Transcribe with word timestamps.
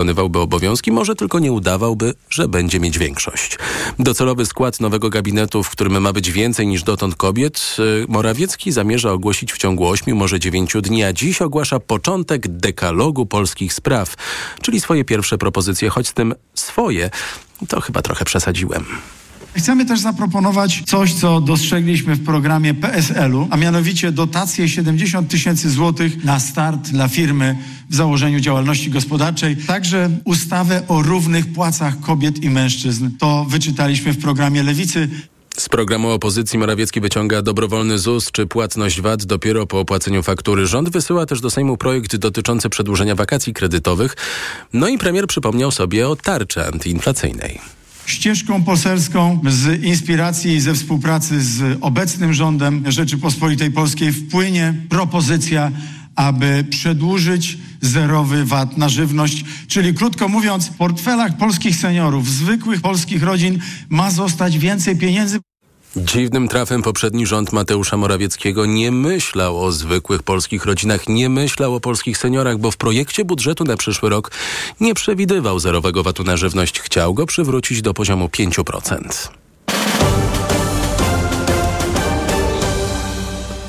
wykonywałby 0.00 0.38
obowiązki, 0.38 0.92
może 0.92 1.14
tylko 1.14 1.38
nie 1.38 1.52
udawałby, 1.52 2.14
że 2.30 2.48
będzie 2.48 2.80
mieć 2.80 2.98
większość. 2.98 3.58
Docelowy 3.98 4.46
skład 4.46 4.80
nowego 4.80 5.10
gabinetu, 5.10 5.62
w 5.62 5.70
którym 5.70 6.00
ma 6.00 6.12
być 6.12 6.30
więcej 6.30 6.66
niż 6.66 6.82
dotąd 6.82 7.14
kobiet, 7.16 7.76
y, 7.78 8.04
Morawiecki 8.08 8.72
zamierza 8.72 9.12
ogłosić 9.12 9.52
w 9.52 9.58
ciągu 9.58 9.88
8, 9.88 10.16
może 10.16 10.40
9 10.40 10.82
dni, 10.82 11.04
a 11.04 11.12
dziś 11.12 11.42
ogłasza 11.42 11.80
początek 11.80 12.48
dekalogu 12.48 13.26
polskich 13.26 13.74
spraw, 13.74 14.14
czyli 14.62 14.80
swoje 14.80 15.04
pierwsze 15.04 15.38
propozycje, 15.38 15.88
choć 15.88 16.08
z 16.08 16.12
tym 16.12 16.34
swoje, 16.54 17.10
to 17.68 17.80
chyba 17.80 18.02
trochę 18.02 18.24
przesadziłem. 18.24 18.84
Chcemy 19.54 19.86
też 19.86 20.00
zaproponować 20.00 20.82
coś, 20.86 21.14
co 21.14 21.40
dostrzegliśmy 21.40 22.14
w 22.14 22.24
programie 22.24 22.74
PSL-u, 22.74 23.48
a 23.50 23.56
mianowicie 23.56 24.12
dotację 24.12 24.68
70 24.68 25.28
tysięcy 25.30 25.70
złotych 25.70 26.24
na 26.24 26.40
start 26.40 26.88
dla 26.90 27.08
firmy 27.08 27.56
w 27.90 27.94
założeniu 27.94 28.40
działalności 28.40 28.90
gospodarczej. 28.90 29.56
Także 29.56 30.10
ustawę 30.24 30.82
o 30.88 31.02
równych 31.02 31.52
płacach 31.52 32.00
kobiet 32.00 32.44
i 32.44 32.50
mężczyzn. 32.50 33.10
To 33.18 33.44
wyczytaliśmy 33.48 34.12
w 34.12 34.18
programie 34.18 34.62
Lewicy. 34.62 35.08
Z 35.56 35.68
programu 35.68 36.10
opozycji 36.10 36.58
Morawiecki 36.58 37.00
wyciąga 37.00 37.42
dobrowolny 37.42 37.98
ZUS 37.98 38.30
czy 38.32 38.46
płatność 38.46 39.00
VAT 39.00 39.24
dopiero 39.24 39.66
po 39.66 39.80
opłaceniu 39.80 40.22
faktury. 40.22 40.66
Rząd 40.66 40.88
wysyła 40.88 41.26
też 41.26 41.40
do 41.40 41.50
Sejmu 41.50 41.76
projekt 41.76 42.16
dotyczący 42.16 42.70
przedłużenia 42.70 43.14
wakacji 43.14 43.54
kredytowych. 43.54 44.16
No 44.72 44.88
i 44.88 44.98
premier 44.98 45.26
przypomniał 45.26 45.70
sobie 45.70 46.08
o 46.08 46.16
tarczy 46.16 46.66
antyinflacyjnej 46.66 47.79
ścieżką 48.10 48.64
poselską 48.64 49.40
z 49.48 49.84
inspiracji 49.84 50.52
i 50.52 50.60
ze 50.60 50.74
współpracy 50.74 51.42
z 51.42 51.78
obecnym 51.80 52.34
rządem 52.34 52.84
Rzeczypospolitej 52.92 53.70
Polskiej 53.70 54.12
wpłynie 54.12 54.74
propozycja, 54.88 55.72
aby 56.16 56.64
przedłużyć 56.70 57.58
zerowy 57.80 58.44
VAT 58.44 58.76
na 58.76 58.88
żywność, 58.88 59.44
czyli 59.68 59.94
krótko 59.94 60.28
mówiąc, 60.28 60.66
w 60.66 60.76
portfelach 60.76 61.36
polskich 61.36 61.76
seniorów, 61.76 62.30
zwykłych 62.30 62.80
polskich 62.80 63.22
rodzin 63.22 63.58
ma 63.88 64.10
zostać 64.10 64.58
więcej 64.58 64.96
pieniędzy. 64.96 65.40
Dziwnym 65.96 66.48
trafem 66.48 66.82
poprzedni 66.82 67.26
rząd 67.26 67.52
Mateusza 67.52 67.96
Morawieckiego 67.96 68.66
nie 68.66 68.92
myślał 68.92 69.64
o 69.64 69.72
zwykłych 69.72 70.22
polskich 70.22 70.64
rodzinach, 70.64 71.08
nie 71.08 71.28
myślał 71.28 71.74
o 71.74 71.80
polskich 71.80 72.18
seniorach, 72.18 72.58
bo 72.58 72.70
w 72.70 72.76
projekcie 72.76 73.24
budżetu 73.24 73.64
na 73.64 73.76
przyszły 73.76 74.10
rok 74.10 74.30
nie 74.80 74.94
przewidywał 74.94 75.58
zerowego 75.58 76.02
VAT-u 76.02 76.24
na 76.24 76.36
żywność. 76.36 76.80
Chciał 76.80 77.14
go 77.14 77.26
przywrócić 77.26 77.82
do 77.82 77.94
poziomu 77.94 78.26
5%. 78.26 79.28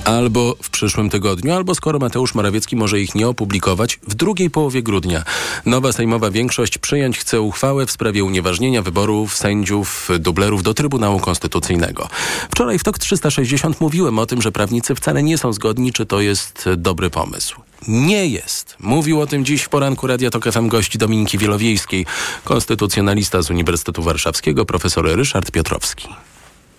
Albo 0.06 0.56
w 0.62 0.70
przyszłym 0.70 1.10
tygodniu, 1.10 1.54
albo 1.54 1.76
skoro 1.76 2.00
Mateusz 2.00 2.36
Morawiecki 2.36 2.76
może 2.76 3.00
ich 3.00 3.16
nie 3.16 3.28
opublikować, 3.28 4.00
w 4.08 4.16
drugiej 4.16 4.50
połowie 4.50 4.84
grudnia. 4.84 5.24
Nowa 5.66 5.92
sejmowa 5.92 6.32
większość 6.32 6.78
przyjąć 6.78 7.20
chce 7.20 7.42
uchwałę 7.42 7.86
w 7.86 7.92
sprawie 7.92 8.24
unieważnienia 8.24 8.82
wyborów 8.82 9.38
sędziów, 9.38 10.10
dublerów 10.20 10.64
do 10.64 10.74
Trybunału 10.74 11.20
Konstytucyjnego. 11.20 12.10
Wczoraj 12.52 12.80
w 12.80 12.84
TOK 12.84 13.00
360 13.00 13.82
mówiłem 13.82 14.20
o 14.20 14.26
tym, 14.26 14.42
że 14.42 14.52
prawnicy 14.52 14.96
wcale 14.96 15.24
nie 15.24 15.38
są 15.38 15.54
zgodni, 15.54 15.94
czy 15.94 16.06
to 16.06 16.22
jest 16.22 16.70
dobry 16.78 17.10
pomysł. 17.10 17.62
Nie 17.88 18.28
jest. 18.28 18.76
Mówił 18.80 19.22
o 19.22 19.28
tym 19.28 19.46
dziś 19.46 19.64
w 19.64 19.70
poranku 19.70 20.08
Radia 20.08 20.30
Tok 20.30 20.52
FM 20.52 20.68
gości 20.68 20.98
Dominiki 20.98 21.38
Wielowiejskiej, 21.38 22.06
konstytucjonalista 22.44 23.42
z 23.42 23.50
Uniwersytetu 23.50 24.04
Warszawskiego, 24.04 24.66
profesor 24.66 25.06
Ryszard 25.06 25.52
Piotrowski. 25.52 26.10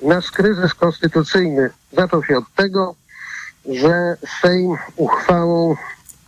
Nasz 0.02 0.30
kryzys 0.30 0.74
konstytucyjny 0.74 1.70
zaczął 1.92 2.24
się 2.24 2.38
od 2.38 2.44
tego, 2.56 2.94
że 3.68 4.16
Sejm 4.40 4.76
uchwałą 4.96 5.76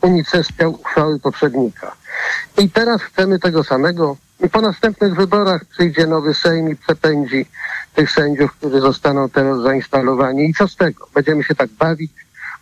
unicestwiał 0.01 0.71
uchwały 0.71 1.21
poprzednika. 1.21 1.93
I 2.59 2.71
teraz 2.71 3.03
chcemy 3.03 3.39
tego 3.39 3.65
samego. 3.65 4.17
Po 4.53 4.61
następnych 4.61 5.15
wyborach 5.15 5.65
przyjdzie 5.65 6.07
nowy 6.07 6.35
Sejm 6.35 6.69
i 6.69 6.77
przepędzi 6.77 7.47
tych 7.95 8.11
sędziów, 8.11 8.53
którzy 8.53 8.81
zostaną 8.81 9.29
teraz 9.29 9.63
zainstalowani. 9.63 10.51
I 10.51 10.55
co 10.55 10.69
z 10.69 10.77
tego? 10.77 11.09
Będziemy 11.15 11.45
się 11.45 11.55
tak 11.55 11.71
bawić 11.71 12.13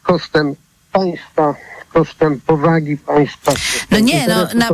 kosztem 0.02 0.54
państwa, 0.92 1.54
kosztem 1.92 2.40
powagi 2.46 2.96
państwa. 2.96 3.52
No 3.90 3.98
nie, 3.98 4.26
no, 4.28 4.48
na, 4.54 4.68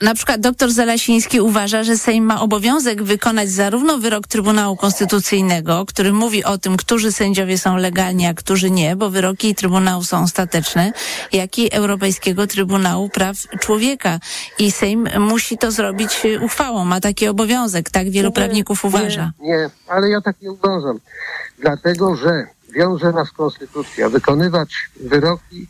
na 0.00 0.14
przykład 0.14 0.40
doktor 0.40 0.70
Zalasiński 0.70 1.40
uważa, 1.40 1.84
że 1.84 1.96
Sejm 1.96 2.24
ma 2.24 2.40
obowiązek 2.40 3.02
wykonać 3.02 3.50
zarówno 3.50 3.98
wyrok 3.98 4.26
Trybunału 4.26 4.76
Konstytucyjnego, 4.76 5.84
który 5.86 6.12
mówi 6.12 6.44
o 6.44 6.58
tym, 6.58 6.76
którzy 6.76 7.12
sędziowie 7.12 7.58
są 7.58 7.76
legalni, 7.76 8.26
a 8.26 8.34
którzy 8.34 8.70
nie, 8.70 8.96
bo 8.96 9.10
wyroki 9.10 9.54
Trybunału 9.54 10.04
są 10.04 10.22
ostateczne, 10.22 10.92
jak 11.32 11.58
i 11.58 11.72
Europejskiego 11.72 12.46
Trybunału 12.46 13.08
Praw 13.08 13.36
Człowieka. 13.60 14.18
I 14.58 14.72
Sejm 14.72 15.08
musi 15.18 15.58
to 15.58 15.70
zrobić 15.70 16.22
uchwałą, 16.42 16.84
ma 16.84 17.00
taki 17.00 17.28
obowiązek, 17.28 17.90
tak 17.90 18.10
wielu 18.10 18.28
nie, 18.28 18.34
prawników 18.34 18.84
uważa. 18.84 19.32
Nie, 19.40 19.48
nie, 19.48 19.70
ale 19.88 20.08
ja 20.08 20.20
tak 20.20 20.36
nie 20.42 20.52
uważam. 20.52 20.98
Dlatego, 21.58 22.16
że 22.16 22.46
wiąże 22.72 23.12
nas 23.12 23.30
konstytucja. 23.30 24.08
Wykonywać 24.08 24.74
wyroki 25.00 25.66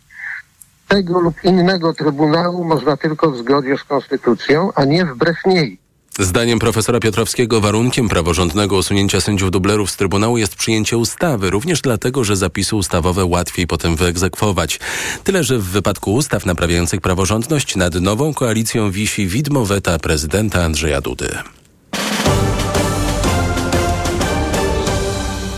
tego 0.91 1.21
lub 1.21 1.35
innego 1.45 1.95
trybunału 1.95 2.65
można 2.65 2.97
tylko 2.97 3.31
w 3.31 3.39
zgodzie 3.39 3.77
z 3.79 3.85
konstytucją, 3.85 4.71
a 4.75 4.85
nie 4.85 5.07
wbrew 5.07 5.37
niej. 5.47 5.79
Zdaniem 6.19 6.59
profesora 6.59 7.01
Piotrowskiego 7.01 7.61
warunkiem 7.61 8.09
praworządnego 8.09 8.77
usunięcia 8.77 9.21
sędziów 9.21 9.51
dublerów 9.51 9.91
z 9.91 9.97
Trybunału 9.97 10.39
jest 10.39 10.57
przyjęcie 10.57 10.97
ustawy, 10.97 11.51
również 11.51 11.81
dlatego, 11.81 12.25
że 12.25 12.37
zapisy 12.37 12.77
ustawowe 12.77 13.25
łatwiej 13.25 13.67
potem 13.67 13.97
wyegzekwować. 13.97 14.81
Tyle, 15.25 15.45
że 15.45 15.59
w 15.59 15.65
wypadku 15.65 16.15
ustaw 16.15 16.47
naprawiających 16.47 17.01
praworządność 17.01 17.77
nad 17.77 17.95
nową 17.95 18.35
koalicją 18.35 18.91
wisi 18.91 19.27
widmo 19.27 19.65
weta 19.65 19.99
prezydenta 19.99 20.65
Andrzeja 20.65 21.01
Dudy. 21.01 21.29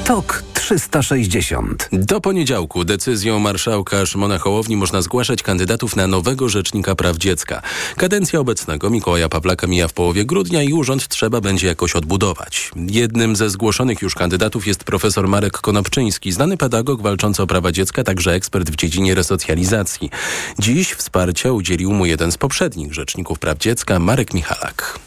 Tok 0.05 0.52
360. 0.63 1.89
Do 1.93 2.21
poniedziałku 2.21 2.85
decyzją 2.85 3.39
marszałka 3.39 4.07
Szymona 4.07 4.39
Hołowni 4.39 4.77
można 4.77 5.03
zgłaszać 5.03 5.43
kandydatów 5.43 5.97
na 5.97 6.07
nowego 6.07 6.49
rzecznika 6.49 6.95
praw 6.95 7.17
dziecka. 7.17 7.63
Kadencja 7.97 8.41
obecnego 8.41 8.91
Mikołaja 8.91 9.29
Pawlaka 9.29 9.67
mija 9.67 9.89
w 9.89 9.93
połowie 9.93 10.25
grudnia 10.25 10.63
i 10.63 10.73
urząd 10.73 11.09
trzeba 11.09 11.41
będzie 11.41 11.67
jakoś 11.67 11.97
odbudować. 11.97 12.71
Jednym 12.77 13.37
ze 13.37 13.51
zgłoszonych 13.51 14.03
już 14.03 14.15
kandydatów 14.15 14.67
jest 14.67 14.85
profesor 14.85 15.29
Marek 15.29 15.53
Konopczyński, 15.53 16.33
znany 16.33 16.57
pedagog 16.57 17.03
walczący 17.03 17.43
o 17.43 17.47
prawa 17.47 17.73
dziecka, 17.73 18.05
także 18.05 18.33
ekspert 18.33 18.71
w 18.71 18.77
dziedzinie 18.77 19.15
resocjalizacji. 19.15 20.11
Dziś 20.59 20.93
wsparcia 20.93 21.53
udzielił 21.53 21.93
mu 21.93 22.07
jeden 22.07 22.33
z 22.33 22.39
poprzednich 22.39 22.95
rzeczników 22.95 23.39
praw 23.39 23.59
dziecka, 23.59 23.99
Marek 23.99 24.35
Michalak. 24.35 25.02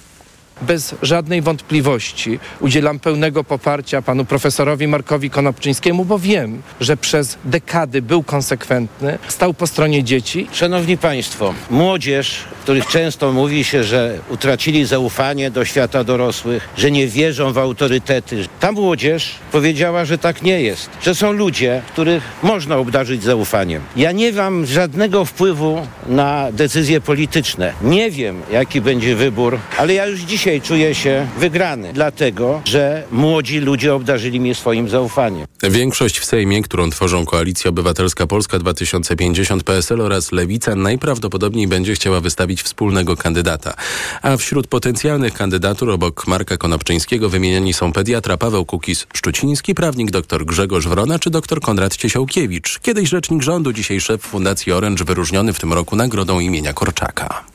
Bez 0.62 0.96
żadnej 1.02 1.42
wątpliwości 1.42 2.40
udzielam 2.60 3.00
pełnego 3.00 3.44
poparcia 3.44 4.02
panu 4.02 4.26
profesorowi 4.26 4.88
Markowi 4.88 5.30
Konopczyńskiemu, 5.30 6.06
bo 6.06 6.20
wiem, 6.20 6.62
że 6.82 6.98
przez 6.98 7.38
dekady 7.46 8.02
był 8.02 8.24
konsekwentny, 8.24 9.18
stał 9.28 9.54
po 9.54 9.68
stronie 9.68 10.04
dzieci. 10.04 10.48
Szanowni 10.52 10.98
Państwo, 10.98 11.54
młodzież, 11.70 12.40
których 12.64 12.88
często 12.88 13.32
mówi 13.32 13.64
się, 13.64 13.84
że 13.84 14.20
utracili 14.30 14.86
zaufanie 14.86 15.52
do 15.52 15.66
świata 15.66 16.04
dorosłych, 16.04 16.70
że 16.78 16.92
nie 16.92 17.08
wierzą 17.08 17.54
w 17.54 17.58
autorytety. 17.58 18.46
Ta 18.60 18.72
młodzież 18.72 19.36
powiedziała, 19.52 20.06
że 20.06 20.18
tak 20.18 20.42
nie 20.42 20.62
jest, 20.62 20.90
że 21.02 21.16
są 21.16 21.32
ludzie, 21.32 21.82
których 21.94 22.24
można 22.44 22.78
obdarzyć 22.78 23.24
zaufaniem. 23.24 23.82
Ja 23.96 24.12
nie 24.12 24.32
mam 24.32 24.66
żadnego 24.66 25.26
wpływu 25.26 25.88
na 26.08 26.52
decyzje 26.52 27.02
polityczne. 27.02 27.74
Nie 27.82 28.12
wiem, 28.12 28.42
jaki 28.52 28.82
będzie 28.82 29.16
wybór, 29.16 29.60
ale 29.78 29.94
ja 29.94 30.06
już 30.06 30.20
dzisiaj 30.20 30.45
dzisiaj 30.46 30.62
czuję 30.62 30.96
się 30.96 31.28
wygrany, 31.38 31.94
dlatego 31.94 32.62
że 32.66 33.04
młodzi 33.12 33.60
ludzie 33.60 33.94
obdarzyli 33.94 34.40
mnie 34.40 34.56
swoim 34.56 34.90
zaufaniem. 34.90 35.48
Większość 35.64 36.20
w 36.20 36.26
Sejmie, 36.26 36.62
którą 36.62 36.90
tworzą 36.90 37.26
Koalicja 37.26 37.70
Obywatelska 37.70 38.28
Polska 38.28 38.60
2050 38.60 39.64
PSL 39.64 40.02
oraz 40.02 40.32
Lewica 40.32 40.76
najprawdopodobniej 40.76 41.68
będzie 41.68 41.94
chciała 41.94 42.22
wystawić 42.22 42.64
wspólnego 42.64 43.18
kandydata. 43.18 43.74
A 44.22 44.38
wśród 44.38 44.68
potencjalnych 44.68 45.34
kandydatur 45.34 45.90
obok 45.90 46.28
Marka 46.28 46.58
Konopczyńskiego 46.58 47.30
wymieniani 47.30 47.74
są 47.74 47.94
pediatra 47.94 48.38
Paweł 48.38 48.64
Kukis-Szczuciński, 48.64 49.74
prawnik 49.74 50.12
dr 50.12 50.46
Grzegorz 50.46 50.88
Wrona 50.88 51.20
czy 51.20 51.30
dr 51.30 51.62
Konrad 51.62 51.98
Ciesiałkiewicz. 51.98 52.80
Kiedyś 52.80 53.10
rzecznik 53.10 53.42
rządu, 53.42 53.74
dzisiaj 53.74 54.02
szef 54.02 54.22
Fundacji 54.22 54.72
Orange 54.72 55.06
wyróżniony 55.06 55.54
w 55.54 55.60
tym 55.60 55.74
roku 55.74 55.96
nagrodą 55.96 56.40
imienia 56.40 56.74
Korczaka. 56.74 57.55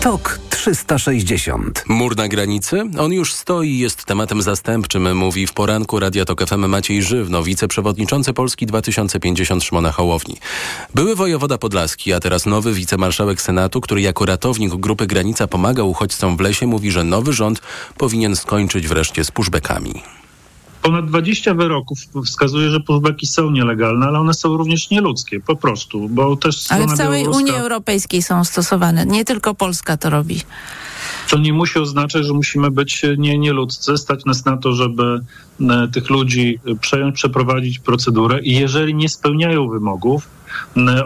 TOK 0.00 0.40
360. 0.50 1.84
Mur 1.88 2.16
na 2.16 2.28
granicy? 2.28 2.82
On 2.98 3.12
już 3.12 3.34
stoi 3.34 3.78
jest 3.78 4.04
tematem 4.04 4.42
zastępczym, 4.42 5.16
mówi 5.16 5.46
w 5.46 5.52
poranku 5.52 6.00
Radia 6.00 6.24
Tok 6.24 6.46
FM 6.46 6.66
Maciej 6.66 7.02
Żywno, 7.02 7.42
wiceprzewodniczący 7.42 8.32
Polski 8.32 8.66
2050 8.66 9.64
Szmona 9.64 9.92
Hołowni. 9.92 10.36
Były 10.94 11.16
wojewoda 11.16 11.58
podlaski, 11.58 12.12
a 12.12 12.20
teraz 12.20 12.46
nowy 12.46 12.72
wicemarszałek 12.72 13.42
Senatu, 13.42 13.80
który 13.80 14.00
jako 14.00 14.26
ratownik 14.26 14.74
grupy 14.76 15.06
Granica 15.06 15.46
pomaga 15.46 15.82
uchodźcom 15.82 16.36
w 16.36 16.40
lesie, 16.40 16.66
mówi, 16.66 16.90
że 16.90 17.04
nowy 17.04 17.32
rząd 17.32 17.60
powinien 17.96 18.36
skończyć 18.36 18.88
wreszcie 18.88 19.24
z 19.24 19.30
pushbackami. 19.30 20.02
Ponad 20.82 21.06
20 21.06 21.54
wyroków 21.54 21.98
wskazuje, 22.26 22.70
że 22.70 22.80
pushbacki 22.80 23.26
są 23.26 23.50
nielegalne, 23.50 24.06
ale 24.06 24.18
one 24.18 24.34
są 24.34 24.56
również 24.56 24.90
nieludzkie, 24.90 25.40
po 25.40 25.56
prostu, 25.56 26.08
bo 26.08 26.36
też 26.36 26.72
Ale 26.72 26.86
w 26.86 26.92
całej 26.92 27.26
Unii 27.26 27.54
Europejskiej 27.54 28.22
są 28.22 28.44
stosowane, 28.44 29.06
nie 29.06 29.24
tylko 29.24 29.54
Polska 29.54 29.96
to 29.96 30.10
robi. 30.10 30.40
To 31.28 31.38
nie 31.38 31.52
musi 31.52 31.78
oznaczać, 31.78 32.26
że 32.26 32.32
musimy 32.32 32.70
być 32.70 33.02
nie, 33.18 33.38
nieludzcy, 33.38 33.96
stać 33.96 34.24
nas 34.24 34.44
na 34.44 34.56
to, 34.56 34.72
żeby 34.72 35.20
e, 35.60 35.88
tych 35.92 36.10
ludzi 36.10 36.58
przejąć, 36.80 37.14
przeprowadzić 37.14 37.78
procedurę 37.78 38.40
i 38.42 38.52
jeżeli 38.52 38.94
nie 38.94 39.08
spełniają 39.08 39.68
wymogów, 39.68 40.28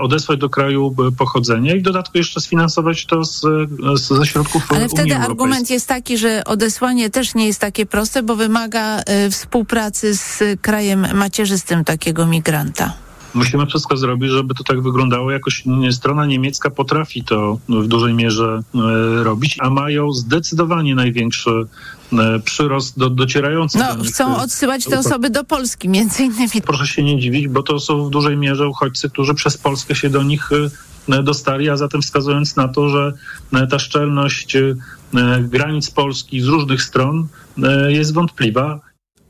odesłać 0.01 0.39
do 0.39 0.51
kraju 0.51 0.95
pochodzenia 1.19 1.75
i 1.75 1.81
w 1.81 1.83
dodatku 1.83 2.19
jeszcze 2.19 2.41
sfinansować 2.41 3.07
to 3.07 3.25
z, 3.25 3.41
z, 3.95 4.09
ze 4.09 4.27
środków 4.27 4.73
Ale 4.73 4.89
wtedy 4.89 5.17
argument 5.17 5.71
jest 5.71 5.89
taki, 5.89 6.19
że 6.19 6.45
odesłanie 6.45 7.11
też 7.11 7.35
nie 7.35 7.47
jest 7.47 7.61
takie 7.61 7.87
proste, 7.87 8.23
bo 8.23 8.37
wymaga 8.37 9.01
y, 9.01 9.31
współpracy 9.31 10.17
z 10.17 10.43
krajem 10.61 11.07
macierzystym 11.15 11.85
takiego 11.85 12.27
migranta. 12.27 12.93
Musimy 13.35 13.67
wszystko 13.67 13.97
zrobić, 13.97 14.31
żeby 14.31 14.55
to 14.55 14.65
tak 14.65 14.83
wyglądało. 14.83 15.31
Jakoś 15.31 15.65
strona 15.91 16.27
niemiecka 16.27 16.71
potrafi 16.71 17.25
to 17.25 17.59
w 17.69 17.87
dużej 17.87 18.15
mierze 18.15 18.63
y, 19.21 19.25
robić, 19.25 19.57
a 19.61 19.71
mają 19.71 20.13
zdecydowanie 20.13 20.95
największy 20.95 21.67
E, 22.19 22.39
przyrost 22.39 22.99
do, 22.99 23.11
docierający 23.11 23.79
no, 23.79 23.97
do 23.97 24.05
chcą 24.05 24.37
e, 24.37 24.43
odsyłać 24.43 24.85
te 24.85 24.99
osoby 24.99 25.31
do 25.31 25.45
Polski, 25.45 25.89
między 25.89 26.23
innymi. 26.23 26.63
Proszę 26.67 26.87
się 26.87 27.03
nie 27.03 27.21
dziwić, 27.21 27.49
bo 27.49 27.63
to 27.63 27.81
są 27.81 28.05
w 28.05 28.11
dużej 28.11 28.37
mierze 28.37 28.69
uchodźcy, 28.69 29.11
którzy 29.11 29.35
przez 29.35 29.57
Polskę 29.57 29.95
się 29.95 30.11
do 30.11 30.23
nich 30.23 30.51
e, 31.09 31.23
dostali, 31.23 31.71
a 31.71 31.77
zatem 31.77 32.03
wskazując 32.03 32.57
na 32.57 32.69
to, 32.69 32.89
że 32.89 33.13
ta 33.71 33.79
szczelność 33.79 34.57
granic 35.41 35.91
Polski 35.91 36.41
z 36.41 36.47
różnych 36.47 36.83
stron 36.83 37.29
jest 37.89 38.15
wątpliwa. 38.15 38.81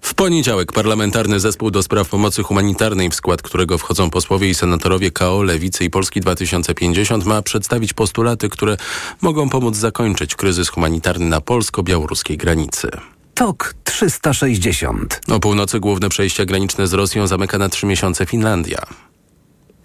W 0.02 0.14
poniedziałek 0.14 0.72
parlamentarny 0.72 1.40
zespół 1.40 1.70
do 1.70 1.82
spraw 1.82 2.08
pomocy 2.08 2.42
humanitarnej, 2.42 3.10
w 3.10 3.14
skład 3.14 3.42
którego 3.42 3.78
wchodzą 3.78 4.10
posłowie 4.10 4.48
i 4.48 4.54
senatorowie 4.54 5.10
KO, 5.10 5.42
Lewicy 5.42 5.84
i 5.84 5.90
Polski 5.90 6.20
2050 6.20 7.24
ma 7.24 7.42
przedstawić 7.42 7.92
postulaty, 7.92 8.48
które 8.48 8.76
mogą 9.20 9.48
pomóc 9.48 9.76
zakończyć 9.76 10.34
kryzys 10.34 10.68
humanitarny 10.68 11.26
na 11.26 11.40
polsko-białoruskiej 11.40 12.36
granicy. 12.36 12.90
TOK 13.34 13.74
360. 13.84 15.20
O 15.28 15.40
północy 15.40 15.80
główne 15.80 16.08
przejścia 16.08 16.44
graniczne 16.44 16.86
z 16.86 16.92
Rosją 16.92 17.26
zamyka 17.26 17.58
na 17.58 17.68
trzy 17.68 17.86
miesiące 17.86 18.26
Finlandia. 18.26 18.78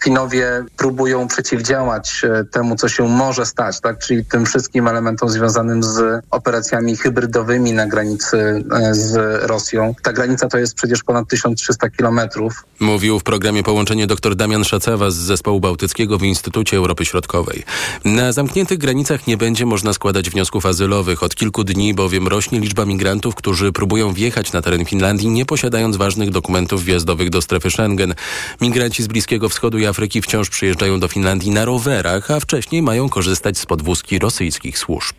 Finowie 0.04 0.66
próbują 0.78 1.28
przeciwdziałać 1.28 2.22
e, 2.24 2.44
temu, 2.44 2.76
co 2.76 2.90
się 2.90 3.08
może 3.08 3.46
stać, 3.46 3.82
tak? 3.82 4.00
czyli 4.00 4.26
tym 4.26 4.46
wszystkim 4.46 4.88
elementom 4.88 5.30
związanym 5.30 5.84
z 5.84 6.26
operacjami 6.32 6.98
hybrydowymi 6.98 7.74
na 7.74 7.88
granicy 7.88 8.64
e, 8.72 8.96
z 8.96 9.16
Rosją. 9.44 9.96
Ta 10.04 10.14
granica 10.14 10.48
to 10.48 10.58
jest 10.58 10.76
przecież 10.76 11.04
ponad 11.04 11.28
1300 11.28 11.90
kilometrów. 11.90 12.64
Mówił 12.80 13.20
w 13.20 13.24
programie 13.24 13.64
Połączenie 13.64 14.08
dr 14.08 14.36
Damian 14.36 14.64
Szacewa 14.64 15.12
z 15.12 15.16
Zespołu 15.16 15.60
Bałtyckiego 15.60 16.18
w 16.18 16.24
Instytucie 16.24 16.78
Europy 16.78 17.06
Środkowej. 17.06 17.64
Na 18.06 18.32
zamkniętych 18.32 18.78
granicach 18.78 19.28
nie 19.28 19.38
będzie 19.38 19.66
można 19.66 19.94
składać 19.94 20.30
wniosków 20.30 20.66
azylowych. 20.66 21.24
Od 21.24 21.36
kilku 21.36 21.64
dni 21.64 21.94
bowiem 21.94 22.28
rośnie 22.28 22.60
liczba 22.60 22.86
migrantów, 22.86 23.36
którzy 23.36 23.72
próbują 23.72 24.14
wjechać 24.14 24.54
na 24.54 24.62
teren 24.62 24.86
Finlandii, 24.86 25.30
nie 25.30 25.46
posiadając 25.46 25.98
ważnych 25.98 26.30
dokumentów 26.30 26.84
wjazdowych 26.84 27.30
do 27.30 27.42
strefy 27.42 27.72
Schengen. 27.72 28.14
Migranci 28.62 29.04
z 29.04 29.08
Bliskiego 29.08 29.50
Wschodu 29.50 29.78
i 29.88 29.90
Afryki 29.90 30.22
wciąż 30.22 30.50
przyjeżdżają 30.50 31.00
do 31.00 31.08
Finlandii 31.08 31.52
na 31.52 31.66
rowerach, 31.66 32.32
a 32.32 32.40
wcześniej 32.40 32.82
mają 32.82 33.10
korzystać 33.10 33.58
z 33.58 33.66
podwózki 33.66 34.20
rosyjskich 34.20 34.80
służb. 34.80 35.16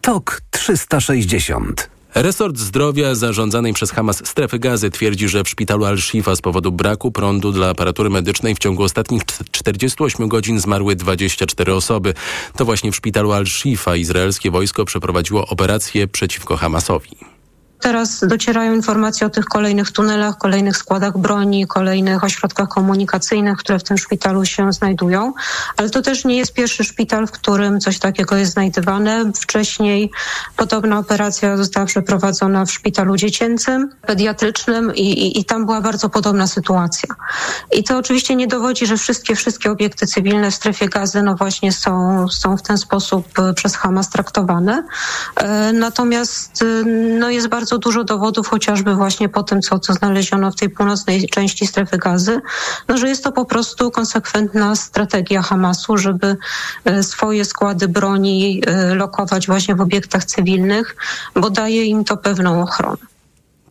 TOK 0.00 0.42
360 0.50 1.90
Resort 2.14 2.58
zdrowia 2.58 3.14
zarządzanej 3.14 3.72
przez 3.72 3.90
Hamas 3.90 4.26
strefy 4.26 4.58
gazy 4.58 4.90
twierdzi, 4.90 5.28
że 5.28 5.44
w 5.44 5.48
szpitalu 5.48 5.84
Al-Shifa 5.84 6.36
z 6.36 6.40
powodu 6.40 6.72
braku 6.72 7.12
prądu 7.12 7.52
dla 7.52 7.68
aparatury 7.68 8.10
medycznej 8.10 8.54
w 8.54 8.58
ciągu 8.58 8.82
ostatnich 8.82 9.22
48 9.50 10.28
godzin 10.28 10.60
zmarły 10.60 10.96
24 10.96 11.74
osoby. 11.74 12.14
To 12.56 12.64
właśnie 12.64 12.92
w 12.92 12.96
szpitalu 12.96 13.32
Al-Shifa 13.32 13.96
izraelskie 13.96 14.50
wojsko 14.50 14.84
przeprowadziło 14.84 15.46
operację 15.46 16.08
przeciwko 16.08 16.56
Hamasowi. 16.56 17.31
Teraz 17.82 18.24
docierają 18.26 18.74
informacje 18.74 19.26
o 19.26 19.30
tych 19.30 19.44
kolejnych 19.44 19.90
tunelach, 19.90 20.38
kolejnych 20.38 20.76
składach 20.76 21.18
broni, 21.18 21.66
kolejnych 21.66 22.24
ośrodkach 22.24 22.68
komunikacyjnych, 22.68 23.58
które 23.58 23.78
w 23.78 23.82
tym 23.82 23.98
szpitalu 23.98 24.44
się 24.44 24.72
znajdują. 24.72 25.32
Ale 25.76 25.90
to 25.90 26.02
też 26.02 26.24
nie 26.24 26.36
jest 26.36 26.52
pierwszy 26.52 26.84
szpital, 26.84 27.26
w 27.26 27.30
którym 27.30 27.80
coś 27.80 27.98
takiego 27.98 28.36
jest 28.36 28.52
znajdywane. 28.52 29.32
Wcześniej 29.40 30.10
podobna 30.56 30.98
operacja 30.98 31.56
została 31.56 31.86
przeprowadzona 31.86 32.64
w 32.64 32.72
szpitalu 32.72 33.16
dziecięcym, 33.16 33.90
pediatrycznym 34.06 34.94
i, 34.94 35.00
i, 35.00 35.40
i 35.40 35.44
tam 35.44 35.66
była 35.66 35.80
bardzo 35.80 36.08
podobna 36.08 36.46
sytuacja. 36.46 37.14
I 37.72 37.84
to 37.84 37.98
oczywiście 37.98 38.36
nie 38.36 38.46
dowodzi, 38.46 38.86
że 38.86 38.96
wszystkie, 38.96 39.34
wszystkie 39.34 39.70
obiekty 39.70 40.06
cywilne 40.06 40.50
w 40.50 40.54
strefie 40.54 40.88
gazy 40.88 41.22
no 41.22 41.34
właśnie 41.34 41.72
są, 41.72 42.26
są 42.28 42.56
w 42.56 42.62
ten 42.62 42.78
sposób 42.78 43.38
e, 43.38 43.54
przez 43.54 43.76
Hamas 43.76 44.10
traktowane. 44.10 44.84
E, 45.36 45.72
natomiast 45.72 46.62
e, 46.62 46.84
no 47.18 47.30
jest 47.30 47.48
bardzo 47.48 47.71
bardzo 47.72 47.78
dużo 47.78 48.04
dowodów, 48.04 48.48
chociażby 48.48 48.94
właśnie 48.94 49.28
po 49.28 49.42
tym, 49.42 49.62
co, 49.62 49.78
co 49.78 49.92
znaleziono 49.92 50.50
w 50.50 50.56
tej 50.56 50.70
północnej 50.70 51.28
części 51.28 51.66
strefy 51.66 51.98
gazy, 51.98 52.40
no, 52.88 52.98
że 52.98 53.08
jest 53.08 53.24
to 53.24 53.32
po 53.32 53.44
prostu 53.44 53.90
konsekwentna 53.90 54.76
strategia 54.76 55.42
Hamasu, 55.42 55.98
żeby 55.98 56.36
e, 56.84 57.02
swoje 57.02 57.44
składy 57.44 57.88
broni 57.88 58.62
e, 58.66 58.94
lokować 58.94 59.46
właśnie 59.46 59.74
w 59.74 59.80
obiektach 59.80 60.24
cywilnych, 60.24 60.96
bo 61.36 61.50
daje 61.50 61.84
im 61.84 62.04
to 62.04 62.16
pewną 62.16 62.62
ochronę. 62.62 63.11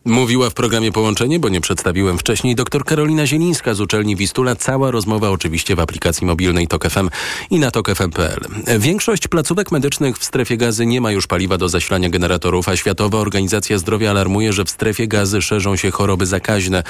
Mówiła 0.04 0.50
w 0.50 0.54
programie 0.54 0.92
Połączenie, 0.92 1.38
bo 1.38 1.48
nie 1.48 1.60
przedstawiłem 1.60 2.18
wcześniej, 2.18 2.54
dr 2.54 2.84
Karolina 2.84 3.26
Zielińska 3.26 3.74
z 3.74 3.80
uczelni 3.80 4.16
Wistula. 4.16 4.56
Cała 4.56 4.90
rozmowa 4.90 5.30
oczywiście 5.30 5.76
w 5.76 5.80
aplikacji 5.80 6.26
mobilnej 6.26 6.68
TOK 6.68 6.88
FM 6.90 7.10
i 7.50 7.58
na 7.58 7.70
tokfm.pl. 7.70 8.40
Większość 8.78 9.28
placówek 9.28 9.72
medycznych 9.72 10.18
w 10.18 10.24
strefie 10.24 10.56
gazy 10.56 10.86
nie 10.86 11.00
ma 11.00 11.12
już 11.12 11.26
paliwa 11.26 11.58
do 11.58 11.68
zasilania 11.68 12.08
generatorów, 12.08 12.68
a 12.68 12.76
Światowa 12.76 13.18
Organizacja 13.18 13.78
Zdrowia 13.78 14.10
alarmuje, 14.10 14.52
że 14.52 14.64
w 14.64 14.70
strefie 14.70 15.08
gazy 15.08 15.42
szerzą 15.42 15.76
się 15.76 15.90
choroby 15.90 16.26
zakaźne. 16.26 16.82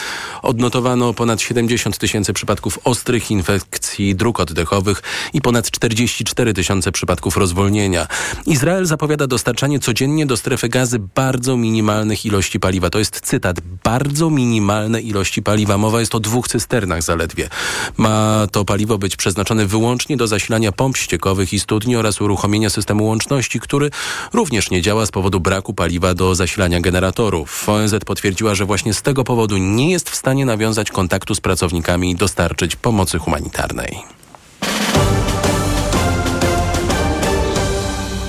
Odnotowano 0.42 1.14
ponad 1.14 1.40
70 1.40 1.98
tysięcy 1.98 2.32
przypadków 2.32 2.78
ostrych 2.84 3.30
infekcji 3.30 4.14
dróg 4.14 4.40
oddechowych 4.40 5.02
i 5.32 5.40
ponad 5.40 5.70
44 5.70 6.54
tysiące 6.54 6.92
przypadków 6.92 7.36
rozwolnienia. 7.36 8.06
Izrael 8.46 8.86
zapowiada 8.86 9.26
dostarczanie 9.26 9.80
codziennie 9.80 10.26
do 10.26 10.36
strefy 10.36 10.68
gazy 10.68 10.98
bardzo 11.14 11.56
minimalnych 11.56 12.26
ilości 12.26 12.60
paliwa. 12.60 12.90
To 12.90 13.01
jest 13.02 13.20
cytat, 13.20 13.60
bardzo 13.84 14.30
minimalne 14.30 15.00
ilości 15.00 15.42
paliwa. 15.42 15.78
Mowa 15.78 16.00
jest 16.00 16.14
o 16.14 16.20
dwóch 16.20 16.48
cysternach 16.48 17.02
zaledwie. 17.02 17.48
Ma 17.96 18.46
to 18.52 18.64
paliwo 18.64 18.98
być 18.98 19.16
przeznaczone 19.16 19.66
wyłącznie 19.66 20.16
do 20.16 20.26
zasilania 20.26 20.72
pomp 20.72 20.96
ściekowych 20.96 21.52
i 21.52 21.60
studni 21.60 21.96
oraz 21.96 22.20
uruchomienia 22.20 22.70
systemu 22.70 23.06
łączności, 23.06 23.60
który 23.60 23.90
również 24.32 24.70
nie 24.70 24.82
działa 24.82 25.06
z 25.06 25.10
powodu 25.10 25.40
braku 25.40 25.74
paliwa 25.74 26.14
do 26.14 26.34
zasilania 26.34 26.80
generatorów. 26.80 27.68
ONZ 27.68 27.94
potwierdziła, 28.06 28.54
że 28.54 28.64
właśnie 28.64 28.94
z 28.94 29.02
tego 29.02 29.24
powodu 29.24 29.56
nie 29.56 29.90
jest 29.90 30.10
w 30.10 30.14
stanie 30.14 30.46
nawiązać 30.46 30.90
kontaktu 30.90 31.34
z 31.34 31.40
pracownikami 31.40 32.10
i 32.10 32.14
dostarczyć 32.14 32.76
pomocy 32.76 33.18
humanitarnej. 33.18 33.98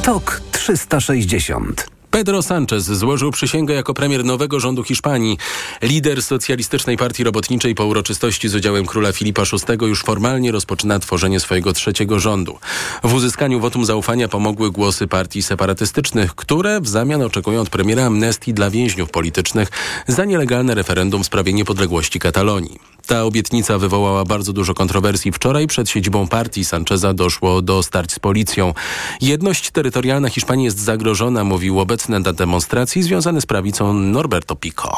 TOK 0.03 0.41
360 0.51 1.92
Pedro 2.13 2.41
Sanchez 2.41 2.83
złożył 2.83 3.31
przysięgę 3.31 3.73
jako 3.73 3.93
premier 3.93 4.25
nowego 4.25 4.59
rządu 4.59 4.83
Hiszpanii. 4.83 5.37
Lider 5.81 6.23
Socjalistycznej 6.23 6.97
Partii 6.97 7.23
Robotniczej 7.23 7.75
po 7.75 7.85
uroczystości 7.85 8.49
z 8.49 8.55
udziałem 8.55 8.85
króla 8.85 9.11
Filipa 9.11 9.43
VI 9.43 9.85
już 9.85 10.03
formalnie 10.03 10.51
rozpoczyna 10.51 10.99
tworzenie 10.99 11.39
swojego 11.39 11.73
trzeciego 11.73 12.19
rządu. 12.19 12.57
W 13.03 13.13
uzyskaniu 13.13 13.59
wotum 13.59 13.85
zaufania 13.85 14.27
pomogły 14.27 14.71
głosy 14.71 15.07
partii 15.07 15.43
separatystycznych, 15.43 16.35
które 16.35 16.81
w 16.81 16.87
zamian 16.87 17.21
oczekują 17.21 17.61
od 17.61 17.69
premiera 17.69 18.05
amnestii 18.05 18.53
dla 18.53 18.69
więźniów 18.69 19.09
politycznych 19.09 19.69
za 20.07 20.25
nielegalne 20.25 20.75
referendum 20.75 21.23
w 21.23 21.25
sprawie 21.25 21.53
niepodległości 21.53 22.19
Katalonii. 22.19 22.79
Ta 23.07 23.23
obietnica 23.23 23.77
wywołała 23.77 24.25
bardzo 24.25 24.53
dużo 24.53 24.73
kontrowersji. 24.73 25.31
Wczoraj 25.31 25.67
przed 25.67 25.89
siedzibą 25.89 26.27
partii 26.27 26.65
Sancheza 26.65 27.13
doszło 27.13 27.61
do 27.61 27.83
starć 27.83 28.11
z 28.11 28.19
policją. 28.19 28.73
Jedność 29.21 29.71
terytorialna 29.71 30.29
Hiszpanii 30.29 30.65
jest 30.65 30.79
zagrożona, 30.79 31.43
mówił 31.43 31.79
obecny 31.79 32.02
na 32.09 32.19
demonstracji 32.19 33.03
związany 33.03 33.41
z 33.41 33.45
prawicą 33.45 33.93
Norberto 33.93 34.55
Pico. 34.55 34.97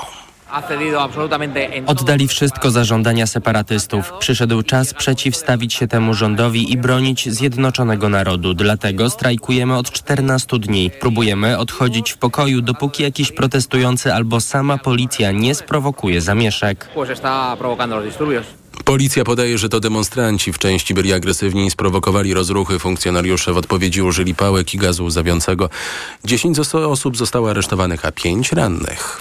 Oddali 1.85 2.27
wszystko 2.27 2.71
za 2.71 2.83
żądania 2.83 3.27
separatystów. 3.27 4.11
Przyszedł 4.19 4.63
czas 4.63 4.93
przeciwstawić 4.93 5.73
się 5.73 5.87
temu 5.87 6.13
rządowi 6.13 6.71
i 6.71 6.77
bronić 6.77 7.29
zjednoczonego 7.29 8.09
narodu. 8.09 8.53
Dlatego 8.53 9.09
strajkujemy 9.09 9.77
od 9.77 9.91
14 9.91 10.59
dni. 10.59 10.91
Próbujemy 10.99 11.57
odchodzić 11.57 12.11
w 12.11 12.17
pokoju, 12.17 12.61
dopóki 12.61 13.03
jakiś 13.03 13.31
protestujący 13.31 14.13
albo 14.13 14.41
sama 14.41 14.77
policja 14.77 15.31
nie 15.31 15.55
sprowokuje 15.55 16.21
zamieszek. 16.21 16.89
Policja 18.85 19.23
podaje, 19.23 19.57
że 19.57 19.69
to 19.69 19.79
demonstranci 19.79 20.53
w 20.53 20.59
części 20.59 20.93
byli 20.93 21.13
agresywni 21.13 21.65
i 21.65 21.71
sprowokowali 21.71 22.33
rozruchy. 22.33 22.79
Funkcjonariusze 22.79 23.53
w 23.53 23.57
odpowiedzi 23.57 24.01
użyli 24.01 24.35
pałek 24.35 24.73
i 24.73 24.77
gazu 24.77 25.05
łzawiącego. 25.05 25.69
10 26.25 26.59
osób 26.73 27.17
zostało 27.17 27.49
aresztowanych, 27.49 28.05
a 28.05 28.11
pięć 28.11 28.51
rannych. 28.51 29.19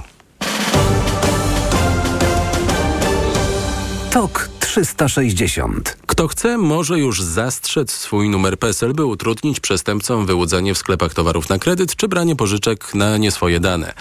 Tok 4.11 4.54
360. 4.75 5.97
Kto 6.07 6.29
chce, 6.29 6.59
może 6.59 6.99
już 6.99 7.23
zastrzec 7.23 7.93
swój 7.93 8.29
numer 8.29 8.59
PESEL, 8.59 8.93
by 8.93 9.05
utrudnić 9.05 9.61
przestępcom 9.61 10.27
wyłudzanie 10.27 10.75
w 10.75 10.79
sklepach 10.79 11.15
towarów 11.15 11.49
na 11.49 11.59
kredyt 11.59 11.97
czy 11.97 12.09
branie 12.09 12.37
pożyczek 12.37 12.95
na 12.95 13.17
nie 13.17 13.31
swoje 13.31 13.61
dane. 13.61 13.95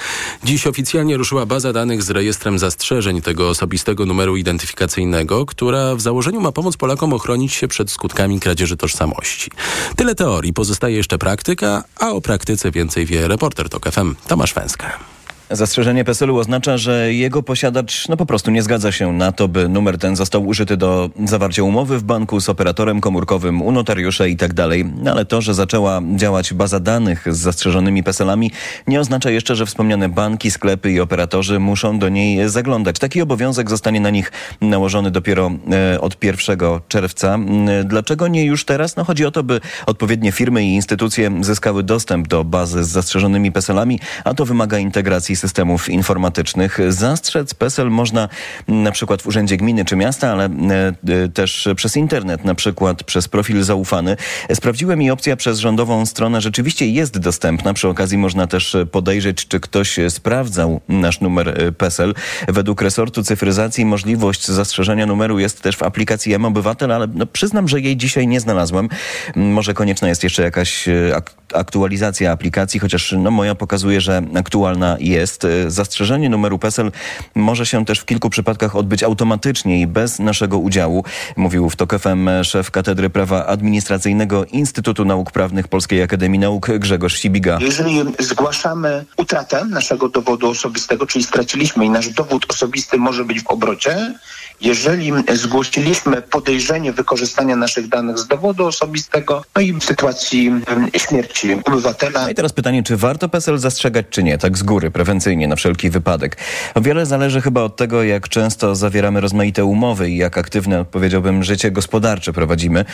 Dziś 0.44 0.68
oficjalnie 0.68 1.18
ruszyła 1.18 1.46
baza 1.46 1.74
danych 1.74 2.04
z 2.04 2.10
rejestrem 2.10 2.60
zastrzeżeń 2.60 3.22
tego 3.22 3.50
osobistego 3.50 4.06
numeru 4.06 4.38
identyfikacyjnego, 4.38 5.46
która 5.46 5.96
w 5.96 6.02
założeniu 6.02 6.42
ma 6.42 6.52
pomóc 6.52 6.78
Polakom 6.78 7.14
ochronić 7.14 7.54
się 7.54 7.68
przed 7.68 7.92
skutkami 7.92 8.40
kradzieży 8.40 8.78
tożsamości. 8.78 9.52
Tyle 9.96 10.16
teorii, 10.16 10.54
pozostaje 10.54 10.96
jeszcze 10.96 11.18
praktyka, 11.18 11.84
a 12.00 12.10
o 12.10 12.22
praktyce 12.22 12.72
więcej 12.72 13.06
wie 13.06 13.28
reporter 13.28 13.70
TOK 13.70 13.92
FM 13.92 14.16
Tomasz 14.28 14.54
Węska. 14.54 15.13
Zastrzeżenie 15.54 16.04
PESEL-u 16.04 16.38
oznacza, 16.38 16.78
że 16.78 17.14
jego 17.14 17.44
posiadacz 17.44 18.08
no 18.10 18.18
po 18.18 18.26
prostu 18.26 18.52
nie 18.52 18.64
zgadza 18.64 18.92
się 18.92 19.14
na 19.14 19.32
to, 19.32 19.48
by 19.48 19.70
numer 19.70 19.98
ten 19.98 20.16
został 20.16 20.48
użyty 20.48 20.78
do 20.78 21.10
zawarcia 21.26 21.64
umowy 21.64 21.98
w 21.98 22.04
banku 22.04 22.42
z 22.42 22.50
operatorem 22.50 23.02
komórkowym, 23.02 23.62
u 23.62 23.72
notariusza 23.72 24.26
i 24.28 24.36
tak. 24.36 24.54
No 24.96 25.12
ale 25.12 25.26
to, 25.26 25.42
że 25.42 25.54
zaczęła 25.54 26.02
działać 26.16 26.54
baza 26.54 26.80
danych 26.80 27.26
z 27.30 27.38
zastrzeżonymi 27.38 28.04
PESEL-ami 28.04 28.52
nie 28.88 29.00
oznacza 29.00 29.30
jeszcze, 29.30 29.56
że 29.56 29.66
wspomniane 29.66 30.10
banki, 30.10 30.52
sklepy 30.52 30.92
i 30.92 31.00
operatorzy 31.00 31.60
muszą 31.60 32.00
do 32.00 32.10
niej 32.10 32.50
zaglądać. 32.50 33.00
Taki 33.00 33.22
obowiązek 33.22 33.70
zostanie 33.70 34.00
na 34.00 34.10
nich 34.10 34.32
nałożony 34.62 35.12
dopiero 35.12 35.52
e, 35.72 36.02
od 36.02 36.24
1 36.24 36.58
czerwca. 36.88 37.40
E, 37.68 37.84
dlaczego 37.84 38.28
nie 38.28 38.46
już 38.46 38.66
teraz? 38.66 38.96
No 38.96 39.04
chodzi 39.04 39.26
o 39.26 39.32
to, 39.32 39.44
by 39.44 39.62
odpowiednie 39.86 40.32
firmy 40.32 40.64
i 40.64 40.74
instytucje 40.74 41.32
zyskały 41.42 41.84
dostęp 41.84 42.28
do 42.28 42.44
bazy 42.44 42.84
z 42.84 42.88
zastrzeżonymi 42.88 43.52
PESEL-ami, 43.52 44.00
a 44.24 44.34
to 44.34 44.46
wymaga 44.46 44.78
integracji 44.78 45.36
systemów 45.44 45.90
informatycznych. 45.90 46.80
Zastrzec 46.90 47.54
PESEL 47.54 47.90
można 47.90 48.30
na 48.68 48.92
przykład 48.92 49.22
w 49.22 49.28
Urzędzie 49.28 49.58
Gminy 49.58 49.86
czy 49.86 49.96
Miasta, 49.96 50.32
ale 50.32 50.46
e, 50.46 51.30
też 51.34 51.68
przez 51.76 51.98
internet, 51.98 52.46
na 52.46 52.56
przykład 52.56 53.04
przez 53.04 53.28
profil 53.28 53.64
zaufany. 53.64 54.18
Sprawdziłem 54.54 55.02
i 55.02 55.10
opcja 55.10 55.36
przez 55.36 55.60
rządową 55.60 56.06
stronę 56.06 56.42
rzeczywiście 56.42 56.88
jest 56.88 57.18
dostępna. 57.18 57.74
Przy 57.74 57.88
okazji 57.88 58.18
można 58.18 58.48
też 58.48 58.78
podejrzeć, 58.92 59.48
czy 59.48 59.60
ktoś 59.60 60.00
sprawdzał 60.10 60.82
nasz 60.88 61.22
numer 61.22 61.74
PESEL. 61.78 62.14
Według 62.48 62.82
resortu 62.82 63.24
cyfryzacji 63.24 63.86
możliwość 63.86 64.48
zastrzeżenia 64.48 65.06
numeru 65.06 65.40
jest 65.40 65.62
też 65.62 65.78
w 65.78 65.84
aplikacji 65.84 66.34
M-Obywatel, 66.34 66.92
ale 66.92 67.08
no, 67.14 67.26
przyznam, 67.26 67.68
że 67.68 67.82
jej 67.82 67.98
dzisiaj 67.98 68.28
nie 68.28 68.40
znalazłem. 68.40 68.90
Może 69.36 69.74
konieczna 69.74 70.08
jest 70.08 70.24
jeszcze 70.24 70.44
jakaś 70.44 70.88
e, 70.88 71.22
aktualizacja 71.54 72.32
aplikacji, 72.32 72.80
chociaż 72.80 73.16
no, 73.18 73.32
moja 73.32 73.56
pokazuje, 73.56 74.02
że 74.02 74.22
aktualna 74.36 74.98
jest. 75.00 75.23
Zastrzeżenie 75.68 76.30
numeru 76.30 76.60
PESEL 76.60 76.92
może 77.36 77.66
się 77.66 77.86
też 77.86 78.00
w 78.00 78.06
kilku 78.06 78.30
przypadkach 78.30 78.76
odbyć 78.76 79.04
automatycznie 79.04 79.82
i 79.82 79.88
bez 79.88 80.20
naszego 80.20 80.58
udziału, 80.58 81.04
mówił 81.36 81.70
w 81.70 81.76
TOK 81.76 82.00
FM 82.00 82.30
szef 82.44 82.72
Katedry 82.72 83.10
Prawa 83.10 83.46
Administracyjnego 83.46 84.46
Instytutu 84.46 85.06
Nauk 85.06 85.32
Prawnych 85.32 85.68
Polskiej 85.68 86.02
Akademii 86.02 86.40
Nauk 86.40 86.72
Grzegorz 86.72 87.18
Sibiga. 87.18 87.58
Jeżeli 87.62 88.02
zgłaszamy 88.20 89.06
utratę 89.18 89.66
naszego 89.66 90.10
dowodu 90.10 90.50
osobistego, 90.50 91.06
czyli 91.06 91.26
straciliśmy 91.26 91.86
i 91.86 91.90
nasz 91.90 92.10
dowód 92.10 92.46
osobisty 92.50 92.98
może 92.98 93.26
być 93.26 93.44
w 93.44 93.48
obrocie, 93.48 94.14
jeżeli 94.62 95.12
zgłosiliśmy 95.34 96.22
podejrzenie 96.22 96.94
wykorzystania 96.94 97.56
naszych 97.56 97.88
danych 97.88 98.20
z 98.20 98.28
dowodu 98.28 98.66
osobistego, 98.66 99.44
no 99.56 99.62
i 99.62 99.74
w 99.74 99.84
sytuacji 99.84 100.52
śmierci 100.98 101.54
obywatela. 101.66 102.22
No 102.24 102.30
i 102.30 102.36
teraz 102.36 102.54
pytanie, 102.54 102.84
czy 102.84 102.98
warto 102.98 103.30
PESEL 103.30 103.58
zastrzegać, 103.58 104.06
czy 104.10 104.24
nie, 104.24 104.38
tak 104.38 104.58
z 104.58 104.64
góry, 104.64 104.92
prewencyjnie, 104.92 105.13
na 105.48 105.56
wszelki 105.56 105.90
wypadek. 105.90 106.38
Wiele 106.82 107.06
zależy 107.06 107.42
chyba 107.42 107.62
od 107.62 107.76
tego, 107.76 108.04
jak 108.04 108.30
często 108.30 108.76
zawieramy 108.76 109.22
rozmaite 109.22 109.66
umowy 109.66 110.10
i 110.10 110.18
jak 110.18 110.38
aktywne, 110.38 110.86
powiedziałbym, 110.86 111.44
życie 111.44 111.72
gospodarcze 111.72 112.34
prowadzimy, 112.34 112.86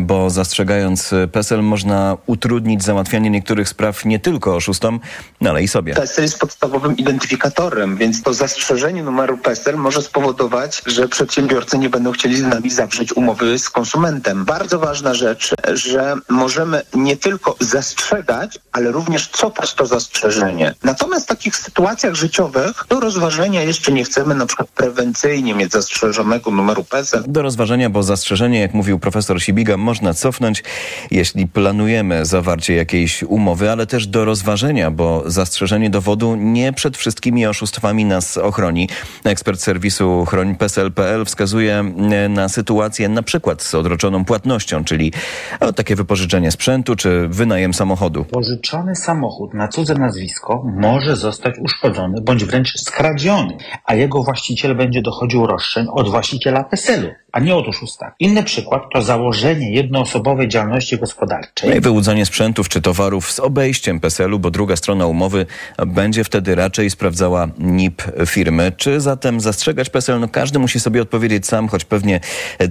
bo 0.00 0.30
zastrzegając 0.30 1.14
PESEL 1.32 1.62
można 1.62 2.16
utrudnić 2.26 2.84
załatwianie 2.84 3.30
niektórych 3.30 3.68
spraw 3.68 4.04
nie 4.04 4.18
tylko 4.18 4.56
oszustom, 4.56 5.00
no 5.40 5.50
ale 5.50 5.62
i 5.62 5.68
sobie. 5.68 5.94
PESEL 5.94 6.24
jest 6.24 6.38
podstawowym 6.38 6.96
identyfikatorem, 6.96 7.96
więc 7.96 8.22
to 8.22 8.34
zastrzeżenie 8.34 9.02
numeru 9.02 9.38
PESEL 9.38 9.76
może 9.76 10.02
spowodować, 10.02 10.82
że 10.86 11.08
przedsiębiorcy 11.08 11.78
nie 11.78 11.90
będą 11.90 12.12
chcieli 12.12 12.36
z 12.36 12.42
nami 12.42 12.70
zawrzeć 12.70 13.12
umowy 13.12 13.58
z 13.58 13.70
konsumentem. 13.70 14.44
Bardzo 14.44 14.78
ważna 14.78 15.14
rzecz, 15.14 15.54
że 15.74 16.14
możemy 16.28 16.82
nie 16.94 17.16
tylko 17.16 17.56
zastrzegać, 17.60 18.58
ale 18.78 18.92
również 18.92 19.28
cofać 19.28 19.74
to 19.74 19.86
zastrzeżenie. 19.86 20.74
Natomiast 20.84 21.26
w 21.26 21.28
takich 21.28 21.56
sytuacjach 21.56 22.14
życiowych 22.14 22.84
do 22.88 23.00
rozważenia 23.00 23.62
jeszcze 23.62 23.92
nie 23.92 24.04
chcemy 24.04 24.34
na 24.34 24.46
przykład 24.46 24.68
prewencyjnie 24.68 25.54
mieć 25.54 25.72
zastrzeżonego 25.72 26.50
numeru 26.50 26.84
PESEL. 26.84 27.24
Do 27.26 27.42
rozważenia, 27.42 27.90
bo 27.90 28.02
zastrzeżenie, 28.02 28.60
jak 28.60 28.74
mówił 28.74 28.98
profesor 28.98 29.42
Sibiga, 29.42 29.76
można 29.76 30.14
cofnąć, 30.14 30.64
jeśli 31.10 31.46
planujemy 31.46 32.26
zawarcie 32.26 32.74
jakiejś 32.74 33.22
umowy, 33.22 33.70
ale 33.70 33.86
też 33.86 34.06
do 34.06 34.24
rozważenia, 34.24 34.90
bo 34.90 35.22
zastrzeżenie 35.26 35.90
dowodu 35.90 36.36
nie 36.36 36.72
przed 36.72 36.96
wszystkimi 36.96 37.46
oszustwami 37.46 38.04
nas 38.04 38.36
ochroni. 38.36 38.88
Ekspert 39.24 39.60
serwisu 39.60 40.24
Chroń 40.24 40.56
PESEL.pl 40.56 41.24
wskazuje 41.24 41.82
na 42.28 42.48
sytuację 42.48 43.08
na 43.08 43.22
przykład 43.22 43.62
z 43.62 43.74
odroczoną 43.74 44.24
płatnością, 44.24 44.84
czyli 44.84 45.12
takie 45.76 45.96
wypożyczenie 45.96 46.50
sprzętu 46.50 46.96
czy 46.96 47.28
wynajem 47.28 47.74
samochodu. 47.74 48.26
Pożyczony 48.68 48.96
samochód 48.96 49.54
na 49.54 49.68
cudze 49.68 49.94
nazwisko 49.94 50.62
może 50.64 51.16
zostać 51.16 51.58
uszkodzony 51.58 52.20
bądź 52.20 52.44
wręcz 52.44 52.80
skradziony, 52.80 53.56
a 53.84 53.94
jego 53.94 54.22
właściciel 54.22 54.76
będzie 54.76 55.02
dochodził 55.02 55.46
roszczeń 55.46 55.86
od 55.90 56.10
właściciela 56.10 56.64
PESEL-u, 56.64 57.08
a 57.38 57.40
nie 57.40 57.56
od 57.56 57.68
oszusta. 57.68 58.12
Inny 58.18 58.42
przykład 58.42 58.82
to 58.92 59.02
założenie 59.02 59.72
jednoosobowej 59.72 60.48
działalności 60.48 60.98
gospodarczej. 60.98 61.70
No 61.70 61.76
i 61.76 61.80
wyłudzanie 61.80 62.26
sprzętów 62.26 62.68
czy 62.68 62.80
towarów 62.80 63.32
z 63.32 63.40
obejściem 63.40 64.00
PESEL-u, 64.00 64.38
bo 64.38 64.50
druga 64.50 64.76
strona 64.76 65.06
umowy 65.06 65.46
będzie 65.86 66.24
wtedy 66.24 66.54
raczej 66.54 66.90
sprawdzała 66.90 67.48
NIP 67.58 68.02
firmy. 68.26 68.72
Czy 68.76 69.00
zatem 69.00 69.40
zastrzegać 69.40 69.90
PESEL? 69.90 70.20
No 70.20 70.28
każdy 70.28 70.58
musi 70.58 70.80
sobie 70.80 71.02
odpowiedzieć 71.02 71.46
sam, 71.46 71.68
choć 71.68 71.84
pewnie 71.84 72.20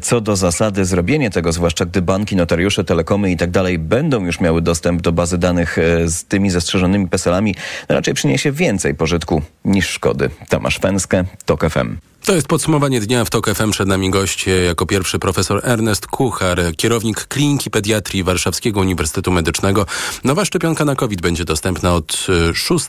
co 0.01 0.21
do 0.21 0.35
zasady 0.35 0.85
zrobienie 0.85 1.29
tego, 1.29 1.51
zwłaszcza 1.51 1.85
gdy 1.85 2.01
banki, 2.01 2.35
notariusze, 2.35 2.83
telekomy 2.83 3.31
i 3.31 3.37
tak 3.37 3.51
dalej 3.51 3.79
będą 3.79 4.25
już 4.25 4.39
miały 4.39 4.61
dostęp 4.61 5.01
do 5.01 5.11
bazy 5.11 5.37
danych 5.37 5.77
z 6.05 6.23
tymi 6.23 6.49
zastrzeżonymi 6.49 7.07
PESEL-ami, 7.07 7.55
raczej 7.89 8.13
przyniesie 8.13 8.51
więcej 8.51 8.95
pożytku 8.95 9.41
niż 9.65 9.89
szkody. 9.89 10.29
Tomasz 10.49 10.79
Fęskę, 10.79 11.23
TOK 11.45 11.69
FM. 11.69 11.97
To 12.27 12.35
jest 12.35 12.47
podsumowanie 12.47 13.01
dnia 13.01 13.25
w 13.25 13.29
TOK 13.29 13.49
FM. 13.55 13.71
Przed 13.71 13.87
nami 13.87 14.09
goście 14.09 14.63
jako 14.63 14.85
pierwszy 14.85 15.19
profesor 15.19 15.61
Ernest 15.63 16.07
Kuchar, 16.07 16.61
kierownik 16.77 17.27
Kliniki 17.27 17.69
Pediatrii 17.69 18.23
Warszawskiego 18.23 18.79
Uniwersytetu 18.79 19.31
Medycznego. 19.31 19.85
Nowa 20.23 20.45
szczepionka 20.45 20.85
na 20.85 20.95
COVID 20.95 21.21
będzie 21.21 21.45
dostępna 21.45 21.93
od 21.93 22.27
6 22.53 22.85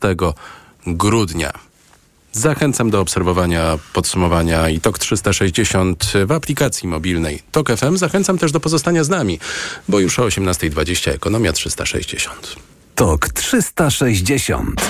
grudnia. 0.87 1.53
Zachęcam 2.33 2.91
do 2.91 3.01
obserwowania 3.01 3.79
podsumowania 3.93 4.69
i 4.69 4.81
TOK 4.81 4.99
360 4.99 6.13
w 6.27 6.33
aplikacji 6.33 6.89
mobilnej 6.89 7.43
TOK 7.53 7.69
FM. 7.77 7.97
Zachęcam 7.97 8.39
też 8.39 8.53
do 8.53 8.61
pozostania 8.61 9.05
z 9.05 9.09
nami, 9.09 9.39
bo 9.89 9.99
już 9.99 10.19
o 10.19 10.23
18.20 10.23 11.11
Ekonomia 11.11 11.53
360. 11.53 12.57
TOK 12.95 13.29
360. 13.29 14.81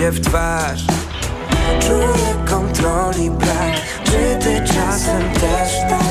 się 0.00 0.10
w 0.10 0.20
twarz 0.20 0.84
Czuję 1.80 2.44
kontroli 2.48 3.30
brak 3.30 3.74
Czy 4.04 4.44
ty 4.44 4.74
czasem 4.74 5.22
też 5.32 5.72
tak? 5.90 6.09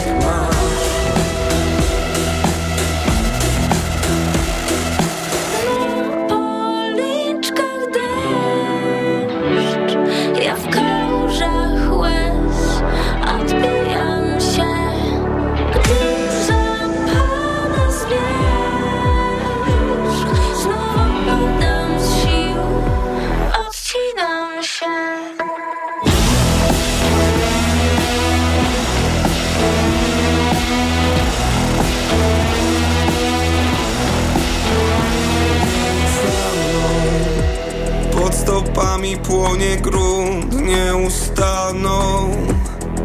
Płonie 39.50 39.78
grunt 39.78 40.62
Nie 40.62 40.96
ustaną 40.96 42.30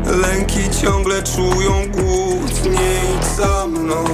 Lęki 0.05 0.71
ciągle 0.83 1.23
czują 1.23 1.73
głód 1.93 2.65
Nie 2.65 3.15
idź 3.15 3.25
za 3.37 3.67
mną. 3.67 4.05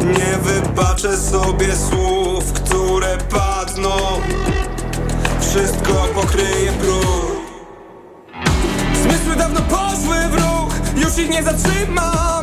Nie 0.00 0.38
wybaczę 0.42 1.16
sobie 1.16 1.76
słów, 1.76 2.52
które 2.52 3.18
padną. 3.18 3.96
Wszystko 5.40 5.92
pokryje 6.14 6.72
brud. 6.72 7.36
Zmysły 9.02 9.36
dawno 9.36 9.60
poszły 9.60 10.16
w 10.30 10.34
ruch 10.34 10.74
Już 10.96 11.18
ich 11.18 11.30
nie 11.30 11.42
zatrzymam 11.42 12.35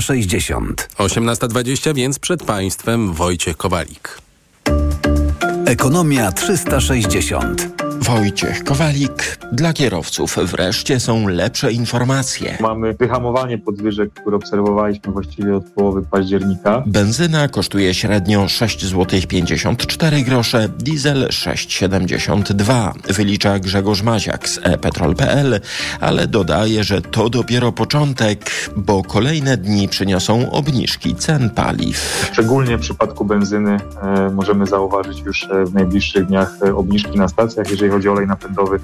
360. 0.00 0.88
18.20, 0.98 1.94
więc 1.94 2.18
przed 2.18 2.42
Państwem 2.42 3.12
Wojciech 3.12 3.56
Kowalik. 3.56 4.18
Ekonomia 5.66 6.32
360. 6.32 7.68
Wojciech 8.00 8.64
Kowalik. 8.64 9.43
Dla 9.54 9.72
kierowców 9.72 10.38
wreszcie 10.42 11.00
są 11.00 11.28
lepsze 11.28 11.72
informacje. 11.72 12.58
Mamy 12.60 12.94
wyhamowanie 12.94 13.58
podwyżek, 13.58 14.12
które 14.12 14.36
obserwowaliśmy 14.36 15.12
właściwie 15.12 15.56
od 15.56 15.64
połowy 15.64 16.02
października. 16.02 16.82
Benzyna 16.86 17.48
kosztuje 17.48 17.94
średnio 17.94 18.48
6 18.48 18.86
zł 18.86 19.20
54 19.28 20.22
grosze, 20.22 20.68
diesel 20.68 21.28
6,72. 21.28 22.92
Wylicza 23.14 23.58
Grzegorz 23.58 24.02
Maziak 24.02 24.48
z 24.48 24.60
e-petrol.pl, 24.62 25.60
ale 26.00 26.26
dodaje, 26.26 26.84
że 26.84 27.02
to 27.02 27.30
dopiero 27.30 27.72
początek, 27.72 28.50
bo 28.76 29.02
kolejne 29.02 29.56
dni 29.56 29.88
przyniosą 29.88 30.50
obniżki 30.50 31.14
cen 31.14 31.50
paliw. 31.50 32.28
Szczególnie 32.32 32.78
w 32.78 32.80
przypadku 32.80 33.24
benzyny 33.24 33.80
e, 34.02 34.30
możemy 34.30 34.66
zauważyć 34.66 35.20
już 35.20 35.44
e, 35.44 35.64
w 35.64 35.74
najbliższych 35.74 36.26
dniach 36.26 36.56
e, 36.66 36.74
obniżki 36.74 37.18
na 37.18 37.28
stacjach, 37.28 37.70
jeżeli 37.70 37.90
chodzi 37.90 38.08
o 38.08 38.12
olej 38.12 38.26
napędowy. 38.26 38.80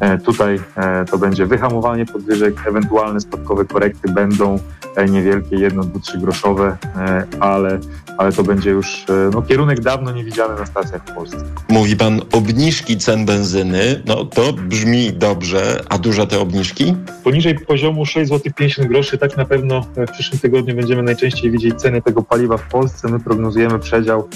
E, 0.00 0.09
tutaj 0.18 0.60
e, 0.76 1.04
to 1.04 1.18
będzie 1.18 1.46
wyhamowanie 1.46 2.06
podwyżek, 2.06 2.54
ewentualne 2.66 3.20
spadkowe 3.20 3.64
korekty 3.64 4.12
będą 4.12 4.58
e, 4.96 5.04
niewielkie, 5.04 5.56
1, 5.56 5.80
2, 5.80 6.00
3 6.00 6.18
groszowe, 6.18 6.76
e, 6.96 7.26
ale, 7.40 7.78
ale 8.18 8.32
to 8.32 8.42
będzie 8.42 8.70
już 8.70 9.04
no, 9.34 9.42
kierunek 9.42 9.80
dawno 9.80 10.12
niewidziany 10.12 10.54
na 10.60 10.66
stacjach 10.66 11.02
w 11.02 11.14
Polsce. 11.14 11.36
Mówi 11.68 11.96
pan 11.96 12.20
obniżki 12.32 12.96
cen 12.96 13.26
benzyny, 13.26 14.02
no 14.06 14.24
to 14.24 14.52
brzmi 14.52 15.12
dobrze, 15.12 15.82
a 15.88 15.98
duże 15.98 16.26
te 16.26 16.40
obniżki? 16.40 16.96
Poniżej 17.24 17.58
poziomu 17.58 18.06
6 18.06 18.30
zł 18.30 18.52
50 18.56 18.88
groszy 18.88 19.18
tak 19.18 19.36
na 19.36 19.44
pewno 19.44 19.80
w 19.80 20.12
przyszłym 20.12 20.40
tygodniu 20.40 20.76
będziemy 20.76 21.02
najczęściej 21.02 21.50
widzieć 21.50 21.74
ceny 21.74 22.02
tego 22.02 22.22
paliwa 22.22 22.56
w 22.56 22.68
Polsce. 22.68 23.08
My 23.08 23.20
prognozujemy 23.20 23.78
przedział 23.78 24.28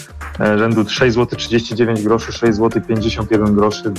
rzędu 0.56 0.88
6 0.88 1.14
zł 1.14 1.38
39 1.38 2.02
groszy, 2.02 2.32
6 2.32 2.56
zł 2.56 2.82
51 2.88 3.54
groszy 3.54 3.90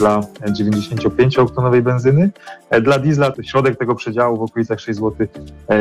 dla 1.55 1.69
95-oktonowej 1.69 1.81
benzyny. 1.81 2.29
E, 2.69 2.81
Dla 2.81 2.99
diesla 2.99 3.31
środek 3.43 3.77
tego 3.79 3.95
przedziału 3.95 4.37
w 4.37 4.41
okolicach 4.41 4.79
6 4.79 4.99
zł 4.99 5.27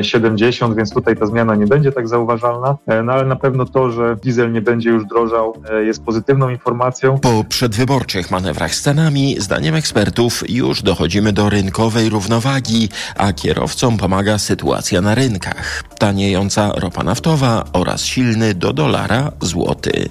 70, 0.02 0.76
więc 0.76 0.92
tutaj 0.92 1.16
ta 1.16 1.26
zmiana 1.26 1.54
nie 1.54 1.66
będzie 1.66 1.92
tak 1.92 2.08
zauważalna. 2.08 2.76
E, 2.86 3.02
No 3.02 3.12
ale 3.12 3.24
na 3.24 3.36
pewno 3.36 3.64
to, 3.64 3.90
że 3.90 4.16
diesel 4.24 4.52
nie 4.52 4.62
będzie 4.62 4.90
już 4.90 5.06
drożał 5.06 5.56
e, 5.70 5.84
jest 5.84 6.04
pozytywną 6.04 6.48
informacją. 6.48 7.18
Po 7.18 7.44
przedwyborczych 7.48 8.30
manewrach 8.30 8.74
z 8.74 8.82
cenami, 8.82 9.36
zdaniem 9.40 9.74
ekspertów, 9.74 10.50
już 10.50 10.82
dochodzimy 10.82 11.32
do 11.32 11.50
rynkowej 11.50 12.08
równowagi, 12.08 12.88
a 13.16 13.32
kierowcom 13.32 13.96
pomaga 13.96 14.38
sytuacja 14.38 15.00
na 15.00 15.14
rynkach. 15.14 15.84
Taniejąca 15.98 16.72
ropa 16.76 17.02
naftowa 17.04 17.64
oraz 17.72 18.04
silny 18.04 18.54
do 18.54 18.72
dolara 18.72 19.32
złoty. 19.40 20.08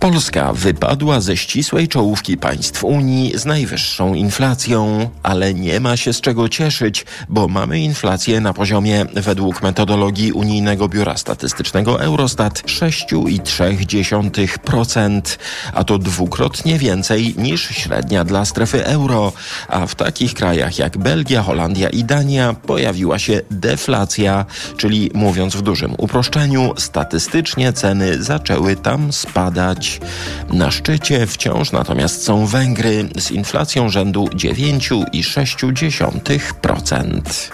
Polska 0.00 0.52
wypadła 0.52 1.20
ze 1.20 1.36
ścisłej 1.36 1.88
czołówki 1.88 2.36
państw 2.36 2.84
Unii 2.84 3.38
z 3.38 3.44
najwyższą 3.44 4.14
inflacją, 4.14 4.73
ale 5.22 5.54
nie 5.54 5.80
ma 5.80 5.96
się 5.96 6.12
z 6.12 6.20
czego 6.20 6.48
cieszyć, 6.48 7.06
bo 7.28 7.48
mamy 7.48 7.80
inflację 7.80 8.40
na 8.40 8.52
poziomie 8.52 9.06
według 9.14 9.62
metodologii 9.62 10.32
Unijnego 10.32 10.88
Biura 10.88 11.16
Statystycznego 11.16 12.00
Eurostat 12.00 12.62
6,3%, 12.62 15.20
a 15.74 15.84
to 15.84 15.98
dwukrotnie 15.98 16.78
więcej 16.78 17.34
niż 17.38 17.68
średnia 17.68 18.24
dla 18.24 18.44
strefy 18.44 18.86
euro, 18.86 19.32
a 19.68 19.86
w 19.86 19.94
takich 19.94 20.34
krajach 20.34 20.78
jak 20.78 20.98
Belgia, 20.98 21.42
Holandia 21.42 21.88
i 21.88 22.04
Dania 22.04 22.54
pojawiła 22.54 23.18
się 23.18 23.40
deflacja, 23.50 24.46
czyli 24.76 25.10
mówiąc 25.14 25.56
w 25.56 25.62
dużym 25.62 25.94
uproszczeniu, 25.98 26.72
statystycznie 26.76 27.72
ceny 27.72 28.22
zaczęły 28.22 28.76
tam 28.76 29.12
spadać. 29.12 30.00
Na 30.48 30.70
szczycie 30.70 31.26
wciąż 31.26 31.72
natomiast 31.72 32.24
są 32.24 32.46
Węgry 32.46 33.08
z 33.18 33.30
inflacją 33.30 33.88
rzędu 33.88 34.28
9,6%. 34.64 37.50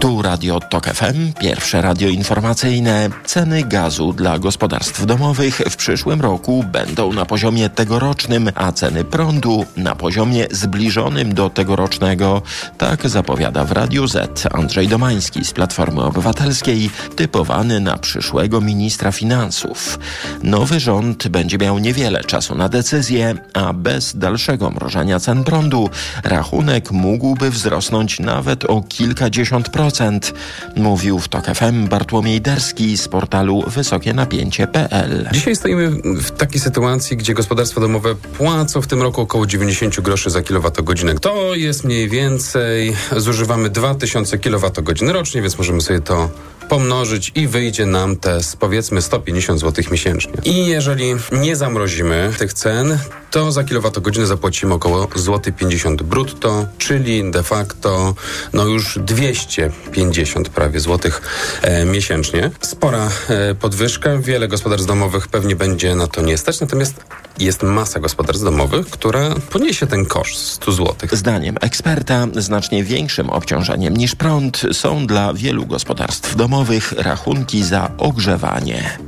Tu 0.00 0.22
Radio 0.22 0.60
TOK 0.60 0.86
FM, 0.86 1.32
pierwsze 1.40 1.82
radio 1.82 2.08
informacyjne. 2.08 3.08
Ceny 3.24 3.64
gazu 3.64 4.12
dla 4.12 4.38
gospodarstw 4.38 5.06
domowych 5.06 5.62
w 5.70 5.76
przyszłym 5.76 6.20
roku 6.20 6.64
będą 6.72 7.12
na 7.12 7.24
poziomie 7.24 7.68
tegorocznym, 7.68 8.50
a 8.54 8.72
ceny 8.72 9.04
prądu 9.04 9.64
na 9.76 9.94
poziomie 9.94 10.46
zbliżonym 10.50 11.34
do 11.34 11.50
tegorocznego. 11.50 12.42
Tak 12.78 13.08
zapowiada 13.08 13.64
w 13.64 13.72
Radiu 13.72 14.06
Z 14.06 14.46
Andrzej 14.54 14.88
Domański 14.88 15.44
z 15.44 15.52
Platformy 15.52 16.02
Obywatelskiej, 16.02 16.90
typowany 17.16 17.80
na 17.80 17.98
przyszłego 17.98 18.60
ministra 18.60 19.12
finansów. 19.12 19.98
Nowy 20.42 20.80
rząd 20.80 21.28
będzie 21.28 21.58
miał 21.58 21.78
niewiele 21.78 22.24
czasu 22.24 22.54
na 22.54 22.68
decyzję, 22.68 23.34
a 23.54 23.72
bez 23.72 24.16
dalszego 24.16 24.70
mrożenia 24.70 25.20
cen 25.20 25.44
prądu 25.44 25.90
rachunek 26.22 26.90
mógłby 26.90 27.50
wzrosnąć 27.50 28.20
nawet 28.20 28.64
o 28.64 28.82
kilkadziesiąt 28.88 29.68
procent, 29.68 30.34
mówił 30.76 31.18
w 31.18 31.28
TOK 31.28 31.44
FM 31.46 31.88
Bartłomiej 31.88 32.40
Derski 32.40 32.98
z 32.98 33.08
portalu 33.08 33.64
wysokienapięcie.pl. 33.66 35.28
Dzisiaj 35.32 35.56
stoimy 35.56 35.90
w 36.20 36.30
takiej 36.30 36.60
sytuacji, 36.60 37.16
gdzie 37.16 37.34
gospodarstwa 37.34 37.80
domowe 37.80 38.14
płacą 38.14 38.82
w 38.82 38.86
tym 38.86 39.02
roku 39.02 39.20
około 39.20 39.46
90 39.46 40.00
groszy 40.00 40.30
za 40.30 40.42
kilowatogodzinę. 40.42 41.14
To 41.14 41.54
jest 41.54 41.84
mniej 41.84 42.08
więcej, 42.08 42.96
zużywamy 43.16 43.70
2000 43.70 44.38
kilowatogodzin 44.38 45.08
rocznie, 45.08 45.42
więc 45.42 45.58
możemy 45.58 45.80
sobie 45.80 46.00
to 46.00 46.30
pomnożyć 46.68 47.32
i 47.34 47.48
wyjdzie 47.48 47.86
nam 47.86 48.16
te 48.16 48.38
powiedzmy 48.60 49.02
150 49.02 49.60
zł 49.60 49.84
miesięcznie. 49.90 50.32
I 50.44 50.66
jeżeli 50.66 51.14
nie 51.32 51.56
zamrozimy 51.56 52.32
tych 52.38 52.52
cen, 52.52 52.98
to 53.30 53.52
za 53.52 53.64
kilowatogodzinę 53.64 54.26
zapłacimy 54.26 54.74
około 54.74 55.08
złoty 55.14 55.52
50 55.52 56.02
brutto, 56.04 56.66
czyli 56.78 57.30
de 57.30 57.42
facto 57.42 58.14
no 58.52 58.66
już 58.66 58.98
250 58.98 60.48
prawie 60.48 60.80
złotych 60.80 61.22
e, 61.62 61.84
miesięcznie. 61.84 62.50
Spora 62.60 63.08
e, 63.28 63.54
podwyżka, 63.54 64.18
wiele 64.18 64.48
gospodarstw 64.48 64.88
domowych 64.88 65.28
pewnie 65.28 65.56
będzie 65.56 65.94
na 65.94 66.06
to 66.06 66.22
nie 66.22 66.38
stać, 66.38 66.60
natomiast 66.60 66.94
jest 67.38 67.62
masa 67.62 68.00
gospodarstw 68.00 68.44
domowych, 68.44 68.90
która 68.90 69.34
poniesie 69.50 69.86
ten 69.86 70.06
koszt 70.06 70.38
100 70.38 70.72
złotych. 70.72 71.16
Zdaniem 71.16 71.56
eksperta 71.60 72.26
znacznie 72.36 72.84
większym 72.84 73.30
obciążeniem 73.30 73.96
niż 73.96 74.14
prąd 74.14 74.62
są 74.72 75.06
dla 75.06 75.34
wielu 75.34 75.66
gospodarstw 75.66 76.36
domowych 76.36 76.92
rachunki 76.92 77.64
za 77.64 77.90
ogrzewanie. 77.98 78.98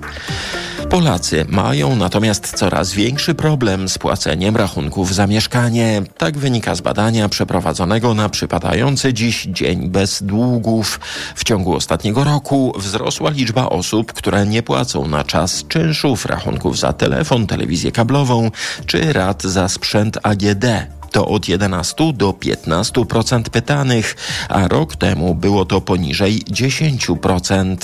Polacy 0.91 1.45
mają 1.49 1.97
natomiast 1.97 2.53
coraz 2.55 2.93
większy 2.93 3.35
problem 3.35 3.89
z 3.89 3.99
płaceniem 3.99 4.57
rachunków 4.57 5.15
za 5.15 5.27
mieszkanie. 5.27 6.03
Tak 6.19 6.39
wynika 6.39 6.75
z 6.75 6.81
badania 6.81 7.29
przeprowadzonego 7.29 8.15
na 8.15 8.29
przypadający 8.29 9.15
dziś 9.15 9.47
Dzień 9.51 9.89
Bez 9.89 10.23
Długów. 10.23 11.01
W 11.35 11.45
ciągu 11.45 11.75
ostatniego 11.75 12.25
roku 12.25 12.73
wzrosła 12.79 13.31
liczba 13.31 13.69
osób, 13.69 14.13
które 14.13 14.47
nie 14.47 14.63
płacą 14.63 15.09
na 15.09 15.25
czas 15.25 15.65
czynszów, 15.69 16.27
rachunków 16.27 16.79
za 16.79 16.93
telefon, 16.93 17.47
telewizję 17.47 17.93
kablową 17.93 18.51
czy 18.87 19.13
rat 19.13 19.43
za 19.43 19.69
sprzęt 19.69 20.19
AGD 20.23 20.65
to 21.11 21.27
od 21.27 21.49
11 21.49 22.13
do 22.13 22.31
15% 22.31 23.43
pytanych, 23.43 24.17
a 24.49 24.69
rok 24.69 24.97
temu 24.97 25.35
było 25.35 25.65
to 25.65 25.81
poniżej 25.81 26.43
10%. 26.51 27.77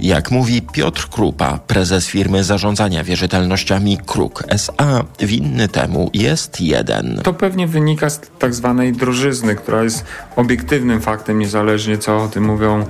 Jak 0.00 0.30
mówi 0.30 0.62
Piotr 0.62 1.08
Krupa, 1.08 1.58
prezes 1.66 2.06
firmy 2.06 2.44
zarządzania 2.44 3.04
wierzytelnościami 3.04 3.98
Kruk 4.06 4.44
SA, 4.48 5.04
winny 5.20 5.68
temu 5.68 6.10
jest 6.14 6.60
jeden. 6.60 7.20
To 7.24 7.32
pewnie 7.32 7.66
wynika 7.66 8.10
z 8.10 8.20
tak 8.38 8.54
zwanej 8.54 8.92
drożyzny, 8.92 9.54
która 9.54 9.82
jest 9.82 10.04
obiektywnym 10.36 11.00
faktem, 11.00 11.38
niezależnie 11.38 11.98
co 11.98 12.22
o 12.22 12.28
tym 12.28 12.44
mówią 12.44 12.84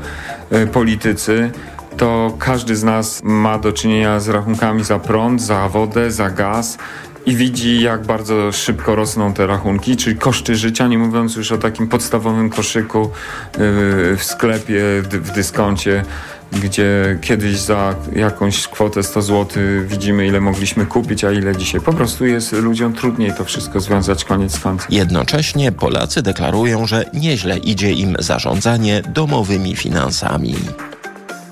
y, 0.53 0.67
politycy 0.67 1.51
to 1.97 2.33
każdy 2.39 2.77
z 2.77 2.85
nas 2.85 3.21
ma 3.25 3.59
do 3.59 3.73
czynienia 3.73 4.21
z 4.21 4.29
rachunkami 4.29 4.85
za 4.85 4.99
prąd, 4.99 5.43
za 5.43 5.69
wodę, 5.69 6.11
za 6.11 6.31
gaz 6.31 6.79
i 7.27 7.37
widzi, 7.37 7.83
jak 7.83 8.07
bardzo 8.07 8.53
szybko 8.53 8.95
rosną 8.95 9.35
te 9.35 9.47
rachunki, 9.47 9.97
czyli 9.97 10.17
koszty 10.17 10.57
życia, 10.57 10.87
nie 10.89 10.99
mówiąc 10.99 11.37
już 11.37 11.53
o 11.53 11.59
takim 11.59 11.89
podstawowym 11.89 12.51
koszyku 12.51 12.99
yy, 12.99 14.17
w 14.17 14.21
sklepie, 14.25 14.83
w 15.03 15.31
dyskoncie, 15.31 16.05
gdzie 16.63 17.19
kiedyś 17.21 17.59
za 17.59 17.95
jakąś 18.13 18.69
kwotę 18.69 19.03
100 19.03 19.23
zł 19.23 19.63
widzimy, 19.87 20.27
ile 20.27 20.41
mogliśmy 20.41 20.87
kupić, 20.87 21.25
a 21.25 21.33
ile 21.33 21.57
dzisiaj. 21.57 21.81
Po 21.81 21.93
prostu 21.93 22.27
jest 22.27 22.53
ludziom 22.53 22.93
trudniej 22.93 23.33
to 23.39 23.45
wszystko 23.45 23.81
związać 23.81 24.25
koniec 24.25 24.53
z 24.53 24.61
końcem. 24.61 24.87
Jednocześnie 24.91 25.73
Polacy 25.73 26.23
deklarują, 26.23 26.87
że 26.87 27.05
nieźle 27.15 27.59
idzie 27.59 27.93
im 27.93 28.17
zarządzanie 28.19 29.03
domowymi 29.09 29.77
finansami. 29.77 30.55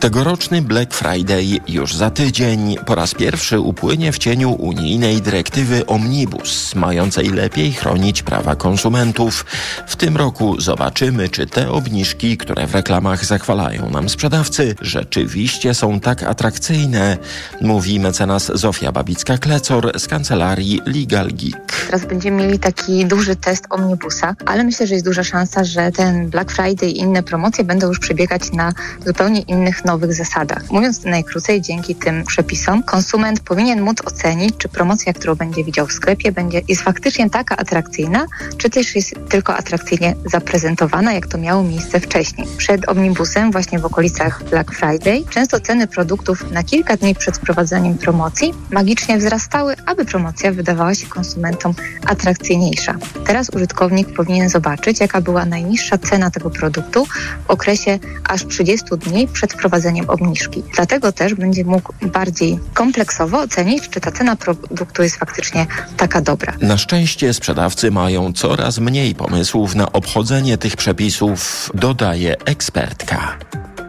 Tegoroczny 0.00 0.62
Black 0.62 0.94
Friday 0.94 1.44
już 1.68 1.94
za 1.94 2.10
tydzień 2.10 2.76
po 2.86 2.94
raz 2.94 3.14
pierwszy 3.14 3.60
upłynie 3.60 4.12
w 4.12 4.18
cieniu 4.18 4.52
unijnej 4.52 5.22
dyrektywy 5.22 5.86
Omnibus, 5.86 6.74
mającej 6.74 7.28
lepiej 7.28 7.72
chronić 7.72 8.22
prawa 8.22 8.56
konsumentów. 8.56 9.44
W 9.86 9.96
tym 9.96 10.16
roku 10.16 10.60
zobaczymy, 10.60 11.28
czy 11.28 11.46
te 11.46 11.70
obniżki, 11.70 12.36
które 12.36 12.66
w 12.66 12.74
reklamach 12.74 13.24
zachwalają 13.24 13.90
nam 13.90 14.08
sprzedawcy, 14.08 14.74
rzeczywiście 14.80 15.74
są 15.74 16.00
tak 16.00 16.22
atrakcyjne, 16.22 17.18
mówi 17.60 18.00
mecenas 18.00 18.52
Zofia 18.54 18.92
Babicka-Klecor 18.92 19.98
z 19.98 20.08
kancelarii 20.08 20.80
Legal 20.86 21.28
Geek. 21.28 21.86
Teraz 21.86 22.06
będziemy 22.06 22.36
mieli 22.42 22.58
taki 22.58 23.06
duży 23.06 23.36
test 23.36 23.64
Omnibusa, 23.70 24.34
ale 24.46 24.64
myślę, 24.64 24.86
że 24.86 24.94
jest 24.94 25.06
duża 25.06 25.24
szansa, 25.24 25.64
że 25.64 25.92
ten 25.92 26.30
Black 26.30 26.50
Friday 26.50 26.90
i 26.90 26.98
inne 26.98 27.22
promocje 27.22 27.64
będą 27.64 27.88
już 27.88 27.98
przebiegać 27.98 28.52
na 28.52 28.72
zupełnie 29.06 29.40
innych 29.40 29.78
nowych 29.90 30.14
zasadach. 30.14 30.62
Mówiąc 30.70 31.04
najkrócej, 31.04 31.60
dzięki 31.60 31.94
tym 31.94 32.24
przepisom 32.24 32.82
konsument 32.82 33.40
powinien 33.40 33.80
móc 33.82 33.98
ocenić, 34.04 34.56
czy 34.58 34.68
promocja, 34.68 35.12
którą 35.12 35.34
będzie 35.34 35.64
widział 35.64 35.86
w 35.86 35.92
sklepie, 35.92 36.32
będzie, 36.32 36.60
jest 36.68 36.82
faktycznie 36.82 37.30
taka 37.30 37.56
atrakcyjna, 37.56 38.26
czy 38.58 38.70
też 38.70 38.96
jest 38.96 39.14
tylko 39.28 39.56
atrakcyjnie 39.56 40.14
zaprezentowana, 40.24 41.12
jak 41.12 41.26
to 41.26 41.38
miało 41.38 41.62
miejsce 41.62 42.00
wcześniej. 42.00 42.46
Przed 42.56 42.88
omnibusem, 42.88 43.52
właśnie 43.52 43.78
w 43.78 43.84
okolicach 43.84 44.42
Black 44.50 44.74
Friday, 44.74 45.24
często 45.30 45.60
ceny 45.60 45.86
produktów 45.86 46.50
na 46.50 46.62
kilka 46.62 46.96
dni 46.96 47.14
przed 47.14 47.36
wprowadzeniem 47.36 47.98
promocji 47.98 48.54
magicznie 48.70 49.18
wzrastały, 49.18 49.74
aby 49.86 50.04
promocja 50.04 50.52
wydawała 50.52 50.94
się 50.94 51.06
konsumentom 51.06 51.74
atrakcyjniejsza. 52.06 52.94
Teraz 53.26 53.50
użytkownik 53.50 54.14
powinien 54.14 54.48
zobaczyć, 54.48 55.00
jaka 55.00 55.20
była 55.20 55.44
najniższa 55.44 55.98
cena 55.98 56.30
tego 56.30 56.50
produktu 56.50 57.06
w 57.46 57.50
okresie 57.50 57.98
aż 58.24 58.46
30 58.46 58.86
dni 58.98 59.28
przed 59.28 59.52
wprowadzeniem 59.52 59.79
obniżki. 60.08 60.62
Dlatego 60.74 61.12
też 61.12 61.34
będzie 61.34 61.64
mógł 61.64 61.92
bardziej 62.02 62.58
kompleksowo 62.74 63.40
ocenić, 63.40 63.88
czy 63.88 64.00
ta 64.00 64.12
cena 64.12 64.36
produktu 64.36 65.02
jest 65.02 65.16
faktycznie 65.16 65.66
taka 65.96 66.20
dobra. 66.20 66.52
Na 66.60 66.78
szczęście 66.78 67.34
sprzedawcy 67.34 67.90
mają 67.90 68.32
coraz 68.32 68.78
mniej 68.78 69.14
pomysłów 69.14 69.74
na 69.74 69.92
obchodzenie 69.92 70.58
tych 70.58 70.76
przepisów, 70.76 71.70
dodaje 71.74 72.36
ekspertka. 72.44 73.38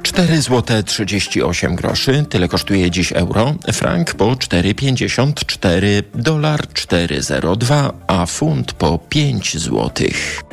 4 0.04 0.42
zł 0.42 0.84
38 0.84 1.76
groszy, 1.76 2.26
tyle 2.30 2.48
kosztuje 2.48 2.92
dziś 2.92 3.12
euro, 3.12 3.56
frank 3.74 4.14
po 4.14 4.26
4,54, 4.26 6.04
dolar 6.16 6.68
4,02, 6.68 7.92
a 8.08 8.26
funt 8.26 8.74
po 8.74 8.98
5 8.98 9.58
złotych. 9.58 10.44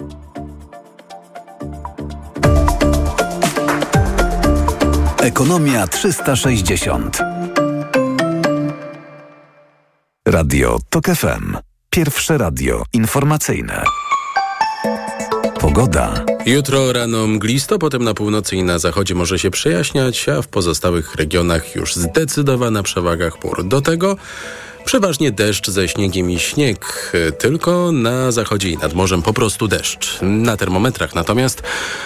Ekonomia 5.28 5.86
360. 5.86 7.18
Radio 10.28 10.78
TOK 10.90 11.06
FM. 11.06 11.56
Pierwsze 11.90 12.38
radio 12.38 12.84
informacyjne. 12.92 13.84
Pogoda. 15.60 16.24
Jutro 16.46 16.92
rano 16.92 17.26
mglisto, 17.26 17.78
potem 17.78 18.04
na 18.04 18.14
północy 18.14 18.56
i 18.56 18.62
na 18.64 18.78
zachodzie 18.78 19.14
może 19.14 19.38
się 19.38 19.50
przejaśniać, 19.50 20.28
a 20.28 20.42
w 20.42 20.48
pozostałych 20.48 21.14
regionach 21.14 21.74
już 21.74 21.94
zdecydowana 21.94 22.82
przewaga 22.82 23.30
chmur. 23.30 23.64
Do 23.64 23.80
tego 23.80 24.16
Przeważnie 24.88 25.32
deszcz 25.32 25.70
ze 25.70 25.88
śniegiem 25.88 26.30
i 26.30 26.38
śnieg, 26.38 27.12
tylko 27.38 27.92
na 27.92 28.32
zachodzie 28.32 28.70
i 28.70 28.78
nad 28.78 28.94
morzem 28.94 29.22
po 29.22 29.32
prostu 29.32 29.68
deszcz. 29.68 30.18
Na 30.22 30.56
termometrach 30.56 31.14
natomiast 31.14 31.62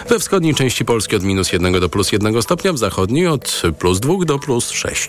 we 0.09 0.19
wschodniej 0.19 0.55
części 0.55 0.85
Polski 0.85 1.17
od 1.17 1.23
minus 1.23 1.53
1 1.53 1.81
do 1.81 1.89
plus 1.89 2.13
1 2.13 2.43
stopnia, 2.43 2.73
w 2.73 2.79
zachodniej 2.79 3.27
od 3.27 3.63
plus 3.79 4.01
2 4.01 4.25
do 4.25 4.39
plus 4.39 4.71
6. 4.71 5.09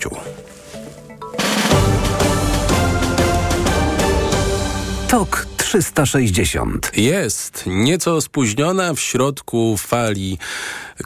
Tok 5.08 5.46
360. 5.74 6.90
Jest 6.96 7.64
nieco 7.66 8.20
spóźniona 8.20 8.94
w 8.94 9.00
środku 9.00 9.76
fali 9.76 10.38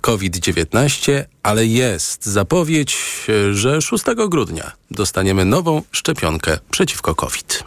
COVID-19, 0.00 1.24
ale 1.42 1.66
jest 1.66 2.26
zapowiedź, 2.26 2.98
że 3.52 3.83
6 3.83 4.04
grudnia 4.28 4.72
dostaniemy 4.90 5.44
nową 5.44 5.83
szczepionkę 5.92 6.59
przeciwko 6.70 7.14
COVID. 7.14 7.64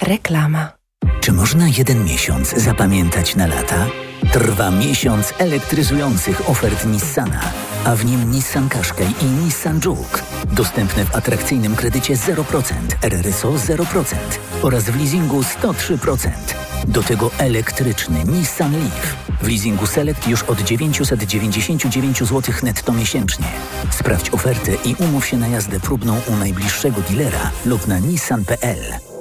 Reklama. 0.00 0.77
Czy 1.20 1.32
można 1.32 1.68
jeden 1.68 2.04
miesiąc 2.04 2.54
zapamiętać 2.56 3.36
na 3.36 3.46
lata? 3.46 3.86
Trwa 4.32 4.70
miesiąc 4.70 5.32
elektryzujących 5.38 6.50
ofert 6.50 6.86
Nissana, 6.86 7.40
a 7.84 7.96
w 7.96 8.04
nim 8.04 8.32
Nissan 8.32 8.68
Qashqai 8.68 9.14
i 9.22 9.24
Nissan 9.24 9.80
Juke. 9.84 10.22
Dostępne 10.52 11.04
w 11.04 11.16
atrakcyjnym 11.16 11.76
kredycie 11.76 12.14
0%, 12.14 12.74
RRSO 13.02 13.52
0% 13.52 14.16
oraz 14.62 14.84
w 14.84 14.96
leasingu 14.96 15.40
103%. 15.40 16.30
Do 16.88 17.02
tego 17.02 17.30
elektryczny 17.38 18.24
Nissan 18.24 18.72
Leaf. 18.72 19.16
W 19.42 19.48
leasingu 19.48 19.86
Select 19.86 20.28
już 20.28 20.42
od 20.42 20.60
999 20.60 22.18
zł 22.18 22.54
netto 22.62 22.92
miesięcznie. 22.92 23.46
Sprawdź 23.90 24.30
ofertę 24.30 24.72
i 24.84 24.94
umów 24.94 25.26
się 25.26 25.36
na 25.36 25.48
jazdę 25.48 25.80
próbną 25.80 26.20
u 26.26 26.36
najbliższego 26.36 27.00
dealera 27.00 27.50
lub 27.66 27.86
na 27.86 27.98
nissan.pl. 27.98 29.17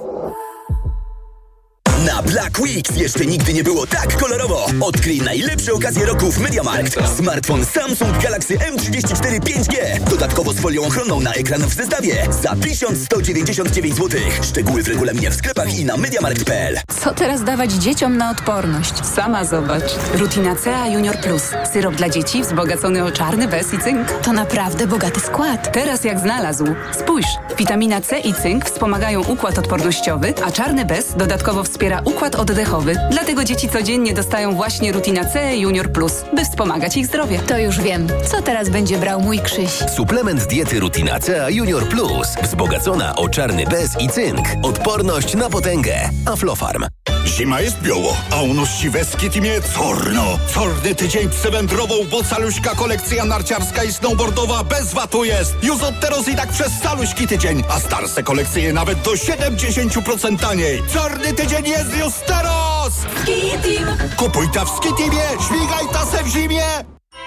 Na 2.07 2.21
Black 2.21 2.59
Weeks 2.59 2.95
jeszcze 2.95 3.25
nigdy 3.25 3.53
nie 3.53 3.63
było 3.63 3.87
tak 3.87 4.17
kolorowo. 4.17 4.65
Odkryj 4.81 5.21
najlepsze 5.21 5.73
okazje 5.73 6.05
roku 6.05 6.31
w 6.31 6.39
MediaMarkt. 6.39 6.97
Smartfon 7.17 7.65
Samsung 7.65 8.23
Galaxy 8.23 8.57
M34 8.57 9.39
5G. 9.39 9.99
Dodatkowo 10.09 10.53
z 10.53 10.59
folią 10.59 10.85
ochronną 10.85 11.21
na 11.21 11.33
ekran 11.33 11.61
w 11.61 11.73
zestawie. 11.73 12.27
Za 12.41 12.55
1199 12.55 13.95
zł. 13.95 14.19
Szczegóły 14.41 14.83
w 14.83 14.87
regulaminie 14.87 15.31
w 15.31 15.35
sklepach 15.35 15.79
i 15.79 15.85
na 15.85 15.97
MediaMarkt.pl. 15.97 16.77
Co 17.01 17.13
teraz 17.13 17.43
dawać 17.43 17.71
dzieciom 17.71 18.17
na 18.17 18.29
odporność? 18.31 18.93
Sama 19.15 19.45
zobacz. 19.45 19.91
Rutina 20.13 20.55
CA 20.55 20.87
Junior 20.87 21.17
Plus. 21.17 21.43
Syrop 21.73 21.95
dla 21.95 22.09
dzieci 22.09 22.41
wzbogacony 22.41 23.03
o 23.03 23.11
czarny 23.11 23.47
bez 23.47 23.73
i 23.73 23.79
cynk. 23.79 24.11
To 24.11 24.33
naprawdę 24.33 24.87
bogaty 24.87 25.19
skład. 25.19 25.71
Teraz 25.73 26.03
jak 26.03 26.19
znalazł. 26.19 26.65
Spójrz, 26.99 27.27
witamina 27.57 28.01
C 28.01 28.19
i 28.19 28.33
cynk 28.33 28.65
wspomagają 28.65 29.23
układ 29.23 29.59
odpornościowy, 29.59 30.33
a 30.45 30.51
czarny 30.51 30.85
bez 30.85 31.13
dodatkowo 31.17 31.63
wspiera 31.63 31.96
układ 32.05 32.35
oddechowy. 32.35 32.95
Dlatego 33.11 33.43
dzieci 33.43 33.69
codziennie 33.69 34.13
dostają 34.13 34.55
właśnie 34.55 34.91
Rutina 34.91 35.25
C 35.25 35.57
Junior 35.57 35.91
Plus, 35.91 36.13
by 36.33 36.45
wspomagać 36.45 36.97
ich 36.97 37.05
zdrowie. 37.07 37.39
To 37.39 37.57
już 37.57 37.81
wiem. 37.81 38.07
Co 38.25 38.41
teraz 38.41 38.69
będzie 38.69 38.97
brał 38.97 39.21
mój 39.21 39.39
Krzyś? 39.39 39.71
Suplement 39.95 40.45
diety 40.47 40.79
Rutina 40.79 41.19
CA 41.19 41.49
Junior 41.49 41.89
Plus. 41.89 42.27
Wzbogacona 42.43 43.15
o 43.15 43.29
czarny 43.29 43.65
bez 43.65 44.01
i 44.01 44.09
cynk. 44.09 44.45
Odporność 44.63 45.35
na 45.35 45.49
potęgę. 45.49 46.09
Aflofarm. 46.25 46.85
Zima 47.27 47.61
jest 47.61 47.81
biało, 47.81 48.17
a 48.31 48.41
u 48.41 48.53
nas 48.53 48.69
siwe 48.79 49.05
skitymie 49.05 49.61
corno. 49.61 50.39
Corny 50.53 50.95
tydzień 50.95 51.29
przewędrową, 51.29 51.95
bo 52.11 52.23
caluśka 52.23 52.75
kolekcja 52.75 53.25
narciarska 53.25 53.83
i 53.83 53.93
snowboardowa 53.93 54.63
bez 54.63 54.93
watu 54.93 55.23
jest. 55.23 55.55
Już 55.63 55.81
od 55.83 55.99
teraz 55.99 56.27
i 56.27 56.35
tak 56.35 56.49
przez 56.49 56.79
caluśki 56.83 57.27
tydzień, 57.27 57.63
a 57.69 57.79
starsze 57.79 58.23
kolekcje 58.23 58.73
nawet 58.73 59.01
do 59.01 59.11
70% 59.11 60.39
taniej. 60.39 60.83
Czarny 60.93 61.33
tydzień 61.33 61.67
jest 61.67 61.97
już 61.97 62.13
teraz! 62.27 62.93
Skitim. 63.21 63.87
Kupuj 64.17 64.49
ta 64.49 64.65
w 64.65 64.69
Skitimie, 64.77 65.23
śmigaj 65.47 65.85
ta 65.93 66.05
se 66.05 66.23
w 66.23 66.27
zimie! 66.27 66.63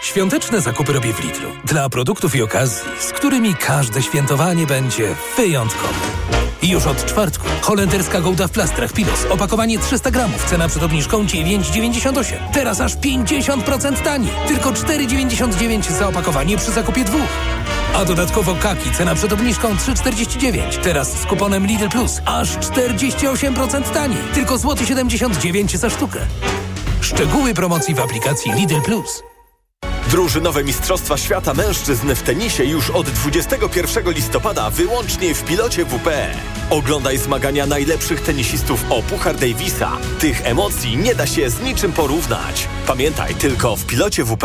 Świąteczne 0.03 0.61
zakupy 0.61 0.93
robię 0.93 1.13
w 1.15 1.25
Lidlu. 1.25 1.51
Dla 1.65 1.89
produktów 1.89 2.35
i 2.35 2.43
okazji, 2.43 2.89
z 3.01 3.13
którymi 3.13 3.55
każde 3.55 4.03
świętowanie 4.03 4.67
będzie 4.67 5.15
wyjątkowe. 5.37 5.95
Już 6.63 6.87
od 6.87 7.07
czwartku 7.07 7.47
holenderska 7.61 8.21
gołda 8.21 8.49
w 8.49 8.51
plastrach 8.51 8.93
Pilos. 8.93 9.27
Opakowanie 9.31 9.79
300 9.79 10.11
gramów. 10.11 10.45
Cena 10.45 10.69
przed 10.69 10.83
obniżką 10.83 11.25
9,98. 11.25 12.37
Teraz 12.53 12.81
aż 12.81 12.97
50% 12.97 14.03
taniej. 14.03 14.33
Tylko 14.49 14.73
4,99 14.73 15.93
za 15.93 16.09
opakowanie 16.09 16.57
przy 16.57 16.71
zakupie 16.71 17.05
dwóch. 17.05 17.29
A 17.95 18.05
dodatkowo 18.05 18.55
kaki. 18.55 18.91
Cena 18.91 19.15
przed 19.15 19.33
obniżką 19.33 19.75
3,49. 19.75 20.61
Teraz 20.83 21.21
z 21.21 21.27
kuponem 21.27 21.67
Lidl 21.67 21.89
Plus. 21.89 22.21
Aż 22.25 22.49
48% 22.49 23.83
taniej. 23.83 24.23
Tylko 24.35 24.59
złoty 24.59 24.87
79 24.87 25.77
za 25.77 25.91
sztukę. 25.91 26.19
Szczegóły 27.01 27.55
promocji 27.55 27.95
w 27.95 28.01
aplikacji 28.01 28.53
Lidl 28.53 28.81
Plus. 28.85 29.30
Drużynowe 30.11 30.65
Mistrzostwa 30.65 31.17
Świata 31.17 31.55
Mężczyzn 31.55 32.15
w 32.15 32.23
tenisie 32.23 32.65
już 32.65 32.91
od 32.91 33.11
21 33.11 34.11
listopada 34.11 34.71
wyłącznie 34.71 35.35
w 35.35 35.45
pilocie 35.45 35.85
WP. 35.85 36.31
Oglądaj 36.71 37.19
zmagania 37.19 37.67
najlepszych 37.67 38.21
tenisistów 38.21 38.85
o 38.91 39.03
Puchar 39.03 39.37
Davisa. 39.37 39.99
Tych 40.19 40.47
emocji 40.47 40.97
nie 40.97 41.15
da 41.15 41.27
się 41.27 41.51
z 41.51 41.61
niczym 41.61 41.93
porównać. 41.93 42.69
Pamiętaj, 42.87 43.35
tylko 43.35 43.77
w 43.77 43.87
pilocie 43.87 44.25
WP. 44.25 44.45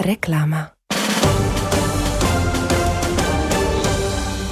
Reklama. 0.00 0.66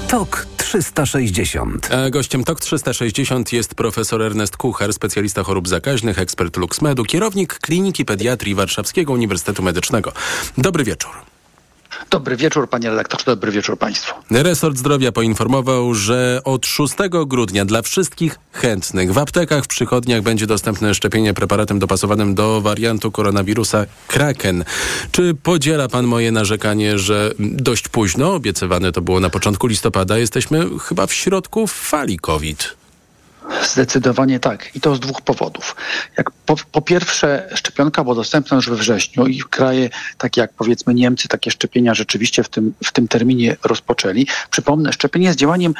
TOK 0.09 0.47
360. 0.57 1.93
A 1.93 2.11
gościem 2.11 2.45
TOK 2.45 2.61
360 2.61 3.53
jest 3.53 3.75
profesor 3.75 4.23
Ernest 4.23 4.57
Kucher, 4.57 4.93
specjalista 4.93 5.43
chorób 5.43 5.69
zakaźnych, 5.69 6.19
ekspert 6.19 6.57
LuxMedu, 6.57 7.05
kierownik 7.05 7.55
Kliniki 7.59 8.05
Pediatrii 8.05 8.55
Warszawskiego 8.55 9.13
Uniwersytetu 9.13 9.63
Medycznego. 9.63 10.13
Dobry 10.59 10.85
wieczór. 10.85 11.30
Dobry 12.11 12.37
wieczór, 12.37 12.69
panie 12.69 12.91
redaktorze, 12.91 13.25
dobry 13.27 13.53
wieczór 13.53 13.79
państwu. 13.79 14.15
Resort 14.31 14.77
Zdrowia 14.77 15.13
poinformował, 15.13 15.95
że 15.95 16.41
od 16.45 16.67
6 16.67 16.95
grudnia 17.27 17.65
dla 17.65 17.83
wszystkich 17.83 18.39
chętnych 18.53 19.13
w 19.13 19.19
aptekach, 19.19 19.65
w 19.65 19.69
przychodniach 19.69 20.23
będzie 20.23 20.47
dostępne 20.47 20.95
szczepienie 20.95 21.35
preparatem 21.35 21.79
dopasowanym 21.79 22.35
do 22.35 22.61
wariantu 22.61 23.13
koronawirusa 23.13 23.87
Kraken. 24.07 24.65
Czy 25.13 25.35
podziela 25.43 25.89
pan 25.89 26.07
moje 26.07 26.33
narzekanie, 26.33 26.99
że 26.99 27.33
dość 27.39 27.89
późno, 27.89 28.35
obiecywane 28.35 28.93
to 28.93 29.01
było 29.01 29.21
na 29.21 29.31
początku 29.31 29.67
listopada, 29.67 30.19
jesteśmy 30.19 30.67
chyba 30.79 31.07
w 31.07 31.13
środku 31.13 31.67
fali 31.67 32.19
COVID? 32.19 32.80
Zdecydowanie 33.73 34.41
tak. 34.41 34.77
I 34.77 34.81
to 34.81 34.95
z 34.95 35.01
dwóch 35.01 35.23
powodów. 35.23 35.77
Jak 36.19 36.31
po, 36.31 36.57
po, 36.73 36.83
pierwsze, 36.83 37.49
szczepionka 37.55 38.03
była 38.03 38.15
dostępna 38.15 38.57
już 38.57 38.71
we 38.71 38.77
wrześniu 38.77 39.27
i 39.27 39.41
kraje 39.41 39.91
takie 40.19 40.41
jak 40.41 40.53
powiedzmy 40.53 40.95
Niemcy 40.95 41.29
takie 41.29 41.51
szczepienia 41.51 41.95
rzeczywiście 41.95 42.43
w 42.43 42.49
tym, 42.49 42.75
w 42.85 42.93
tym 42.93 43.09
terminie 43.09 43.57
rozpoczęli. 43.65 44.27
Przypomnę, 44.51 44.93
szczepienie 44.93 45.27
jest 45.27 45.39
działaniem 45.39 45.75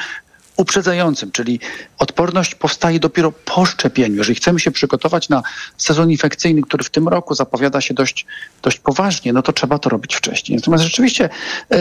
uprzedzającym, 0.57 1.31
czyli 1.31 1.59
odporność 1.97 2.55
powstaje 2.55 2.99
dopiero 2.99 3.31
po 3.31 3.65
szczepieniu. 3.65 4.15
Jeżeli 4.15 4.35
chcemy 4.35 4.59
się 4.59 4.71
przygotować 4.71 5.29
na 5.29 5.43
sezon 5.77 6.11
infekcyjny, 6.11 6.61
który 6.61 6.83
w 6.83 6.89
tym 6.89 7.07
roku 7.07 7.35
zapowiada 7.35 7.81
się 7.81 7.93
dość, 7.93 8.25
dość 8.61 8.79
poważnie, 8.79 9.33
no 9.33 9.41
to 9.41 9.53
trzeba 9.53 9.79
to 9.79 9.89
robić 9.89 10.15
wcześniej. 10.15 10.55
Natomiast 10.57 10.83
rzeczywiście 10.83 11.29
yy, 11.69 11.77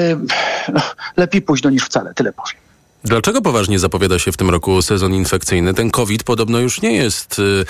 no, 0.73 0.81
lepiej 1.17 1.43
późno 1.43 1.71
niż 1.71 1.85
wcale, 1.85 2.15
tyle 2.15 2.33
powiem. 2.33 2.70
Dlaczego 3.05 3.43
poważnie 3.43 3.79
zapowiada 3.79 4.19
się 4.19 4.33
w 4.33 4.37
tym 4.37 4.51
roku 4.51 4.83
sezon 4.83 5.15
infekcyjny? 5.15 5.75
Ten 5.75 5.91
COVID 5.91 6.23
podobno 6.23 6.59
już 6.59 6.83
nie 6.83 6.93
jest 6.93 7.39
y, 7.39 7.65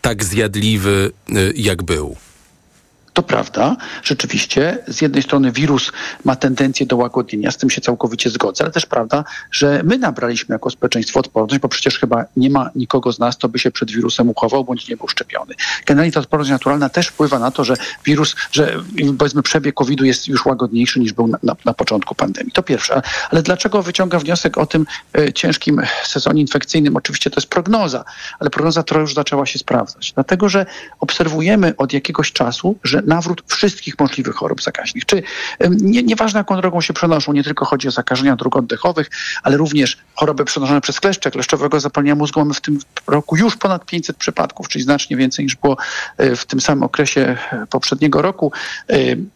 tak 0.00 0.24
zjadliwy, 0.24 1.12
y, 1.30 1.52
jak 1.56 1.82
był. 1.82 2.16
To 3.14 3.22
prawda, 3.22 3.76
rzeczywiście. 4.02 4.78
Z 4.88 5.02
jednej 5.02 5.22
strony 5.22 5.52
wirus 5.52 5.92
ma 6.24 6.36
tendencję 6.36 6.86
do 6.86 6.96
łagodnienia, 6.96 7.50
z 7.50 7.56
tym 7.56 7.70
się 7.70 7.80
całkowicie 7.80 8.30
zgodzę, 8.30 8.64
ale 8.64 8.72
też 8.72 8.86
prawda, 8.86 9.24
że 9.50 9.80
my 9.84 9.98
nabraliśmy 9.98 10.54
jako 10.54 10.70
społeczeństwo 10.70 11.20
odporność, 11.20 11.60
bo 11.60 11.68
przecież 11.68 11.98
chyba 11.98 12.24
nie 12.36 12.50
ma 12.50 12.70
nikogo 12.74 13.12
z 13.12 13.18
nas, 13.18 13.36
kto 13.36 13.48
by 13.48 13.58
się 13.58 13.70
przed 13.70 13.90
wirusem 13.90 14.30
uchował 14.30 14.64
bądź 14.64 14.88
nie 14.88 14.96
był 14.96 15.08
szczepiony. 15.08 15.54
Generalnie 15.86 16.12
ta 16.12 16.20
odporność 16.20 16.50
naturalna 16.50 16.88
też 16.88 17.06
wpływa 17.08 17.38
na 17.38 17.50
to, 17.50 17.64
że 17.64 17.74
wirus, 18.04 18.36
że 18.52 18.76
powiedzmy 19.18 19.42
przebieg 19.42 19.74
COVID-u 19.74 20.04
jest 20.04 20.28
już 20.28 20.46
łagodniejszy 20.46 21.00
niż 21.00 21.12
był 21.12 21.26
na, 21.26 21.38
na, 21.42 21.56
na 21.64 21.74
początku 21.74 22.14
pandemii. 22.14 22.52
To 22.52 22.62
pierwsze. 22.62 23.02
Ale 23.30 23.42
dlaczego 23.42 23.82
wyciąga 23.82 24.18
wniosek 24.18 24.58
o 24.58 24.66
tym 24.66 24.86
e, 25.18 25.32
ciężkim 25.32 25.82
sezonie 26.04 26.40
infekcyjnym? 26.40 26.96
Oczywiście 26.96 27.30
to 27.30 27.36
jest 27.36 27.48
prognoza, 27.48 28.04
ale 28.38 28.50
prognoza 28.50 28.82
trochę 28.82 29.00
już 29.00 29.14
zaczęła 29.14 29.46
się 29.46 29.58
sprawdzać. 29.58 30.12
Dlatego, 30.12 30.48
że 30.48 30.66
obserwujemy 31.00 31.76
od 31.76 31.92
jakiegoś 31.92 32.32
czasu, 32.32 32.76
że 32.84 33.03
nawrót 33.06 33.42
wszystkich 33.46 33.98
możliwych 33.98 34.34
chorób 34.34 34.62
zakaźnych. 34.62 35.06
Czy 35.06 35.22
nie, 35.70 36.02
nieważne 36.02 36.40
jaką 36.40 36.60
drogą 36.60 36.80
się 36.80 36.92
przenoszą, 36.92 37.32
nie 37.32 37.44
tylko 37.44 37.64
chodzi 37.64 37.88
o 37.88 37.90
zakażenia 37.90 38.36
dróg 38.36 38.56
oddechowych, 38.56 39.10
ale 39.42 39.56
również 39.56 39.98
choroby 40.14 40.44
przenoszone 40.44 40.80
przez 40.80 41.00
kleszcze, 41.00 41.30
kleszczowego 41.30 41.80
zapalenia 41.80 42.14
mózgu. 42.14 42.40
Mamy 42.40 42.54
w 42.54 42.60
tym 42.60 42.78
roku 43.06 43.36
już 43.36 43.56
ponad 43.56 43.86
500 43.86 44.16
przypadków, 44.16 44.68
czyli 44.68 44.84
znacznie 44.84 45.16
więcej 45.16 45.44
niż 45.44 45.56
było 45.56 45.76
w 46.18 46.44
tym 46.44 46.60
samym 46.60 46.82
okresie 46.82 47.36
poprzedniego 47.70 48.22
roku. 48.22 48.52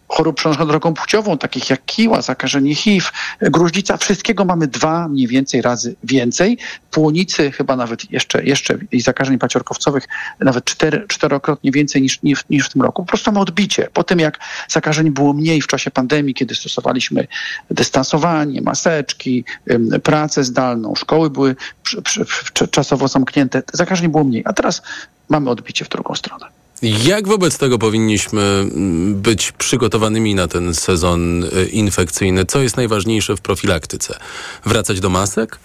Chorób 0.09 0.37
przenoszonych 0.37 0.69
drogą 0.69 0.95
płciową, 0.95 1.39
takich 1.39 1.71
jak 1.71 1.85
kiła, 1.85 2.23
zakażenie 2.23 2.75
HIV, 2.75 3.07
gruźlica, 3.41 3.97
wszystkiego 3.97 4.45
mamy 4.45 4.67
dwa 4.67 5.09
mniej 5.09 5.27
więcej 5.27 5.63
razy 5.63 5.95
więcej. 6.05 6.59
Płonicy 6.91 7.53
chyba 7.53 7.77
nawet 7.77 8.11
jeszcze, 8.13 8.45
jeszcze 8.45 8.79
i 8.93 9.01
zakażeń 9.01 9.39
paciorkowcowych 9.39 10.09
nawet 10.41 10.65
cztery, 10.65 11.05
czterokrotnie 11.09 11.73
więcej 11.73 12.03
niż, 12.03 12.23
niż, 12.23 12.45
niż 12.51 12.67
w 12.67 12.73
tym 12.73 12.83
roku. 12.83 13.03
Po 13.03 13.09
prostu 13.09 13.31
mamy 13.31 13.41
odbicie. 13.41 13.89
Po 13.93 14.05
tym 14.05 14.21
jak 14.21 14.39
zakażeń 14.69 15.11
było 15.11 15.33
mniej 15.33 15.63
w 15.63 15.67
czasie 15.67 15.91
pandemii, 15.91 16.35
kiedy 16.35 16.55
stosowaliśmy 16.55 17.27
dystansowanie, 17.71 18.63
maseczki, 18.63 19.45
pracę 20.03 20.45
zdalną, 20.45 20.95
szkoły 20.95 21.31
były 21.31 21.57
czasowo 22.71 23.09
zamknięte, 23.09 23.63
zakażeń 23.73 24.09
było 24.09 24.25
mniej. 24.25 24.43
A 24.47 24.53
teraz 24.53 24.83
mamy 25.29 25.51
odbicie 25.51 25.85
w 25.85 25.89
drugą 25.89 26.15
stronę. 26.15 26.58
Jak 26.83 27.29
wobec 27.29 27.59
tego 27.59 27.79
powinniśmy 27.79 28.67
być 29.13 29.53
przygotowanymi 29.53 30.35
na 30.35 30.49
ten 30.49 30.75
sezon 30.75 31.45
infekcyjny? 31.71 32.45
Co 32.45 32.61
jest 32.61 32.77
najważniejsze 32.77 33.37
w 33.37 33.41
profilaktyce? 33.41 34.19
Wracać 34.65 35.01
do 35.01 35.09
masek? 35.11 35.59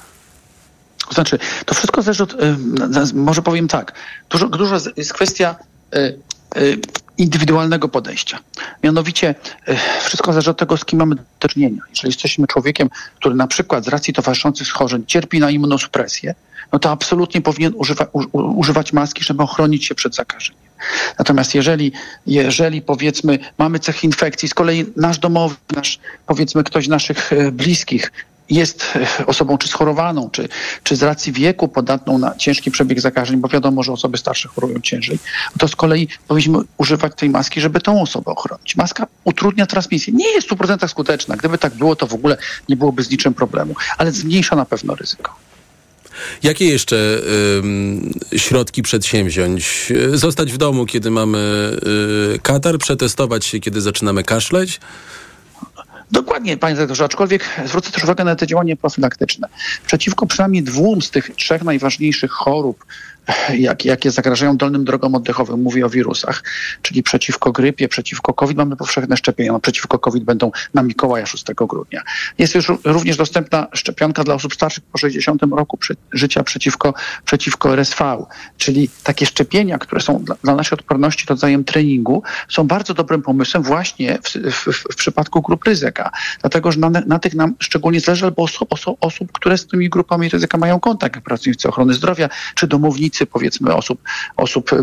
To 1.08 1.14
znaczy, 1.14 1.40
to 1.66 1.76
wszystko 1.76 2.02
zależy 2.02 2.24
od, 2.24 2.34
y, 2.34 2.56
może 3.14 3.42
powiem 3.42 3.68
tak, 3.68 3.94
dużo, 4.30 4.48
dużo 4.48 4.78
jest 4.98 5.14
kwestia 5.14 5.56
y, 5.96 6.20
y, 6.58 6.80
indywidualnego 7.18 7.90
podejścia. 7.90 8.40
Mianowicie 8.84 9.36
y, 9.70 9.76
wszystko 10.06 10.34
zależy 10.34 10.52
od 10.52 10.58
tego, 10.58 10.78
z 10.78 10.86
kim 10.86 11.00
mamy 11.00 11.16
do 11.40 11.48
czynienia. 11.48 11.82
Jeżeli 11.90 12.08
jesteśmy 12.08 12.48
człowiekiem, 12.48 12.90
który 13.16 13.36
na 13.36 13.48
przykład 13.48 13.86
z 13.86 13.88
racji 13.88 14.14
towarzyszących 14.14 14.68
schorzeń 14.68 15.04
cierpi 15.08 15.40
na 15.40 15.50
immunosupresję, 15.50 16.36
no 16.72 16.80
to 16.80 16.92
absolutnie 16.92 17.42
powinien 17.42 17.74
używa, 17.76 18.08
używać 18.34 18.94
maski, 18.94 19.24
żeby 19.24 19.44
ochronić 19.44 19.86
się 19.86 19.96
przed 19.96 20.16
zakażeniem. 20.16 20.73
Natomiast 21.20 21.56
jeżeli, 21.56 21.92
jeżeli 22.28 22.82
powiedzmy 22.82 23.40
mamy 23.58 23.80
cechy 23.80 24.08
infekcji, 24.08 24.50
z 24.50 24.54
kolei 24.54 24.86
nasz 24.96 25.18
domowy, 25.18 25.56
nasz, 25.76 26.00
powiedzmy 26.28 26.64
ktoś 26.64 26.86
z 26.86 26.90
naszych 26.90 27.34
e, 27.34 27.52
bliskich 27.52 28.12
jest 28.50 28.94
e, 29.20 29.26
osobą 29.26 29.58
czy 29.58 29.68
schorowaną, 29.68 30.30
czy, 30.30 30.50
czy 30.84 30.96
z 30.96 31.04
racji 31.04 31.34
wieku 31.34 31.68
podatną 31.68 32.18
na 32.18 32.36
ciężki 32.36 32.72
przebieg 32.72 33.02
zakażeń, 33.02 33.38
bo 33.38 33.48
wiadomo, 33.48 33.84
że 33.84 33.92
osoby 33.92 34.18
starsze 34.18 34.50
chorują 34.50 34.80
ciężej, 34.82 35.20
to 35.60 35.68
z 35.68 35.76
kolei 35.76 36.08
powinniśmy 36.28 36.60
używać 36.78 37.14
tej 37.16 37.30
maski, 37.30 37.62
żeby 37.62 37.82
tą 37.82 38.02
osobę 38.02 38.32
ochronić. 38.32 38.76
Maska 38.76 39.08
utrudnia 39.24 39.66
transmisję. 39.66 40.14
Nie 40.14 40.30
jest 40.34 40.48
w 40.48 40.52
100% 40.52 40.88
skuteczna. 40.88 41.36
Gdyby 41.36 41.58
tak 41.58 41.74
było, 41.74 41.96
to 41.96 42.08
w 42.08 42.14
ogóle 42.14 42.38
nie 42.70 42.76
byłoby 42.76 43.04
z 43.04 43.10
niczym 43.10 43.34
problemu, 43.34 43.76
ale 43.98 44.12
zmniejsza 44.12 44.56
na 44.56 44.66
pewno 44.66 44.96
ryzyko. 44.96 45.36
Jakie 46.44 46.66
jeszcze 46.66 47.22
ym, 47.58 48.12
środki 48.38 48.82
przedsięwziąć? 48.82 49.92
Y, 49.92 50.18
Zostać 50.18 50.52
w 50.52 50.58
domu, 50.58 50.86
kiedy 50.86 51.12
mamy 51.12 51.72
y, 52.36 52.40
katar, 52.40 52.78
przetestować 52.78 53.46
się, 53.46 53.60
kiedy 53.60 53.82
zaczynamy 53.82 54.24
kaszleć? 54.24 54.80
Dokładnie, 56.12 56.58
panie 56.58 56.76
redaktorze, 56.76 57.04
aczkolwiek 57.06 57.50
zwrócę 57.66 57.92
też 57.92 58.04
uwagę 58.04 58.24
na 58.24 58.36
te 58.36 58.48
działania 58.48 58.76
profilaktyczne. 58.76 59.48
Przeciwko 59.88 60.26
przynajmniej 60.26 60.64
dwóm 60.64 61.02
z 61.02 61.12
tych 61.12 61.36
trzech 61.36 61.64
najważniejszych 61.64 62.32
chorób, 62.32 62.86
jak, 63.54 63.86
jakie 63.86 64.12
zagrażają 64.12 64.58
dolnym 64.58 64.86
drogom 64.86 65.16
oddechowym, 65.16 65.62
mówię 65.62 65.86
o 65.86 65.90
wirusach, 65.90 66.44
czyli 66.82 67.04
przeciwko 67.04 67.52
grypie, 67.52 67.88
przeciwko 67.88 68.34
COVID, 68.34 68.58
mamy 68.58 68.76
powszechne 68.76 69.18
szczepienia. 69.18 69.60
Przeciwko 69.60 70.00
COVID 70.00 70.24
będą 70.24 70.52
na 70.74 70.84
Mikołaja 70.84 71.26
6 71.26 71.44
grudnia. 71.54 72.02
Jest 72.38 72.56
już 72.56 72.72
również 72.84 73.18
dostępna 73.18 73.68
szczepionka 73.74 74.24
dla 74.24 74.36
osób 74.36 74.54
starszych 74.54 74.84
po 74.84 74.98
60 74.98 75.42
roku 75.52 75.80
życia 76.12 76.44
przeciwko, 76.44 76.94
przeciwko 77.26 77.74
RSV, 77.74 78.26
czyli 78.58 78.90
takie 79.04 79.26
szczepienia, 79.26 79.78
które 79.78 80.02
są 80.02 80.24
dla, 80.24 80.36
dla 80.44 80.56
naszej 80.56 80.80
odporności 80.80 81.26
rodzajem 81.30 81.64
treningu, 81.64 82.24
są 82.50 82.68
bardzo 82.68 82.94
dobrym 82.94 83.22
pomysłem 83.22 83.64
właśnie 83.64 84.20
w, 84.24 84.30
w, 84.52 84.94
w 84.94 84.96
przypadku 84.96 85.42
grup 85.42 85.64
ryzyka. 85.64 86.12
Dlatego, 86.42 86.72
że 86.72 86.80
na, 86.80 86.90
na 86.90 87.20
tych 87.20 87.34
nam 87.34 87.56
szczególnie 87.60 88.00
zależy, 88.00 88.26
albo 88.26 88.44
oso, 88.44 88.66
oso, 88.70 88.96
osób, 89.00 89.32
które 89.32 89.58
z 89.58 89.68
tymi 89.68 89.90
grupami 89.90 90.30
ryzyka 90.30 90.58
mają 90.58 90.80
kontakt, 90.80 91.16
jak 91.16 91.24
pracownicy 91.24 91.70
ochrony 91.70 91.94
zdrowia, 91.94 92.30
czy 92.56 92.68
domownicy, 92.68 93.13
powiedzmy, 93.32 93.76
osób, 93.76 94.02
osób 94.38 94.74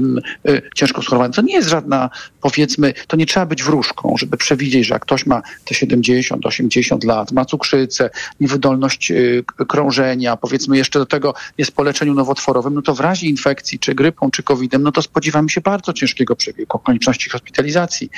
y, 0.49 0.63
ciężko 0.75 1.03
schorowanych. 1.03 1.37
To 1.37 1.43
nie 1.43 1.55
jest 1.55 1.69
żadna, 1.69 2.11
powiedzmy, 2.41 2.95
to 3.07 3.17
nie 3.17 3.27
trzeba 3.27 3.47
być 3.47 3.63
wróżką, 3.63 4.15
żeby 4.19 4.37
przewidzieć, 4.37 4.87
że 4.87 4.95
jak 4.95 5.03
ktoś 5.03 5.27
ma 5.27 5.43
te 5.65 5.75
70, 5.75 6.47
80 6.47 7.05
lat, 7.05 7.33
ma 7.33 7.45
cukrzycę, 7.45 8.11
niewydolność 8.41 9.13
k- 9.57 9.65
krążenia, 9.65 10.37
powiedzmy 10.37 10.77
jeszcze 10.77 10.99
do 10.99 11.07
tego 11.07 11.35
jest 11.59 11.73
po 11.73 11.83
leczeniu 11.83 12.15
nowotworowym, 12.15 12.75
no 12.75 12.83
to 12.83 12.95
w 12.95 13.01
razie 13.01 13.27
infekcji, 13.27 13.79
czy 13.79 13.95
grypą, 13.95 14.31
czy 14.31 14.43
COVID-em, 14.43 14.83
no 14.83 14.93
to 14.93 15.03
spodziewamy 15.03 15.51
się 15.51 15.61
bardzo 15.61 15.93
ciężkiego 15.93 16.37
przebiegu, 16.37 16.79
konieczności 16.79 17.31
hospitalizacji, 17.31 18.11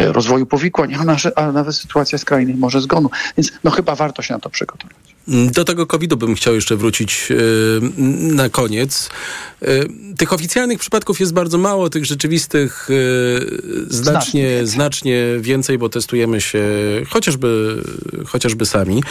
y, 0.00 0.12
rozwoju 0.12 0.46
powikłań, 0.46 0.94
a, 0.94 1.40
a 1.40 1.52
nawet 1.52 1.76
sytuacja 1.76 2.18
skrajnych 2.18 2.56
może 2.56 2.80
zgonu. 2.80 3.10
Więc 3.36 3.52
no 3.64 3.70
chyba 3.70 3.94
warto 3.94 4.22
się 4.22 4.34
na 4.34 4.40
to 4.40 4.50
przygotować. 4.50 5.05
Do 5.28 5.64
tego 5.64 5.86
COVID-u 5.86 6.16
bym 6.16 6.34
chciał 6.34 6.54
jeszcze 6.54 6.76
wrócić 6.76 7.28
y, 7.30 7.80
na 8.34 8.48
koniec. 8.48 9.10
Y, 9.62 9.88
tych 10.16 10.32
oficjalnych 10.32 10.78
przypadków 10.78 11.20
jest 11.20 11.32
bardzo 11.32 11.58
mało, 11.58 11.90
tych 11.90 12.04
rzeczywistych 12.04 12.90
y, 12.90 13.86
znacznie, 13.88 14.66
znacznie 14.66 15.24
więcej, 15.40 15.78
bo 15.78 15.88
testujemy 15.88 16.40
się 16.40 16.64
chociażby, 17.08 17.82
chociażby 18.26 18.66
sami. 18.66 19.02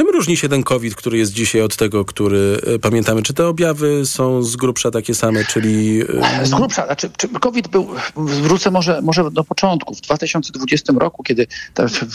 Czym 0.00 0.08
różni 0.08 0.36
się 0.36 0.48
ten 0.48 0.62
COVID, 0.62 0.94
który 0.94 1.18
jest 1.18 1.32
dzisiaj 1.32 1.62
od 1.62 1.76
tego, 1.76 2.04
który 2.04 2.60
y, 2.74 2.78
pamiętamy? 2.78 3.22
Czy 3.22 3.34
te 3.34 3.46
objawy 3.46 4.06
są 4.06 4.42
z 4.42 4.56
grubsza 4.56 4.90
takie 4.90 5.14
same, 5.14 5.44
czyli... 5.44 6.02
y, 6.42 6.46
Z 6.46 6.50
grubsza, 6.50 6.86
znaczy, 6.86 7.10
czy 7.16 7.28
COVID 7.28 7.68
był, 7.68 7.88
wrócę 8.16 8.70
może, 8.70 9.02
może 9.02 9.30
do 9.30 9.44
początku. 9.44 9.94
W 9.94 10.00
2020 10.00 10.92
roku, 10.96 11.22
kiedy 11.22 11.46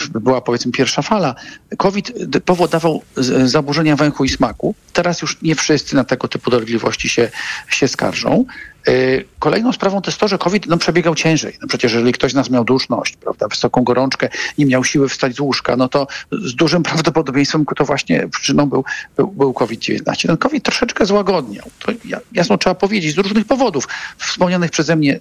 była 0.10 0.42
powiedzmy 0.42 0.72
pierwsza 0.72 1.02
fala, 1.02 1.36
COVID 1.78 2.12
powodował 2.46 3.02
zaburzenia 3.46 3.96
węchu 3.96 4.26
i 4.26 4.30
smaku. 4.30 4.76
Teraz 4.94 5.22
już 5.22 5.42
nie 5.42 5.56
wszyscy 5.56 5.96
na 5.96 6.04
tego 6.04 6.28
typu 6.28 6.52
dolegliwości 6.52 7.10
się, 7.10 7.32
się 7.70 7.88
skarżą. 7.88 8.46
Yy, 8.88 9.26
Kolejną 9.40 9.74
sprawą 9.74 10.02
to 10.02 10.12
jest 10.12 10.20
to, 10.20 10.28
że 10.28 10.38
COVID 10.38 10.68
no, 10.68 10.78
przebiegał 10.78 11.16
ciężej. 11.16 11.58
No 11.62 11.68
przecież 11.68 11.94
jeżeli 11.94 12.14
ktoś 12.14 12.32
z 12.32 12.36
nas 12.36 12.50
miał 12.50 12.64
duszność, 12.64 13.16
prawda, 13.16 13.48
wysoką 13.48 13.84
gorączkę, 13.84 14.30
nie 14.58 14.66
miał 14.66 14.84
siły 14.84 15.10
wstać 15.10 15.36
z 15.36 15.40
łóżka, 15.40 15.76
no 15.76 15.90
to 15.90 16.08
z 16.32 16.56
dużym 16.56 16.84
prawdopodobieństwem 16.90 17.66
to 17.78 17.86
właśnie 17.86 18.28
przyczyną 18.28 18.66
był, 18.66 18.84
był, 19.18 19.28
był 19.28 19.54
COVID-19. 19.54 20.28
Ten 20.28 20.38
COVID 20.38 20.64
troszeczkę 20.64 21.06
złagodniał. 21.06 21.66
To 21.80 21.92
ja- 22.06 22.20
jasno 22.34 22.58
trzeba 22.58 22.76
powiedzieć, 22.76 23.16
z 23.16 23.18
różnych 23.18 23.46
powodów. 23.46 23.88
Wspomnianych 24.18 24.72
przeze 24.72 24.96
mnie 24.96 25.20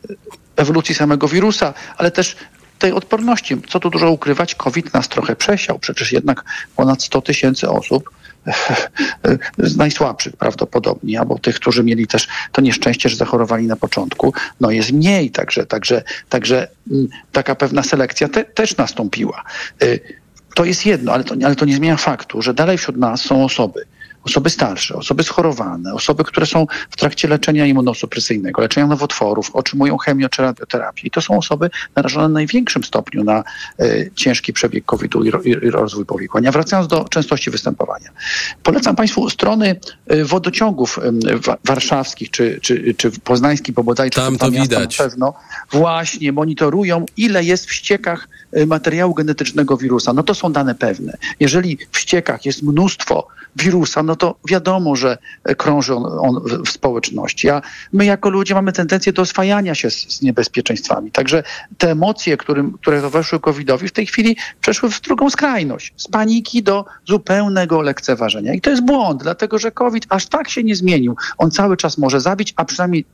ewolucji 0.57 0.95
samego 0.95 1.29
wirusa, 1.29 1.75
ale 1.97 2.11
też 2.11 2.37
tej 2.79 2.93
odporności. 2.93 3.57
Co 3.69 3.81
tu 3.81 3.91
dużo 3.91 4.11
ukrywać, 4.11 4.55
COVID 4.55 4.95
nas 4.95 5.09
trochę 5.09 5.37
przesiał. 5.37 5.79
Przecież 5.79 6.13
jednak 6.13 6.45
ponad 6.77 7.03
100 7.03 7.23
tysięcy 7.23 7.71
osób 7.71 8.11
z 9.59 9.77
najsłabszych 9.85 10.37
prawdopodobnie, 10.37 11.21
albo 11.21 11.39
tych, 11.39 11.57
którzy 11.57 11.85
mieli 11.85 12.07
też 12.07 12.29
to 12.53 12.61
nieszczęście, 12.61 13.09
że 13.09 13.17
zachorowali 13.17 13.67
na 13.67 13.77
początku, 13.77 14.35
no 14.61 14.71
jest 14.71 14.93
mniej, 14.93 15.31
także, 15.31 15.67
także, 15.67 16.03
także 16.29 16.69
mm, 16.91 17.09
taka 17.33 17.55
pewna 17.55 17.83
selekcja 17.83 18.29
te, 18.29 18.45
też 18.45 18.77
nastąpiła. 18.77 19.43
Y, 19.83 20.01
To 20.55 20.65
jest 20.65 20.87
jedno, 20.87 21.13
ale 21.13 21.25
to, 21.25 21.35
ale 21.45 21.57
to 21.57 21.65
nie 21.65 21.77
zmienia 21.77 21.97
faktu, 21.97 22.43
że 22.43 22.55
dalej 22.55 22.79
wśród 22.79 22.97
nas 22.97 23.21
są 23.21 23.45
osoby, 23.45 23.87
osoby 24.25 24.51
starsze, 24.51 24.95
osoby 24.97 25.23
schorowane, 25.23 25.95
osoby, 25.95 26.25
które 26.25 26.47
są 26.47 26.67
w 26.91 26.97
trakcie 26.97 27.29
leczenia 27.29 27.67
immunosupresyjnego, 27.67 28.63
leczenia 28.63 28.87
nowotworów, 28.87 29.51
otrzymują 29.57 29.97
radioterapię. 30.39 31.03
I 31.07 31.11
to 31.11 31.21
są 31.21 31.39
osoby 31.39 31.71
narażone 31.97 32.29
w 32.29 32.33
największym 32.33 32.85
stopniu 32.85 33.25
na 33.25 33.45
e, 33.79 34.11
ciężki 34.15 34.53
przebieg 34.53 34.85
COVID-u 34.85 35.25
i, 35.25 35.31
ro, 35.31 35.43
i, 35.43 35.71
rozwój 35.71 36.07
powikłań. 36.07 36.47
A 36.47 36.53
wracając 36.53 36.89
do 36.89 37.05
częstości 37.05 37.51
występowania. 37.51 38.11
Polecam 38.63 38.97
Państwu 38.97 39.31
strony 39.31 39.81
e, 40.07 40.25
wodociągów 40.25 41.01
wa- 41.47 41.57
warszawskich 41.65 42.31
czy, 42.31 42.59
czy, 42.63 42.95
czy 42.95 43.11
poznańskich, 43.11 43.75
bo 43.75 43.85
bodajże 43.85 44.11
Tam 44.11 44.39
to 44.39 44.51
widać. 44.51 44.99
Na 44.99 45.05
pewno 45.05 45.35
właśnie 45.73 46.33
monitorują, 46.33 47.07
ile 47.17 47.45
jest 47.45 47.67
w 47.67 47.73
ściekach 47.73 48.29
materiału 48.67 49.15
genetycznego 49.15 49.77
wirusa. 49.77 50.13
No 50.13 50.23
to 50.23 50.35
są 50.35 50.53
dane 50.53 50.75
pewne. 50.75 51.17
Jeżeli 51.41 51.79
w 51.91 51.99
ściekach 51.99 52.47
jest 52.47 52.63
mnóstwo 52.63 53.29
wirusa, 53.57 54.03
no 54.03 54.17
to 54.17 54.35
wiadomo, 54.49 54.97
że 54.97 55.19
e, 55.45 55.55
krąży 55.55 55.95
on, 55.95 56.05
on 56.05 56.43
w, 56.45 56.69
w 56.69 56.73
społeczności. 56.73 57.51
A 57.51 57.63
my 57.93 58.05
jako 58.05 58.31
ludzie 58.31 58.55
mamy 58.55 58.73
tendencję 58.73 59.13
do 59.13 59.23
oswajania 59.23 59.75
się 59.75 59.91
z, 59.91 59.95
z 59.95 60.23
niebezpieczeństwami. 60.23 61.11
Także 61.11 61.43
te 61.79 61.91
emocje, 61.91 62.37
którym, 62.37 62.73
które 62.73 63.01
towarzyszyły 63.01 63.41
COVID-owi, 63.41 63.89
w 63.89 63.93
tej 63.93 64.07
chwili 64.07 64.37
przeszły 64.61 64.91
w 64.91 65.01
drugą 65.01 65.31
skrajność. 65.31 65.93
Z 65.97 66.09
paniki 66.09 66.63
do 66.63 66.85
zupełnego 67.09 67.81
lekceważenia. 67.81 68.55
I 68.55 68.61
to 68.61 68.71
jest 68.71 68.85
błąd, 68.85 69.23
dlatego 69.23 69.59
że 69.59 69.73
COVID 69.73 70.07
aż 70.09 70.27
tak 70.27 70.49
się 70.49 70.65
nie 70.65 70.77
zmienił. 70.77 71.17
On 71.39 71.51
cały 71.51 71.77
czas 71.77 71.99
może 71.99 72.21
zabić, 72.21 72.55
a 72.57 72.65
przynajmniej 72.65 73.05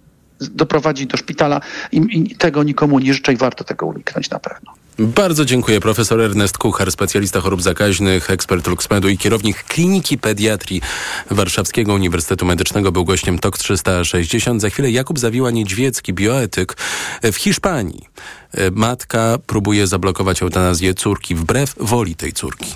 doprowadzić 0.41 1.07
do 1.07 1.17
szpitala 1.17 1.61
i, 1.93 1.97
i 2.11 2.37
tego 2.37 2.63
nikomu 2.63 2.99
nie 2.99 3.15
życzę 3.15 3.33
i 3.33 3.37
warto 3.37 3.65
tego 3.65 3.87
uniknąć 3.87 4.31
na 4.31 4.39
pewno. 4.39 4.80
Bardzo 5.01 5.45
dziękuję. 5.45 5.81
Profesor 5.81 6.21
Ernest 6.21 6.59
Kuchar, 6.59 6.93
specjalista 6.93 7.41
chorób 7.41 7.63
zakaźnych, 7.63 8.31
ekspert 8.31 8.67
Luxmedu 8.67 9.09
i 9.09 9.19
kierownik 9.19 9.65
Kliniki 9.65 10.19
Pediatrii 10.19 10.81
Warszawskiego 11.31 11.95
Uniwersytetu 11.95 12.47
Medycznego 12.47 12.93
był 12.93 13.05
gościem 13.05 13.39
TOK 13.39 13.59
360. 13.59 14.63
Za 14.63 14.71
chwilę 14.71 14.91
Jakub 14.91 15.19
Zawiła-Niedźwiecki, 15.19 16.13
bioetyk 16.13 16.77
w 17.23 17.37
Hiszpanii. 17.37 18.09
Matka 18.73 19.39
próbuje 19.47 19.87
zablokować 19.87 20.43
eutanazję 20.43 20.95
córki 20.95 21.35
wbrew 21.35 21.75
woli 21.79 22.15
tej 22.15 22.33
córki. 22.33 22.75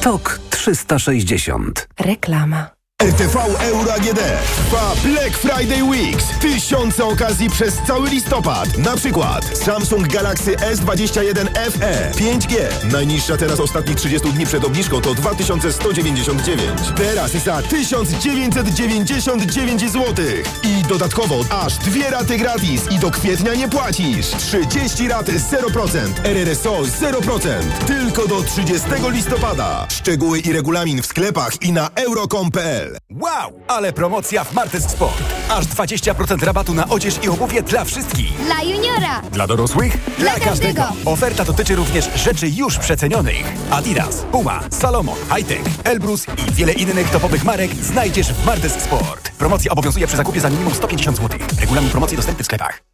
TOK 0.00 0.40
360. 0.50 1.88
Reklama. 2.00 2.73
RTV 3.04 3.36
Euro 3.60 3.92
AGD 3.92 4.20
trwa 4.56 4.94
Black 5.04 5.36
Friday 5.36 5.82
Weeks. 5.82 6.24
Tysiące 6.40 7.04
okazji 7.04 7.50
przez 7.50 7.74
cały 7.86 8.10
listopad. 8.10 8.78
Na 8.78 8.96
przykład 8.96 9.58
Samsung 9.58 10.08
Galaxy 10.08 10.56
S21 10.56 11.48
FE 11.70 12.12
5G. 12.16 12.56
Najniższa 12.92 13.36
teraz 13.36 13.60
ostatnich 13.60 13.96
30 13.96 14.32
dni 14.32 14.46
przed 14.46 14.64
obniżką 14.64 15.00
to 15.00 15.14
2199. 15.14 16.80
Teraz 16.96 17.32
za 17.32 17.62
1999 17.62 19.92
zł. 19.92 20.14
I 20.62 20.82
dodatkowo 20.82 21.44
aż 21.50 21.78
dwie 21.78 22.10
raty 22.10 22.36
gratis 22.36 22.82
i 22.90 22.98
do 22.98 23.10
kwietnia 23.10 23.54
nie 23.54 23.68
płacisz. 23.68 24.26
30 24.70 25.08
rat 25.08 25.26
0%. 25.26 25.98
RRSO 26.24 26.82
0%. 26.82 27.48
Tylko 27.86 28.28
do 28.28 28.42
30 28.42 28.88
listopada. 29.10 29.86
Szczegóły 29.90 30.40
i 30.40 30.52
regulamin 30.52 31.02
w 31.02 31.06
sklepach 31.06 31.62
i 31.62 31.72
na 31.72 31.90
euro.com.pl 31.94 32.83
Wow, 33.10 33.52
ale 33.68 33.92
promocja 33.92 34.44
w 34.44 34.52
Martes 34.52 34.90
Sport. 34.90 35.22
Aż 35.50 35.66
20% 35.66 36.44
rabatu 36.44 36.74
na 36.74 36.88
odzież 36.88 37.14
i 37.22 37.28
obuwie 37.28 37.62
dla 37.62 37.84
wszystkich. 37.84 38.44
Dla 38.44 38.62
juniora! 38.62 39.22
Dla 39.32 39.46
dorosłych? 39.46 39.98
Dla 40.18 40.40
każdego. 40.40 40.82
Oferta 41.04 41.44
dotyczy 41.44 41.76
również 41.76 42.10
rzeczy 42.14 42.48
już 42.48 42.78
przecenionych. 42.78 43.52
Adidas, 43.70 44.16
Puma, 44.32 44.60
Salomon, 44.70 45.16
Hightech, 45.34 45.62
Elbrus 45.84 46.26
i 46.48 46.52
wiele 46.52 46.72
innych 46.72 47.10
topowych 47.10 47.44
marek 47.44 47.74
znajdziesz 47.74 48.32
w 48.32 48.46
Martes 48.46 48.72
Sport. 48.72 49.30
Promocja 49.38 49.72
obowiązuje 49.72 50.06
przy 50.06 50.16
zakupie 50.16 50.40
za 50.40 50.50
minimum 50.50 50.74
150 50.74 51.16
zł. 51.16 51.38
Regulamin 51.60 51.90
promocji 51.90 52.16
dostępny 52.16 52.42
w 52.42 52.46
sklepach. 52.46 52.93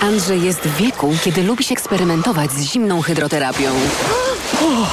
Andrzej 0.00 0.42
jest 0.42 0.60
w 0.60 0.76
wieku, 0.76 1.14
kiedy 1.24 1.42
lubi 1.42 1.64
się 1.64 1.72
eksperymentować 1.72 2.52
z 2.52 2.62
zimną 2.62 3.02
hydroterapią. 3.02 3.70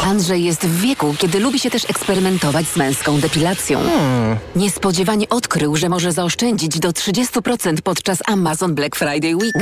Andrzej 0.04 0.44
jest 0.44 0.62
w 0.62 0.82
wieku, 0.82 1.16
kiedy 1.18 1.40
lubi 1.40 1.60
się 1.60 1.70
też 1.70 1.90
eksperymentować 1.90 2.68
z 2.68 2.76
męską 2.78 3.20
depilacją. 3.20 3.80
Niespodziewanie 4.56 5.30
odkrył, 5.30 5.76
że 5.76 5.90
może 5.90 6.12
zaoszczędzić 6.12 6.80
do 6.80 6.90
30% 6.90 7.82
podczas 7.84 8.20
Amazon 8.26 8.76
Black 8.76 8.96
Friday 8.96 9.36
Week. 9.36 9.54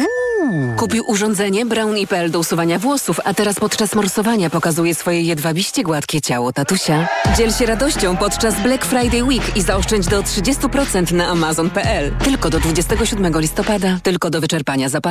Kupił 0.78 1.04
urządzenie 1.08 1.66
Brown 1.66 1.98
IPL 1.98 2.32
do 2.32 2.40
usuwania 2.40 2.80
włosów, 2.80 3.20
a 3.24 3.34
teraz 3.34 3.60
podczas 3.60 3.96
morsowania 3.96 4.50
pokazuje 4.50 4.96
swoje 4.96 5.22
jedwabiście 5.22 5.84
gładkie 5.84 6.22
ciało 6.22 6.54
tatusia. 6.54 7.08
Dziel 7.38 7.54
się 7.54 7.66
radością 7.66 8.18
podczas 8.18 8.62
Black 8.62 8.86
Friday 8.86 9.24
Week 9.24 9.58
i 9.58 9.62
zaoszczędź 9.62 10.08
do 10.08 10.22
30% 10.22 11.14
na 11.14 11.28
amazon.pl. 11.28 12.12
Tylko 12.24 12.50
do 12.50 12.60
27 12.60 13.40
listopada, 13.40 14.00
tylko 14.04 14.30
do 14.30 14.42
wyczerpania 14.42 14.90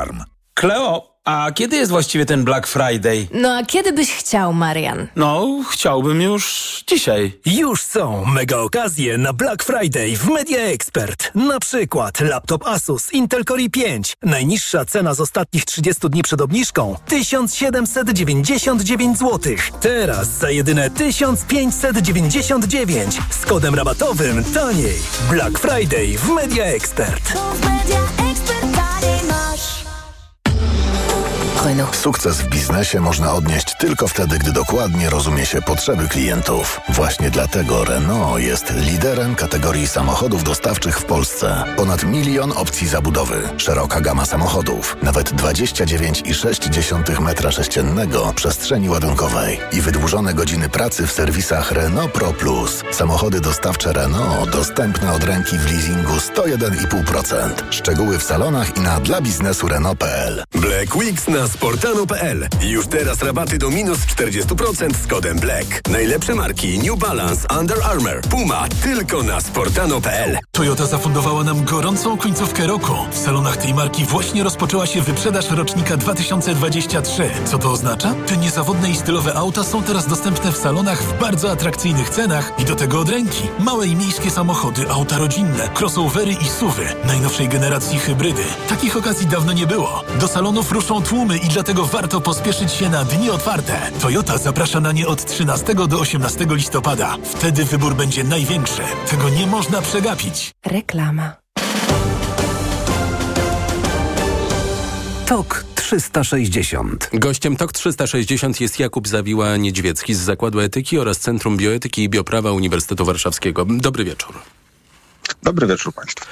Aflofarm. 0.00 0.24
Kleo, 0.54 1.10
a 1.24 1.50
kiedy 1.54 1.76
jest 1.76 1.90
właściwie 1.90 2.26
ten 2.26 2.44
Black 2.44 2.66
Friday? 2.66 3.28
No 3.34 3.56
a 3.56 3.64
kiedy 3.64 3.92
byś 3.92 4.14
chciał, 4.14 4.52
Marian? 4.52 5.06
No, 5.16 5.46
chciałbym 5.70 6.22
już 6.22 6.84
dzisiaj. 6.86 7.40
Już 7.46 7.82
są 7.82 8.24
mega 8.24 8.58
okazje 8.58 9.18
na 9.18 9.32
Black 9.32 9.64
Friday 9.64 10.16
w 10.16 10.28
Media 10.28 10.58
Expert. 10.58 11.30
Na 11.34 11.60
przykład 11.60 12.20
laptop 12.20 12.66
Asus 12.66 13.12
Intel 13.12 13.44
Core 13.44 13.62
i5. 13.62 14.12
Najniższa 14.22 14.84
cena 14.84 15.14
z 15.14 15.20
ostatnich 15.20 15.64
30 15.64 16.10
dni 16.10 16.22
przed 16.22 16.40
obniżką 16.40 16.96
1799 17.06 19.18
zł. 19.18 19.52
Teraz 19.80 20.38
za 20.38 20.50
jedyne 20.50 20.90
1599 20.90 23.18
z 23.30 23.46
kodem 23.46 23.74
rabatowym 23.74 24.44
taniej. 24.44 24.98
Black 25.30 25.58
Friday 25.58 26.18
w 26.18 26.28
Media 26.28 26.64
Expert. 26.64 27.32
Sukces 31.92 32.40
w 32.40 32.48
biznesie 32.48 33.00
można 33.00 33.32
odnieść 33.32 33.74
tylko 33.78 34.08
wtedy, 34.08 34.38
gdy 34.38 34.52
dokładnie 34.52 35.10
rozumie 35.10 35.46
się 35.46 35.62
potrzeby 35.62 36.08
klientów. 36.08 36.80
Właśnie 36.88 37.30
dlatego 37.30 37.84
Renault 37.84 38.42
jest 38.42 38.72
liderem 38.76 39.34
kategorii 39.34 39.88
samochodów 39.88 40.44
dostawczych 40.44 40.98
w 40.98 41.04
Polsce. 41.04 41.64
Ponad 41.76 42.04
milion 42.04 42.52
opcji 42.56 42.88
zabudowy, 42.88 43.48
szeroka 43.56 44.00
gama 44.00 44.26
samochodów, 44.26 44.96
nawet 45.02 45.32
29,6 45.32 47.82
m2 47.82 48.34
przestrzeni 48.34 48.88
ładunkowej 48.88 49.60
i 49.72 49.80
wydłużone 49.80 50.34
godziny 50.34 50.68
pracy 50.68 51.06
w 51.06 51.12
serwisach 51.12 51.72
Renault 51.72 52.12
Pro 52.12 52.32
Plus. 52.32 52.82
Samochody 52.90 53.40
dostawcze 53.40 53.92
Renault 53.92 54.50
dostępne 54.50 55.12
od 55.12 55.24
ręki 55.24 55.58
w 55.58 55.72
leasingu 55.72 56.12
101,5%. 56.12 57.50
Szczegóły 57.70 58.18
w 58.18 58.22
salonach 58.22 58.76
i 58.76 58.80
na 58.80 59.00
dla 59.00 59.20
biznesu 59.20 59.68
Renault.pl. 59.68 60.44
Black 60.54 60.96
Weeks 60.96 61.28
na 61.28 61.49
sportano.pl. 61.50 62.48
Już 62.62 62.86
teraz 62.86 63.22
rabaty 63.22 63.58
do 63.58 63.70
minus 63.70 63.98
40% 63.98 64.94
z 65.04 65.06
kodem 65.06 65.38
BLACK. 65.38 65.88
Najlepsze 65.90 66.34
marki 66.34 66.78
New 66.78 66.98
Balance, 66.98 67.46
Under 67.60 67.76
Armour, 67.84 68.20
Puma 68.30 68.68
tylko 68.82 69.22
na 69.22 69.40
sportano.pl. 69.40 70.38
Toyota 70.52 70.86
zafundowała 70.86 71.44
nam 71.44 71.64
gorącą 71.64 72.16
końcówkę 72.18 72.66
roku. 72.66 72.92
W 73.10 73.18
salonach 73.18 73.56
tej 73.56 73.74
marki 73.74 74.04
właśnie 74.04 74.42
rozpoczęła 74.44 74.86
się 74.86 75.02
wyprzedaż 75.02 75.50
rocznika 75.50 75.96
2023. 75.96 77.30
Co 77.44 77.58
to 77.58 77.70
oznacza? 77.70 78.14
Te 78.26 78.36
niezawodne 78.36 78.90
i 78.90 78.96
stylowe 78.96 79.34
auta 79.34 79.64
są 79.64 79.82
teraz 79.82 80.06
dostępne 80.06 80.52
w 80.52 80.56
salonach 80.56 81.02
w 81.02 81.20
bardzo 81.20 81.50
atrakcyjnych 81.50 82.10
cenach 82.10 82.52
i 82.58 82.64
do 82.64 82.76
tego 82.76 83.00
od 83.00 83.08
ręki. 83.08 83.48
Małe 83.58 83.86
i 83.86 83.96
miejskie 83.96 84.30
samochody, 84.30 84.90
auta 84.90 85.18
rodzinne, 85.18 85.68
crossovery 85.80 86.32
i 86.32 86.48
suwy, 86.48 86.84
najnowszej 87.06 87.48
generacji 87.48 87.98
hybrydy. 87.98 88.42
Takich 88.68 88.96
okazji 88.96 89.26
dawno 89.26 89.52
nie 89.52 89.66
było. 89.66 90.02
Do 90.20 90.28
salonów 90.28 90.72
ruszą 90.72 91.02
tłumy 91.02 91.38
i 91.44 91.48
dlatego 91.48 91.86
warto 91.86 92.20
pospieszyć 92.20 92.72
się 92.72 92.88
na 92.88 93.04
dni 93.04 93.30
otwarte. 93.30 93.90
Toyota 94.00 94.38
zaprasza 94.38 94.80
na 94.80 94.92
nie 94.92 95.06
od 95.06 95.24
13 95.24 95.74
do 95.74 96.00
18 96.00 96.46
listopada. 96.50 97.16
Wtedy 97.24 97.64
wybór 97.64 97.94
będzie 97.94 98.24
największy. 98.24 98.82
Tego 99.10 99.28
nie 99.28 99.46
można 99.46 99.82
przegapić. 99.82 100.50
Reklama. 100.66 101.32
TOK 105.26 105.64
360. 105.74 107.10
Gościem 107.12 107.56
TOK 107.56 107.72
360 107.72 108.60
jest 108.60 108.78
Jakub 108.78 109.08
Zawiła-Niedźwiecki 109.08 110.14
z 110.14 110.18
Zakładu 110.18 110.60
Etyki 110.60 110.98
oraz 110.98 111.18
Centrum 111.18 111.56
Bioetyki 111.56 112.02
i 112.02 112.08
Bioprawa 112.08 112.52
Uniwersytetu 112.52 113.04
Warszawskiego. 113.04 113.66
Dobry 113.70 114.04
wieczór. 114.04 114.34
Dobry 115.42 115.66
wieczór 115.66 115.92
Państwu. 115.92 116.26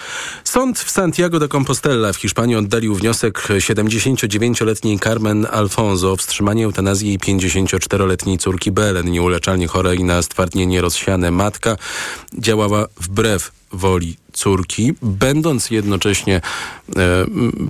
Sąd 0.44 0.78
w 0.78 0.90
Santiago 0.90 1.38
de 1.38 1.48
Compostela 1.48 2.12
w 2.12 2.16
Hiszpanii 2.16 2.56
oddalił 2.56 2.94
wniosek 2.94 3.48
79-letniej 3.48 4.98
Carmen 4.98 5.46
Alfonso 5.50 6.12
o 6.12 6.16
wstrzymanie 6.16 6.64
eutanazji 6.64 7.08
jej 7.08 7.18
54-letniej 7.18 8.38
córki 8.38 8.72
Belen, 8.72 9.10
nieuleczalnie 9.10 9.66
chorej 9.66 10.04
na 10.04 10.22
stwardnienie 10.22 10.80
rozsiane. 10.80 11.30
Matka 11.30 11.76
działała 12.38 12.86
wbrew 13.00 13.52
woli 13.72 14.16
córki, 14.32 14.94
będąc 15.02 15.70
jednocześnie 15.70 16.36
e, 16.36 16.40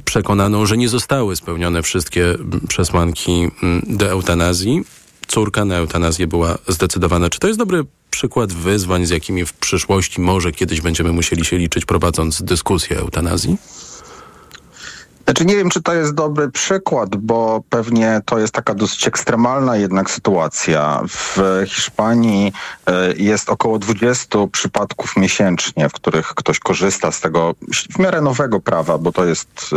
przekonaną, 0.04 0.66
że 0.66 0.76
nie 0.76 0.88
zostały 0.88 1.36
spełnione 1.36 1.82
wszystkie 1.82 2.34
przesłanki 2.68 3.48
do 3.86 4.06
eutanazji. 4.06 4.84
Córka 5.28 5.64
na 5.64 5.76
eutanazję 5.76 6.26
była 6.26 6.58
zdecydowana. 6.68 7.30
Czy 7.30 7.38
to 7.38 7.46
jest 7.46 7.58
dobry 7.58 7.84
przykład 8.10 8.52
wyzwań, 8.52 9.06
z 9.06 9.10
jakimi 9.10 9.46
w 9.46 9.52
przyszłości 9.52 10.20
może 10.20 10.52
kiedyś 10.52 10.80
będziemy 10.80 11.12
musieli 11.12 11.44
się 11.44 11.58
liczyć, 11.58 11.84
prowadząc 11.84 12.42
dyskusję 12.42 12.98
eutanazji? 12.98 13.56
Znaczy 15.28 15.44
nie 15.44 15.56
wiem, 15.56 15.70
czy 15.70 15.82
to 15.82 15.94
jest 15.94 16.14
dobry 16.14 16.50
przykład, 16.50 17.16
bo 17.16 17.62
pewnie 17.70 18.20
to 18.24 18.38
jest 18.38 18.52
taka 18.54 18.74
dosyć 18.74 19.08
ekstremalna 19.08 19.76
jednak 19.76 20.10
sytuacja. 20.10 21.02
W 21.08 21.38
Hiszpanii 21.66 22.52
e, 22.86 23.12
jest 23.16 23.50
około 23.50 23.78
20 23.78 24.38
przypadków 24.52 25.16
miesięcznie, 25.16 25.88
w 25.88 25.92
których 25.92 26.26
ktoś 26.26 26.58
korzysta 26.58 27.12
z 27.12 27.20
tego 27.20 27.54
w 27.90 27.98
miarę 27.98 28.20
nowego 28.20 28.60
prawa, 28.60 28.98
bo 28.98 29.12
to 29.12 29.24
jest 29.24 29.70
e, 29.72 29.76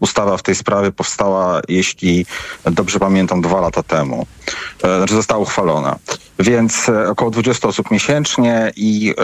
ustawa 0.00 0.36
w 0.36 0.42
tej 0.42 0.54
sprawie 0.54 0.92
powstała, 0.92 1.60
jeśli 1.68 2.26
dobrze 2.64 2.98
pamiętam, 2.98 3.40
dwa 3.40 3.60
lata 3.60 3.82
temu. 3.82 4.26
E, 4.82 4.98
Znaczy 4.98 5.14
została 5.14 5.42
uchwalona. 5.42 5.96
Więc 6.38 6.90
około 7.08 7.30
20 7.30 7.68
osób 7.68 7.90
miesięcznie 7.90 8.72
i 8.76 9.14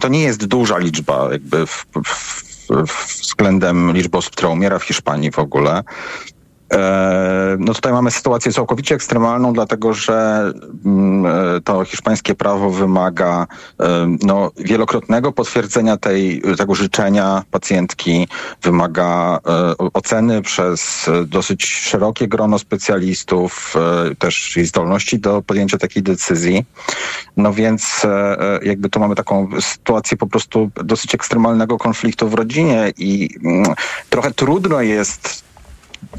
to 0.00 0.08
nie 0.08 0.22
jest 0.22 0.44
duża 0.44 0.78
liczba 0.78 1.28
jakby 1.32 1.66
w, 1.66 1.86
w 2.04 2.53
względem 3.20 3.92
liczby 3.92 4.18
osób, 4.18 4.32
która 4.32 4.48
umiera 4.48 4.78
w 4.78 4.84
Hiszpanii 4.84 5.30
w 5.30 5.38
ogóle. 5.38 5.82
E, 6.74 7.34
No 7.58 7.74
tutaj 7.74 7.92
mamy 7.92 8.10
sytuację 8.10 8.52
całkowicie 8.52 8.94
ekstremalną, 8.94 9.52
dlatego 9.52 9.92
że 9.92 10.52
mm, 10.84 11.26
e, 11.26 11.60
to 11.60 11.84
hiszpańskie 11.84 12.34
prawo 12.34 12.70
wymaga 12.70 13.46
e, 13.80 14.16
no, 14.22 14.50
wielokrotnego 14.56 15.32
potwierdzenia 15.32 15.96
tej, 15.96 16.42
tego 16.58 16.74
życzenia 16.74 17.42
pacjentki, 17.50 18.28
wymaga 18.62 19.38
oceny 19.92 20.42
przez 20.42 21.10
dosyć 21.26 21.66
szerokie 21.66 22.28
grono 22.28 22.58
specjalistów, 22.58 23.74
też 24.18 24.56
jej 24.56 24.66
zdolności 24.66 25.18
do 25.18 25.42
podjęcia 25.42 25.78
takiej 25.78 26.02
decyzji. 26.02 26.64
No 27.36 27.52
więc 27.52 28.02
jakby 28.62 28.88
tu 28.88 29.00
mamy 29.00 29.14
taką 29.14 29.48
sytuację 29.60 30.16
po 30.16 30.26
prostu 30.26 30.70
dosyć 30.84 31.14
ekstremalnego 31.14 31.78
konfliktu 31.78 32.28
w 32.28 32.34
rodzinie 32.34 32.92
i 32.98 33.28
mm, 33.44 33.74
trochę 34.10 34.30
trudno 34.30 34.80
jest 34.80 35.44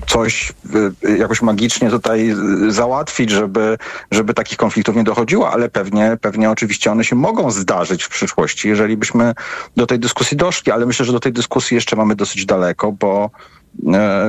coś 0.07 0.53
y, 1.05 1.17
jakoś 1.17 1.41
magicznie 1.41 1.89
tutaj 1.89 2.35
y, 2.67 2.71
załatwić, 2.71 3.29
żeby, 3.29 3.77
żeby 4.11 4.33
takich 4.33 4.57
konfliktów 4.57 4.95
nie 4.95 5.03
dochodziło, 5.03 5.51
ale 5.51 5.69
pewnie, 5.69 6.17
pewnie 6.21 6.49
oczywiście 6.49 6.91
one 6.91 7.03
się 7.03 7.15
mogą 7.15 7.51
zdarzyć 7.51 8.03
w 8.03 8.09
przyszłości, 8.09 8.67
jeżeli 8.67 8.97
byśmy 8.97 9.33
do 9.75 9.87
tej 9.87 9.99
dyskusji 9.99 10.37
doszli, 10.37 10.71
ale 10.71 10.85
myślę, 10.85 11.05
że 11.05 11.11
do 11.11 11.19
tej 11.19 11.33
dyskusji 11.33 11.75
jeszcze 11.75 11.95
mamy 11.95 12.15
dosyć 12.15 12.45
daleko, 12.45 12.91
bo, 12.91 13.29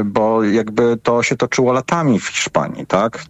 bo 0.04 0.44
jakby 0.44 0.98
to 1.02 1.22
się 1.22 1.36
toczyło 1.36 1.72
latami 1.72 2.20
w 2.20 2.26
Hiszpanii, 2.26 2.86
tak? 2.86 3.24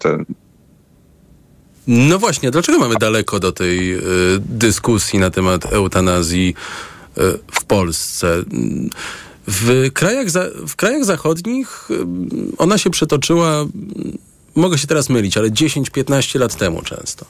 No 1.87 2.19
właśnie, 2.19 2.51
dlaczego 2.51 2.79
mamy 2.79 2.95
daleko 3.01 3.41
do 3.41 3.53
tej 3.53 3.95
y, 3.95 4.01
dyskusji 4.39 5.19
na 5.19 5.31
temat 5.31 5.73
eutanazji 5.73 6.55
y, 7.19 7.21
w 7.53 7.65
Polsce? 7.65 8.43
W 9.47 9.93
krajach, 9.93 10.31
za, 10.31 10.45
w 10.67 10.77
krajach 10.77 11.05
zachodnich 11.05 11.89
ona 12.59 12.79
się 12.79 12.91
przetoczyła, 12.91 13.65
mogę 14.55 14.79
się 14.79 14.87
teraz 14.87 15.09
mylić, 15.09 15.37
ale 15.37 15.51
10-15 15.51 16.41
lat 16.41 16.55
temu 16.55 16.83
często. 16.83 17.27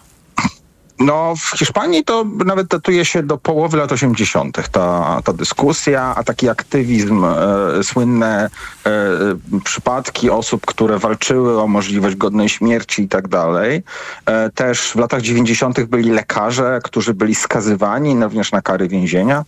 No, 0.98 1.34
w 1.36 1.58
Hiszpanii 1.58 2.04
to 2.04 2.24
nawet 2.46 2.66
datuje 2.66 3.04
się 3.04 3.22
do 3.22 3.38
połowy 3.38 3.76
lat 3.76 3.92
80. 3.92 4.68
ta, 4.68 5.20
ta 5.24 5.32
dyskusja, 5.32 6.14
a 6.16 6.24
taki 6.24 6.48
aktywizm, 6.48 7.24
e, 7.24 7.84
słynne 7.84 8.50
e, 8.86 8.90
przypadki 9.64 10.30
osób, 10.30 10.66
które 10.66 10.98
walczyły 10.98 11.60
o 11.60 11.66
możliwość 11.66 12.16
godnej 12.16 12.48
śmierci 12.48 13.02
i 13.02 13.08
tak 13.08 13.28
dalej. 13.28 13.82
E, 14.26 14.50
też 14.50 14.80
w 14.80 14.96
latach 14.96 15.22
90. 15.22 15.84
byli 15.84 16.10
lekarze, 16.10 16.80
którzy 16.84 17.14
byli 17.14 17.34
skazywani 17.34 18.22
również 18.22 18.52
na 18.52 18.62
kary 18.62 18.88
więzienia 18.88 19.44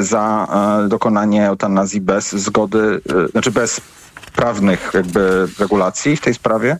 za 0.00 0.48
e, 0.84 0.88
dokonanie 0.88 1.46
eutanazji 1.46 2.00
bez 2.00 2.32
zgody, 2.32 3.00
e, 3.24 3.28
znaczy 3.28 3.50
bez 3.50 3.80
prawnych 4.36 4.90
jakby 4.94 5.48
regulacji 5.58 6.16
w 6.16 6.20
tej 6.20 6.34
sprawie. 6.34 6.78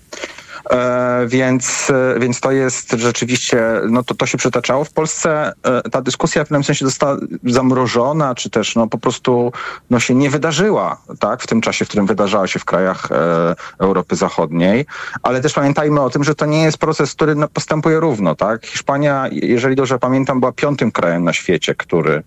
E, 0.71 1.27
więc, 1.27 1.91
e, 1.91 2.21
więc 2.21 2.41
to 2.41 2.53
jest 2.53 2.93
rzeczywiście, 2.93 3.63
no 3.91 4.03
to, 4.03 4.15
to 4.15 4.27
się 4.27 4.39
przytaczało. 4.39 4.85
W 4.85 4.93
Polsce 4.93 5.53
e, 5.63 5.91
ta 5.91 6.03
dyskusja 6.03 6.45
w 6.45 6.49
pewnym 6.49 6.65
sensie 6.65 6.85
została 6.85 7.17
zamrożona, 7.45 8.35
czy 8.35 8.51
też 8.51 8.77
no 8.77 8.87
po 8.87 8.99
prostu 8.99 9.53
no 9.91 10.01
się 10.01 10.15
nie 10.15 10.31
wydarzyła, 10.31 11.03
tak, 11.21 11.43
w 11.43 11.47
tym 11.47 11.61
czasie, 11.61 11.85
w 11.85 11.89
którym 11.89 12.07
wydarzała 12.07 12.47
się 12.47 12.59
w 12.59 12.65
krajach 12.65 13.09
e, 13.11 13.55
Europy 13.79 14.17
Zachodniej. 14.17 14.87
Ale 15.23 15.41
też 15.41 15.53
pamiętajmy 15.53 16.01
o 16.01 16.11
tym, 16.11 16.25
że 16.25 16.35
to 16.35 16.47
nie 16.47 16.63
jest 16.63 16.79
proces, 16.79 17.15
który 17.15 17.35
no, 17.35 17.49
postępuje 17.49 18.01
równo, 18.01 18.35
tak. 18.35 18.67
Hiszpania, 18.67 19.29
jeżeli 19.33 19.77
dobrze 19.77 19.99
pamiętam, 19.99 20.41
była 20.41 20.53
piątym 20.53 20.93
krajem 20.93 21.25
na 21.25 21.33
świecie, 21.33 21.75
który 21.75 22.15
e, 22.15 22.23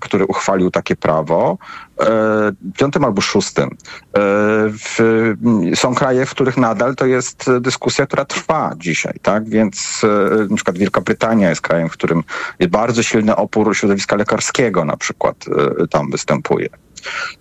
który 0.00 0.26
uchwalił 0.26 0.70
takie 0.70 0.96
prawo, 0.96 1.58
e, 2.00 2.52
piątym 2.78 3.04
albo 3.04 3.20
szóstym. 3.20 3.76
E, 4.16 5.76
są 5.76 5.94
kraje, 5.94 6.26
w 6.26 6.30
których 6.30 6.56
nadal 6.56 6.96
to 6.96 7.06
jest 7.06 7.50
dyskusja, 7.60 8.06
która 8.06 8.24
trwa 8.24 8.74
dzisiaj, 8.76 9.14
tak? 9.22 9.48
Więc 9.48 10.02
e, 10.04 10.46
na 10.50 10.56
przykład 10.56 10.78
Wielka 10.78 11.00
Brytania 11.00 11.48
jest 11.48 11.60
krajem, 11.60 11.88
w 11.88 11.92
którym 11.92 12.24
bardzo 12.70 13.02
silny 13.02 13.36
opór 13.36 13.76
środowiska 13.76 14.16
lekarskiego 14.16 14.84
na 14.84 14.96
przykład 14.96 15.36
e, 15.82 15.86
tam 15.86 16.10
występuje. 16.10 16.68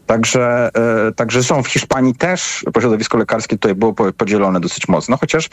Także, 0.06 0.70
e, 1.08 1.12
także 1.12 1.44
są 1.44 1.64
w 1.64 1.68
Hiszpanii 1.68 2.16
też 2.16 2.66
środowisko 2.80 3.18
lekarskie 3.18 3.56
tutaj 3.56 3.76
było 3.76 3.94
po- 3.94 4.14
podzielone 4.14 4.60
dosyć 4.60 4.88
mocno, 4.88 5.18
chociaż 5.18 5.46
e, 5.46 5.50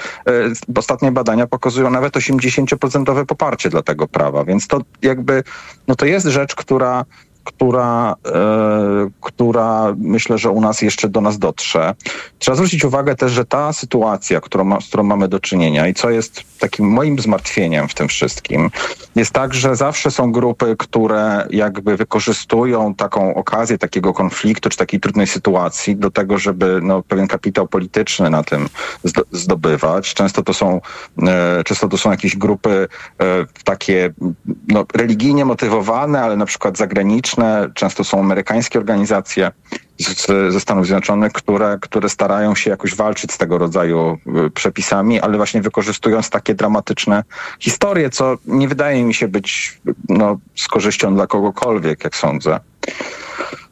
ostatnie 0.77 1.13
badania 1.13 1.47
pokazują 1.47 1.91
nawet 1.91 2.15
80% 2.15 3.25
poparcie 3.25 3.71
dla 3.71 3.83
tego 3.83 4.09
prawa, 4.09 4.45
więc 4.45 4.67
to 4.67 4.81
jakby, 5.03 5.45
no 5.89 5.95
to 5.95 6.07
jest 6.07 6.27
rzecz, 6.27 6.55
która 6.55 7.05
która, 7.47 8.15
e, 8.27 9.11
która 9.21 9.95
myślę, 9.99 10.39
że 10.39 10.51
u 10.51 10.61
nas 10.61 10.83
jeszcze 10.83 11.09
do 11.09 11.21
nas 11.21 11.39
dotrze. 11.39 11.95
Trzeba 12.39 12.55
zwrócić 12.57 12.85
uwagę 12.85 13.15
też, 13.15 13.33
że 13.33 13.45
ta 13.45 13.73
sytuacja, 13.73 14.41
którą, 14.41 14.81
z 14.81 14.89
którą 14.89 15.03
mamy 15.03 15.29
do 15.29 15.41
czynienia 15.41 15.89
i 15.89 15.95
co 15.95 16.11
jest 16.11 16.43
takim 16.59 16.89
moim 16.89 17.19
zmartwieniem 17.19 17.89
w 17.89 17.95
tym 17.95 18.09
wszystkim, 18.09 18.71
jest 19.15 19.31
tak, 19.31 19.55
że 19.55 19.77
zawsze 19.77 20.11
są 20.11 20.33
grupy, 20.33 20.77
które 20.79 21.47
jakby 21.51 21.97
wykorzystują 21.97 22.95
taką 22.95 23.35
okazję 23.35 23.79
takiego 23.79 24.13
konfliktu 24.13 24.69
czy 24.69 24.77
takiej 24.77 25.01
trudnej 25.01 25.27
sytuacji 25.27 25.97
do 25.97 26.11
tego, 26.11 26.39
żeby 26.39 26.81
no, 26.83 27.03
pewien 27.03 27.29
kapitał 27.29 27.69
polityczny 27.69 28.31
na 28.31 28.43
tym 28.43 28.69
zdo- 29.05 29.25
zdobywać. 29.33 30.15
Często 30.15 30.43
to 30.43 30.55
są, 30.55 30.81
e, 31.23 31.65
często 31.65 31.89
to 31.89 31.99
są 31.99 32.11
jakieś 32.11 32.37
grupy 32.37 32.89
e, 33.21 33.47
takie 33.65 34.13
no, 34.69 34.85
religijnie 34.95 35.45
motywowane, 35.45 36.23
ale 36.23 36.37
na 36.37 36.47
przykład 36.47 36.79
zagraniczne. 36.79 37.36
Często 37.75 38.05
są 38.05 38.21
amerykańskie 38.21 38.79
organizacje 38.79 39.51
ze 40.49 40.61
Stanów 40.61 40.87
Zjednoczonych, 40.87 41.33
które, 41.33 41.79
które 41.81 42.09
starają 42.09 42.55
się 42.55 42.71
jakoś 42.71 42.95
walczyć 42.95 43.33
z 43.33 43.39
tego 43.39 43.59
rodzaju 43.59 44.19
y, 44.47 44.51
przepisami, 44.51 45.21
ale 45.21 45.37
właśnie 45.37 45.63
wykorzystując 45.63 46.31
takie 46.31 46.55
dramatyczne 46.55 47.25
historie, 47.61 48.11
co 48.11 48.37
nie 48.47 48.69
wydaje 48.69 49.05
mi 49.05 49.15
się 49.15 49.29
być 49.29 49.81
no, 50.09 50.39
z 50.55 50.69
korzyścią 50.69 51.15
dla 51.15 51.27
kogokolwiek, 51.27 52.05
jak 52.05 52.17
sądzę. 52.17 52.61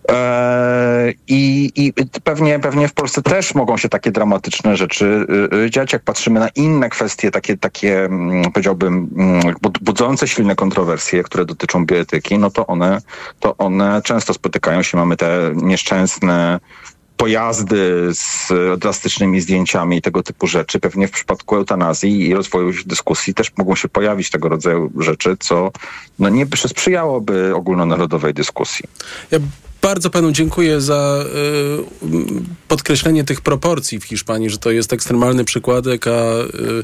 Eee, 0.09 1.15
I, 1.29 1.73
I 1.77 1.93
pewnie, 2.25 2.59
pewnie 2.59 2.89
w 2.89 2.93
Polsce 2.93 3.23
też 3.23 3.55
mogą 3.55 3.77
się 3.77 3.89
takie 3.89 4.11
dramatyczne 4.11 4.77
rzeczy 4.77 5.27
y, 5.53 5.57
y, 5.57 5.71
dziać. 5.71 5.93
Jak 5.93 6.03
patrzymy 6.03 6.41
na 6.41 6.49
inne 6.49 6.91
kwestie, 6.91 7.31
takie, 7.31 7.57
takie 7.57 8.05
mm, 8.05 8.53
powiedziałbym, 8.53 9.11
mm, 9.17 9.41
bud- 9.63 9.79
budzące 9.81 10.29
silne 10.29 10.57
kontrowersje, 10.57 11.23
które 11.23 11.45
dotyczą 11.45 11.87
bioetyki, 11.87 12.39
no 12.39 12.51
to 12.51 12.67
one, 12.67 12.99
to 13.41 13.57
one 13.57 14.03
często 14.05 14.35
spotykają 14.35 14.83
się. 14.83 14.97
Mamy 14.97 15.17
te 15.17 15.53
nieszczęsne 15.55 16.61
pojazdy 17.17 18.09
z 18.13 18.49
drastycznymi 18.79 19.41
zdjęciami 19.41 19.97
i 19.97 20.03
tego 20.03 20.23
typu 20.23 20.47
rzeczy. 20.47 20.81
Pewnie 20.81 21.09
w 21.09 21.11
przypadku 21.11 21.57
eutanazji 21.57 22.29
i 22.29 22.35
rozwoju 22.35 22.73
dyskusji 22.87 23.35
też 23.35 23.53
mogą 23.57 23.75
się 23.75 23.89
pojawić 23.89 24.31
tego 24.31 24.49
rodzaju 24.49 24.93
rzeczy, 24.99 25.37
co 25.41 25.71
no 26.19 26.29
nie 26.29 26.47
sprzyjałoby 26.57 27.55
ogólnonarodowej 27.55 28.35
dyskusji. 28.35 28.85
Ja 29.31 29.39
bardzo 29.85 30.11
panu 30.11 30.33
dziękuję 30.33 30.81
za 30.81 31.25
y, 32.03 32.55
podkreślenie 32.69 33.25
tych 33.25 33.41
proporcji 33.41 34.01
w 34.01 34.05
Hiszpanii, 34.05 34.51
że 34.51 34.59
to 34.59 34.71
jest 34.71 34.93
ekstremalny 34.93 35.45
przykładek, 35.45 36.07
a 36.07 36.11
y, 36.11 36.83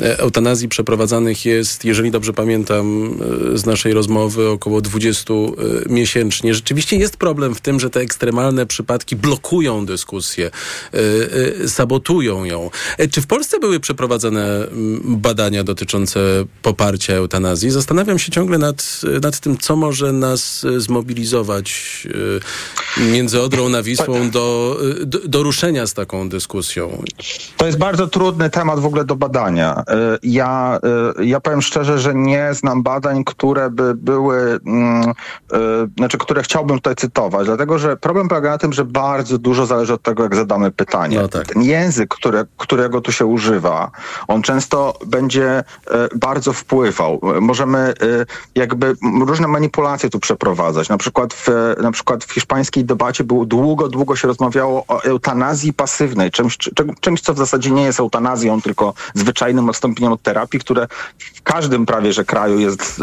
eutanazji 0.00 0.68
przeprowadzanych 0.68 1.44
jest, 1.44 1.84
jeżeli 1.84 2.10
dobrze 2.10 2.32
pamiętam 2.32 3.14
y, 3.54 3.58
z 3.58 3.66
naszej 3.66 3.92
rozmowy, 3.92 4.48
około 4.48 4.80
20 4.80 5.34
y, 5.34 5.38
miesięcznie. 5.88 6.54
Rzeczywiście 6.54 6.96
jest 6.96 7.16
problem 7.16 7.54
w 7.54 7.60
tym, 7.60 7.80
że 7.80 7.90
te 7.90 8.00
ekstremalne 8.00 8.66
przypadki 8.66 9.16
blokują 9.16 9.86
dyskusję, 9.86 10.50
y, 10.94 10.98
y, 11.64 11.68
sabotują 11.68 12.44
ją. 12.44 12.70
E, 12.98 13.08
Czy 13.08 13.20
w 13.20 13.26
Polsce 13.26 13.58
były 13.58 13.80
przeprowadzane 13.80 14.66
mm, 14.68 15.00
badania 15.04 15.64
dotyczące 15.64 16.20
poparcia 16.62 17.14
eutanazji? 17.14 17.70
Zastanawiam 17.70 18.18
się 18.18 18.32
ciągle 18.32 18.58
nad, 18.58 19.00
nad 19.22 19.40
tym, 19.40 19.58
co 19.58 19.76
może 19.76 20.12
nas 20.12 20.66
zmobilizować 20.76 22.08
między 22.96 23.40
Odrą 23.40 23.68
na 23.68 23.82
Wisłą 23.82 24.30
do, 24.30 24.76
y, 25.02 25.06
do, 25.06 25.18
do 25.24 25.42
ruszenia 25.42 25.86
z 25.86 25.94
taką 25.94 26.28
dyskusją. 26.28 27.02
To 27.56 27.66
jest 27.66 27.78
bardzo 27.78 28.06
trudny 28.06 28.50
temat 28.50 28.80
w 28.80 28.86
ogóle 28.86 29.04
do 29.04 29.16
badania. 29.16 29.82
e, 29.88 30.18
ja, 30.22 30.80
ja 31.22 31.40
powiem 31.40 31.62
szczerze, 31.62 31.98
że 31.98 32.14
nie 32.14 32.54
znam 32.54 32.82
badań, 32.82 33.24
które 33.24 33.70
by 33.70 33.94
były, 33.94 34.58
mm, 34.66 35.12
znaczy, 35.96 36.18
które 36.18 36.42
chciałbym 36.42 36.76
tutaj 36.76 36.94
cytować, 36.96 37.46
dlatego 37.46 37.78
że 37.78 37.96
problem 37.96 38.28
polega 38.28 38.50
na 38.50 38.58
tym, 38.58 38.72
że 38.72 38.84
bardzo 38.84 39.38
dużo 39.38 39.66
zależy 39.66 39.92
od 39.92 40.02
tego, 40.02 40.22
jak 40.22 40.36
zadamy 40.36 40.70
pytanie. 40.70 41.28
Ten 41.28 41.62
język, 41.62 42.14
które, 42.14 42.44
którego 42.56 43.00
tu 43.00 43.12
się 43.12 43.26
używa, 43.26 43.90
on 44.28 44.42
często 44.42 44.98
będzie 45.06 45.64
bardzo 46.14 46.52
wpływał. 46.52 47.20
Możemy 47.40 47.94
jakby 48.54 48.94
różne 49.26 49.48
manipulacje 49.48 50.10
tu 50.10 50.18
przeprowadzać. 50.18 50.88
Na 50.88 50.98
przykład 50.98 51.34
w, 51.34 51.48
na 51.82 51.92
przykład 51.92 52.21
w 52.24 52.32
hiszpańskiej 52.32 52.84
debacie 52.84 53.24
było 53.24 53.46
długo, 53.46 53.88
długo 53.88 54.16
się 54.16 54.28
rozmawiało 54.28 54.84
o 54.88 55.02
eutanazji 55.02 55.72
pasywnej, 55.72 56.30
czymś, 56.30 56.56
czy- 56.56 56.70
czymś, 57.00 57.20
co 57.20 57.34
w 57.34 57.38
zasadzie 57.38 57.70
nie 57.70 57.82
jest 57.82 58.00
eutanazją, 58.00 58.62
tylko 58.62 58.94
zwyczajnym 59.14 59.68
odstąpieniem 59.68 60.12
od 60.12 60.22
terapii, 60.22 60.60
które 60.60 60.86
w 61.18 61.42
każdym 61.42 61.86
prawie, 61.86 62.12
że 62.12 62.24
kraju 62.24 62.58
jest 62.58 63.00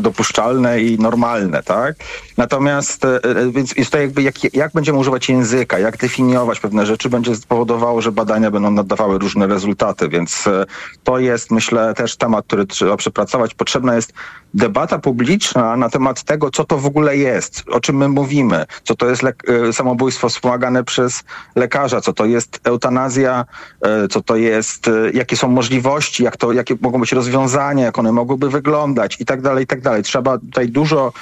dopuszczalne 0.00 0.80
i 0.80 0.98
normalne, 0.98 1.62
tak? 1.62 1.96
Natomiast, 2.36 3.04
e, 3.04 3.24
e, 3.24 3.50
więc 3.50 3.76
jest 3.76 3.90
to 3.90 3.98
jakby, 3.98 4.22
jak, 4.22 4.54
jak 4.54 4.72
będziemy 4.72 4.98
używać 4.98 5.28
języka, 5.28 5.78
jak 5.78 5.96
definiować 5.96 6.60
pewne 6.60 6.86
rzeczy, 6.86 7.08
będzie 7.08 7.36
spowodowało, 7.36 8.02
że 8.02 8.12
badania 8.12 8.50
będą 8.50 8.70
nadawały 8.70 9.18
różne 9.18 9.46
rezultaty, 9.46 10.08
więc 10.08 10.46
e, 10.46 10.64
to 11.04 11.18
jest, 11.18 11.50
myślę, 11.50 11.94
też 11.94 12.16
temat, 12.16 12.46
który 12.46 12.66
trzeba 12.66 12.96
przepracować. 12.96 13.54
Potrzebna 13.54 13.94
jest 13.94 14.12
debata 14.54 14.98
publiczna 14.98 15.76
na 15.76 15.90
temat 15.90 16.22
tego, 16.22 16.50
co 16.50 16.64
to 16.64 16.78
w 16.78 16.86
ogóle 16.86 17.16
jest, 17.16 17.64
o 17.70 17.80
czym 17.80 17.96
my 17.96 18.08
mówimy, 18.08 18.66
co 18.84 18.94
to 18.94 19.08
jest 19.08 19.22
e, 19.24 19.72
samobójstwo 19.72 20.28
wspomagane 20.28 20.84
przez 20.84 21.24
lekarza, 21.56 22.00
co 22.00 22.12
to 22.12 22.24
jest 22.24 22.60
eutanazja, 22.64 23.44
e, 23.82 24.08
co 24.08 24.22
to 24.22 24.36
jest, 24.36 24.88
e, 24.88 25.10
jakie 25.14 25.36
są 25.36 25.48
możliwości, 25.48 26.24
jak 26.24 26.36
to, 26.36 26.52
jakie 26.52 26.74
mogą 26.80 27.00
być 27.00 27.12
rozwiązania, 27.12 27.84
jak 27.84 27.98
one 27.98 28.12
mogłyby 28.12 28.50
wyglądać 28.50 29.20
i 29.20 29.24
tak 29.24 29.42
dalej, 29.42 29.64
i 29.64 29.66
tak 29.66 29.80
dalej. 29.80 30.02
Trzeba 30.02 30.38
tutaj 30.38 30.68
dużo 30.68 31.12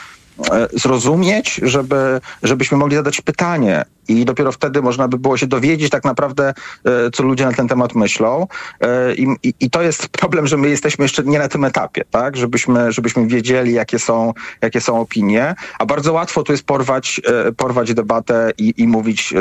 zrozumieć, 0.72 1.60
żeby, 1.62 2.20
żebyśmy 2.42 2.78
mogli 2.78 2.96
zadać 2.96 3.20
pytanie 3.20 3.84
i 4.08 4.24
dopiero 4.24 4.52
wtedy 4.52 4.82
można 4.82 5.08
by 5.08 5.18
było 5.18 5.36
się 5.36 5.46
dowiedzieć 5.46 5.90
tak 5.90 6.04
naprawdę, 6.04 6.54
e, 6.84 7.10
co 7.10 7.22
ludzie 7.22 7.44
na 7.46 7.52
ten 7.52 7.68
temat 7.68 7.94
myślą. 7.94 8.46
E, 8.80 9.14
I, 9.14 9.26
i, 9.42 9.54
I 9.60 9.70
to 9.70 9.82
jest 9.82 10.08
problem, 10.22 10.46
że 10.46 10.56
my 10.56 10.68
jesteśmy 10.68 11.04
jeszcze 11.04 11.22
nie 11.24 11.38
na 11.38 11.48
tym 11.48 11.64
etapie, 11.64 12.04
tak? 12.10 12.36
Żebyśmy, 12.36 12.92
żebyśmy 12.92 13.26
wiedzieli, 13.26 13.72
jakie 13.72 13.98
są, 13.98 14.32
jakie 14.62 14.80
są 14.80 15.00
opinie, 15.00 15.54
a 15.78 15.86
bardzo 15.86 16.12
łatwo 16.12 16.42
tu 16.42 16.52
jest 16.52 16.64
porwać, 16.64 17.20
e, 17.48 17.52
porwać 17.52 17.94
debatę 17.94 18.50
i, 18.58 18.74
i 18.76 18.88
mówić 18.88 19.34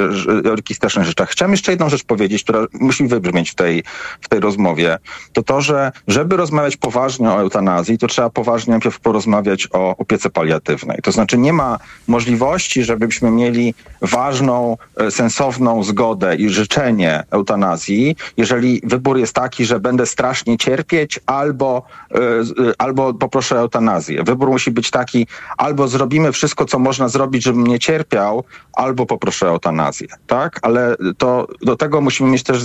o 0.45 0.51
orkiestrycznych 0.51 1.05
rzeczach. 1.05 1.29
Chciałem 1.29 1.51
jeszcze 1.51 1.71
jedną 1.71 1.89
rzecz 1.89 2.03
powiedzieć, 2.03 2.43
która 2.43 2.65
musi 2.73 3.07
wybrzmieć 3.07 3.51
w 3.51 3.55
tej, 3.55 3.83
w 4.21 4.29
tej 4.29 4.39
rozmowie. 4.39 4.97
To 5.33 5.43
to, 5.43 5.61
że 5.61 5.91
żeby 6.07 6.37
rozmawiać 6.37 6.77
poważnie 6.77 7.29
o 7.29 7.39
eutanazji, 7.39 7.97
to 7.97 8.07
trzeba 8.07 8.29
poważnie 8.29 8.71
najpierw 8.71 8.99
porozmawiać 8.99 9.67
o 9.73 9.97
opiece 9.97 10.29
paliatywnej. 10.29 10.97
To 11.03 11.11
znaczy 11.11 11.37
nie 11.37 11.53
ma 11.53 11.79
możliwości, 12.07 12.83
żebyśmy 12.83 13.31
mieli 13.31 13.73
ważną, 14.01 14.54
e, 14.97 15.11
sensowną 15.11 15.83
zgodę 15.83 16.35
i 16.35 16.49
życzenie 16.49 17.23
eutanazji, 17.31 18.15
jeżeli 18.37 18.81
wybór 18.83 19.17
jest 19.17 19.33
taki, 19.33 19.65
że 19.65 19.79
będę 19.79 20.05
strasznie 20.05 20.57
cierpieć 20.57 21.19
albo, 21.25 21.83
e, 22.11 22.17
e, 22.17 22.73
albo 22.77 23.13
poproszę 23.13 23.59
eutanazję. 23.59 24.23
Wybór 24.23 24.49
musi 24.49 24.71
być 24.71 24.91
taki, 24.91 25.27
albo 25.57 25.87
zrobimy 25.87 26.31
wszystko, 26.31 26.65
co 26.65 26.79
można 26.79 27.07
zrobić, 27.09 27.43
żebym 27.43 27.67
nie 27.67 27.79
cierpiał, 27.79 28.43
albo 28.73 29.05
poproszę 29.05 29.47
eutanazję. 29.47 30.07
Tak? 30.27 30.59
Ale 30.61 30.95
to, 31.17 31.47
do 31.61 31.75
tego 31.75 32.01
musimy 32.01 32.29
mieć 32.29 32.43
też 32.43 32.63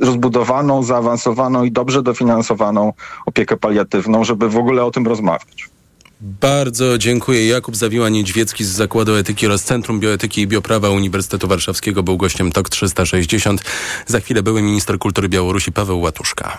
rozbudowaną, 0.00 0.82
zaawansowaną 0.82 1.64
i 1.64 1.72
dobrze 1.72 2.02
dofinansowaną 2.02 2.92
opiekę 3.26 3.56
paliatywną, 3.56 4.24
żeby 4.24 4.48
w 4.48 4.56
ogóle 4.56 4.84
o 4.84 4.90
tym 4.90 5.06
rozmawiać. 5.06 5.77
Bardzo 6.20 6.98
dziękuję. 6.98 7.46
Jakub 7.46 7.76
Zawiła-Niedźwiecki 7.76 8.64
z 8.64 8.68
Zakładu 8.68 9.16
Etyki 9.16 9.46
oraz 9.46 9.64
Centrum 9.64 10.00
Bioetyki 10.00 10.40
i 10.40 10.46
Bioprawa 10.46 10.90
Uniwersytetu 10.90 11.48
Warszawskiego 11.48 12.02
był 12.02 12.16
gościem 12.16 12.52
TOK 12.52 12.68
360. 12.68 13.62
Za 14.06 14.20
chwilę 14.20 14.42
były 14.42 14.62
minister 14.62 14.98
kultury 14.98 15.28
Białorusi 15.28 15.72
Paweł 15.72 16.00
Łatuszka. 16.00 16.58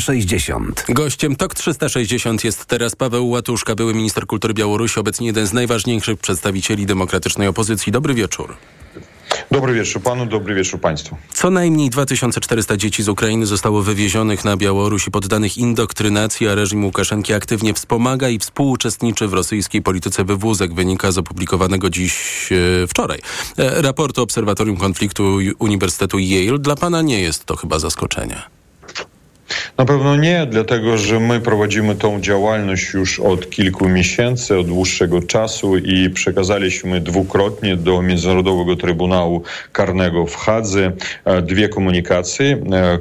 360. 0.00 0.84
Gościem 0.88 1.36
TOK 1.36 1.54
360 1.54 2.44
jest 2.44 2.66
teraz 2.66 2.96
Paweł 2.96 3.28
Łatuszka, 3.28 3.74
były 3.74 3.94
minister 3.94 4.26
kultury 4.26 4.54
Białorusi, 4.54 5.00
obecnie 5.00 5.26
jeden 5.26 5.46
z 5.46 5.52
najważniejszych 5.52 6.18
przedstawicieli 6.18 6.86
demokratycznej 6.86 7.48
opozycji. 7.48 7.92
Dobry 7.92 8.14
wieczór. 8.14 8.56
Dobry 9.50 9.74
wieczór 9.74 10.02
panu, 10.02 10.26
dobry 10.26 10.54
wieczór 10.54 10.80
państwu. 10.80 11.16
Co 11.32 11.50
najmniej 11.50 11.90
2400 11.90 12.76
dzieci 12.76 13.02
z 13.02 13.08
Ukrainy 13.08 13.46
zostało 13.46 13.82
wywiezionych 13.82 14.44
na 14.44 14.56
Białoruś 14.56 15.06
i 15.06 15.10
poddanych 15.10 15.58
indoktrynacji, 15.58 16.48
a 16.48 16.54
reżim 16.54 16.84
Łukaszenki 16.84 17.34
aktywnie 17.34 17.74
wspomaga 17.74 18.28
i 18.28 18.38
współuczestniczy 18.38 19.28
w 19.28 19.32
rosyjskiej 19.32 19.82
polityce 19.82 20.24
wywózek, 20.24 20.74
wynika 20.74 21.12
z 21.12 21.18
opublikowanego 21.18 21.90
dziś 21.90 22.48
e, 22.52 22.86
wczoraj 22.86 23.18
e, 23.58 23.82
raportu 23.82 24.22
Obserwatorium 24.22 24.76
Konfliktu 24.76 25.38
Uniwersytetu 25.58 26.18
Yale. 26.18 26.58
Dla 26.58 26.76
pana 26.76 27.02
nie 27.02 27.20
jest 27.20 27.44
to 27.44 27.56
chyba 27.56 27.78
zaskoczenie. 27.78 28.53
Na 29.78 29.84
pewno 29.84 30.16
nie, 30.16 30.46
dlatego 30.50 30.98
że 30.98 31.20
my 31.20 31.40
prowadzimy 31.40 31.94
tą 31.94 32.20
działalność 32.20 32.92
już 32.92 33.20
od 33.20 33.50
kilku 33.50 33.88
miesięcy, 33.88 34.58
od 34.58 34.66
dłuższego 34.66 35.22
czasu 35.22 35.76
i 35.76 36.10
przekazaliśmy 36.10 37.00
dwukrotnie 37.00 37.76
do 37.76 38.02
Międzynarodowego 38.02 38.76
Trybunału 38.76 39.42
Karnego 39.72 40.26
w 40.26 40.36
Hadze 40.36 40.92
e, 41.24 41.42
dwie 41.42 41.68
komunikacje, 41.68 42.58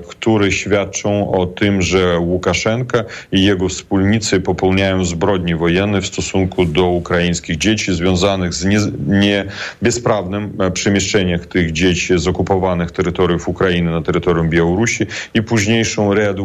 które 0.07 0.51
świadczą 0.51 1.31
o 1.31 1.45
tym, 1.45 1.81
że 1.81 2.19
Łukaszenka 2.19 3.03
i 3.31 3.43
jego 3.43 3.69
wspólnicy 3.69 4.39
popełniają 4.39 5.05
zbrodnie 5.05 5.55
wojenne 5.55 6.01
w 6.01 6.07
stosunku 6.07 6.65
do 6.65 6.87
ukraińskich 6.87 7.57
dzieci 7.57 7.93
związanych 7.93 8.53
z 8.53 8.65
nie, 8.65 8.79
nie 9.07 9.45
bezprawnym 9.81 10.53
e, 10.59 10.71
przemieszczeniem 10.71 11.39
tych 11.39 11.71
dzieci 11.71 12.19
z 12.19 12.27
okupowanych 12.27 12.91
terytoriów 12.91 13.47
Ukrainy 13.47 13.91
na 13.91 14.01
terytorium 14.01 14.49
Białorusi 14.49 15.05
i 15.33 15.41
późniejszą 15.41 16.13
reedukacją 16.13 16.42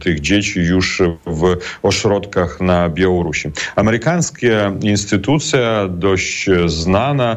tych 0.00 0.20
dzieci 0.20 0.60
już 0.60 1.02
w 1.26 1.56
ośrodkach 1.82 2.60
na 2.60 2.88
Białorusi. 2.88 3.50
Amerykańska 3.76 4.46
instytucja 4.80 5.88
dość 5.88 6.46
znana 6.66 7.36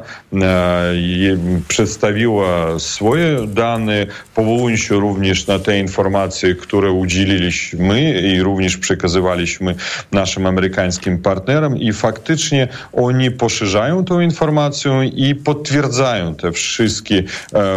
przedstawiła 1.68 2.80
swoje 2.80 3.48
dane, 3.48 4.08
powołując 4.36 4.82
się 4.82 4.96
również 4.96 5.48
na 5.48 5.60
te 5.60 5.80
informacje, 5.80 6.56
które 6.56 6.92
udzieliliśmy 6.92 8.22
i 8.22 8.42
również 8.42 8.78
przekazywaliśmy 8.78 9.76
naszym 10.12 10.46
amerykańskim 10.46 11.22
partnerom. 11.22 11.78
I 11.78 11.94
faktycznie 11.94 12.68
oni 12.94 13.32
poszerzają 13.32 14.06
tą 14.06 14.20
informację 14.20 15.06
i 15.16 15.36
potwierdzają 15.36 16.36
te 16.36 16.52
wszystkie 16.52 17.24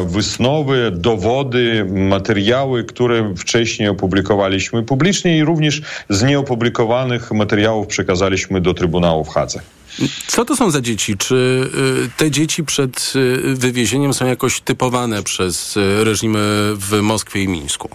wysnowy, 0.06 0.90
dowody, 0.94 1.86
materiały, 1.88 2.84
które 2.84 3.34
wcześniej 3.36 3.88
opublikowaliśmy 3.88 4.19
publicznie 4.86 5.38
i 5.38 5.44
również 5.44 5.82
z 6.08 6.22
nieopublikowanych 6.22 7.32
materiałów 7.32 7.86
przekazaliśmy 7.86 8.60
do 8.60 8.74
Trybunału 8.74 9.24
w 9.24 9.28
Hadze. 9.28 9.60
Co 10.26 10.44
to 10.44 10.56
są 10.56 10.70
za 10.70 10.80
dzieci? 10.80 11.16
Czy 11.16 11.70
y, 12.06 12.10
te 12.16 12.30
dzieci 12.30 12.64
przed 12.64 13.12
y, 13.16 13.54
wywiezieniem 13.54 14.14
są 14.14 14.26
jakoś 14.26 14.60
typowane 14.60 15.22
przez 15.22 15.76
y, 15.76 16.04
reżimy 16.04 16.38
w 16.76 17.00
Moskwie 17.02 17.42
i 17.42 17.48
Mińsku? 17.48 17.88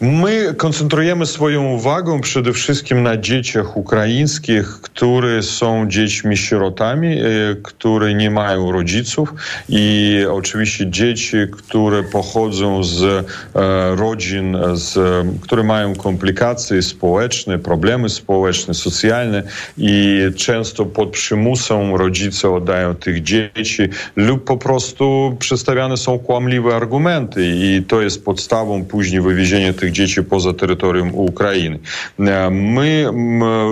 My 0.00 0.54
koncentrujemy 0.56 1.26
swoją 1.26 1.64
uwagę 1.64 2.20
przede 2.20 2.52
wszystkim 2.52 3.02
na 3.02 3.16
dzieciach 3.16 3.76
ukraińskich, 3.76 4.66
które 4.66 5.42
są 5.42 5.88
dziećmi 5.88 6.36
sierotami, 6.36 7.16
które 7.62 8.14
nie 8.14 8.30
mają 8.30 8.72
rodziców 8.72 9.34
i 9.68 10.16
oczywiście 10.30 10.90
dzieci, 10.90 11.36
które 11.52 12.02
pochodzą 12.02 12.84
z 12.84 13.02
e, 13.02 13.24
rodzin, 13.96 14.56
z, 14.74 15.26
które 15.40 15.62
mają 15.62 15.94
komplikacje 15.94 16.82
społeczne, 16.82 17.58
problemy 17.58 18.08
społeczne, 18.08 18.74
socjalne 18.74 19.42
i 19.78 20.20
często 20.36 20.86
pod 20.86 21.10
przymusem 21.10 21.94
rodzice 21.94 22.50
oddają 22.50 22.94
tych 22.94 23.22
dzieci 23.22 23.82
lub 24.16 24.44
po 24.44 24.56
prostu 24.56 25.36
przedstawiane 25.38 25.96
są 25.96 26.18
kłamliwe 26.18 26.76
argumenty 26.76 27.40
i 27.46 27.82
to 27.88 28.02
jest 28.02 28.24
podstawą 28.24 28.84
później 28.84 29.20
wywiezienia 29.20 29.72
tych 29.72 29.87
dzieci 29.92 30.22
poza 30.22 30.52
terytorium 30.52 31.14
Ukrainy. 31.14 31.78
My, 32.50 33.06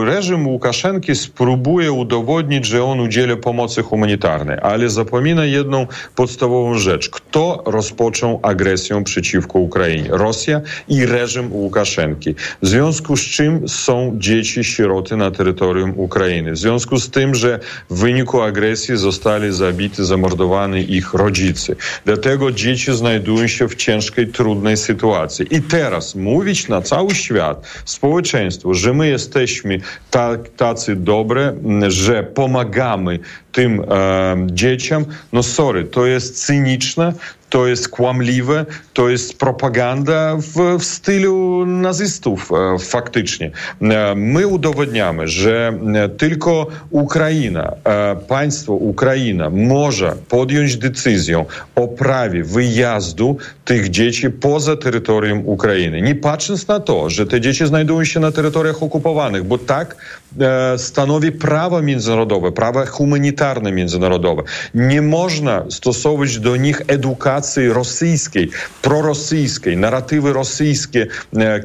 reżim 0.04 0.46
Łukaszenki 0.46 1.14
spróbuje 1.14 1.92
udowodnić, 1.92 2.66
że 2.66 2.84
on 2.84 3.00
udziela 3.00 3.36
pomocy 3.36 3.82
humanitarnej, 3.82 4.58
ale 4.62 4.90
zapomina 4.90 5.44
jedną 5.44 5.86
podstawową 6.14 6.78
rzecz. 6.78 7.08
Kto 7.10 7.62
rozpoczął 7.66 8.40
agresję 8.42 9.04
przeciwko 9.04 9.58
Ukrainie? 9.58 10.08
Rosja 10.10 10.60
i 10.88 11.06
reżim 11.06 11.52
Łukaszenki. 11.52 12.34
W 12.62 12.68
związku 12.68 13.16
z 13.16 13.20
czym 13.20 13.68
są 13.68 14.12
dzieci 14.18 14.64
sieroty 14.64 15.16
na 15.16 15.30
terytorium 15.30 15.92
Ukrainy. 15.96 16.52
W 16.52 16.58
związku 16.58 16.98
z 16.98 17.10
tym, 17.10 17.34
że 17.34 17.58
w 17.90 17.98
wyniku 17.98 18.42
agresji 18.42 18.96
zostali 18.96 19.52
zabiti, 19.52 20.04
zamordowani 20.04 20.94
ich 20.94 21.14
rodzice. 21.14 21.76
Dlatego 22.04 22.52
dzieci 22.52 22.96
znajdują 22.96 23.46
się 23.46 23.68
w 23.68 23.74
ciężkiej, 23.74 24.26
trudnej 24.26 24.76
sytuacji. 24.76 25.46
I 25.50 25.62
teraz 25.62 26.05
mówić 26.14 26.68
na 26.68 26.82
cały 26.82 27.14
świat, 27.14 27.66
społeczeństwu, 27.84 28.74
że 28.74 28.94
my 28.94 29.08
jesteśmy 29.08 29.80
tacy 30.56 30.96
dobre, 30.96 31.52
że 31.88 32.22
pomagamy 32.22 33.18
tym 33.52 33.80
e, 33.80 34.36
dzieciom, 34.46 35.04
no 35.32 35.42
sorry, 35.42 35.84
to 35.84 36.06
jest 36.06 36.46
cyniczne, 36.46 37.12
to 37.56 37.66
jest 37.66 37.88
kłamliwe, 37.88 38.66
to 38.92 39.08
jest 39.08 39.38
propaganda 39.38 40.36
w, 40.36 40.78
w 40.78 40.84
stylu 40.84 41.66
nazystów 41.66 42.50
e, 42.52 42.78
faktycznie. 42.78 43.50
E, 43.82 44.14
my 44.14 44.46
udowodniamy, 44.46 45.28
że 45.28 45.78
e, 45.94 46.08
tylko 46.08 46.66
Ukraina, 46.90 47.72
państwo 48.28 48.72
Ukraina 48.72 49.50
może 49.50 50.16
podjąć 50.28 50.76
decyzję 50.76 51.44
o 51.74 51.88
prawie 51.88 52.44
wyjazdu 52.44 53.36
tych 53.64 53.90
dzieci 53.90 54.30
poza 54.30 54.76
terytorium 54.76 55.42
Ukrainy. 55.46 56.02
Nie 56.02 56.14
patrząc 56.14 56.68
na 56.68 56.80
to, 56.80 57.10
że 57.10 57.26
te 57.26 57.40
dzieci 57.40 57.66
znajdują 57.66 58.04
się 58.04 58.20
na 58.20 58.32
terytoriach 58.32 58.82
okupowanych, 58.82 59.44
bo 59.44 59.58
tak 59.58 59.96
międzynarodowe, 61.82 62.52
prawo 62.52 62.86
humanitarne 62.86 63.72
międzynarodowe. 63.72 64.42
Nie 64.74 65.02
można 65.02 65.64
stosować 65.70 66.38
do 66.38 66.56
nich 66.56 66.82
edukacji 66.86 67.68
rosyjskiej, 67.68 68.50
prorosyjskiej, 68.82 69.76
narratywy 69.76 70.32
rosyjskie, 70.32 71.06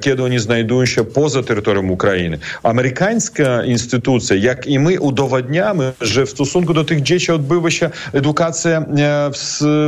kiedy 0.01 0.23
oni 0.23 0.39
znajdują 0.39 0.85
się 0.85 1.03
poza 1.03 1.43
terytorium 1.43 1.91
Ukrainy. 1.91 2.37
Amerykańska 2.63 3.63
instytucja, 3.63 4.35
jak 4.35 4.67
i 4.67 4.79
my 4.79 4.99
udowadniamy, 4.99 5.93
że 6.01 6.25
w 6.25 6.29
stosunku 6.29 6.73
do 6.73 6.83
tych 6.83 7.01
dzieci 7.01 7.31
odbywa 7.31 7.71
się 7.71 7.89
edukacja 8.13 8.85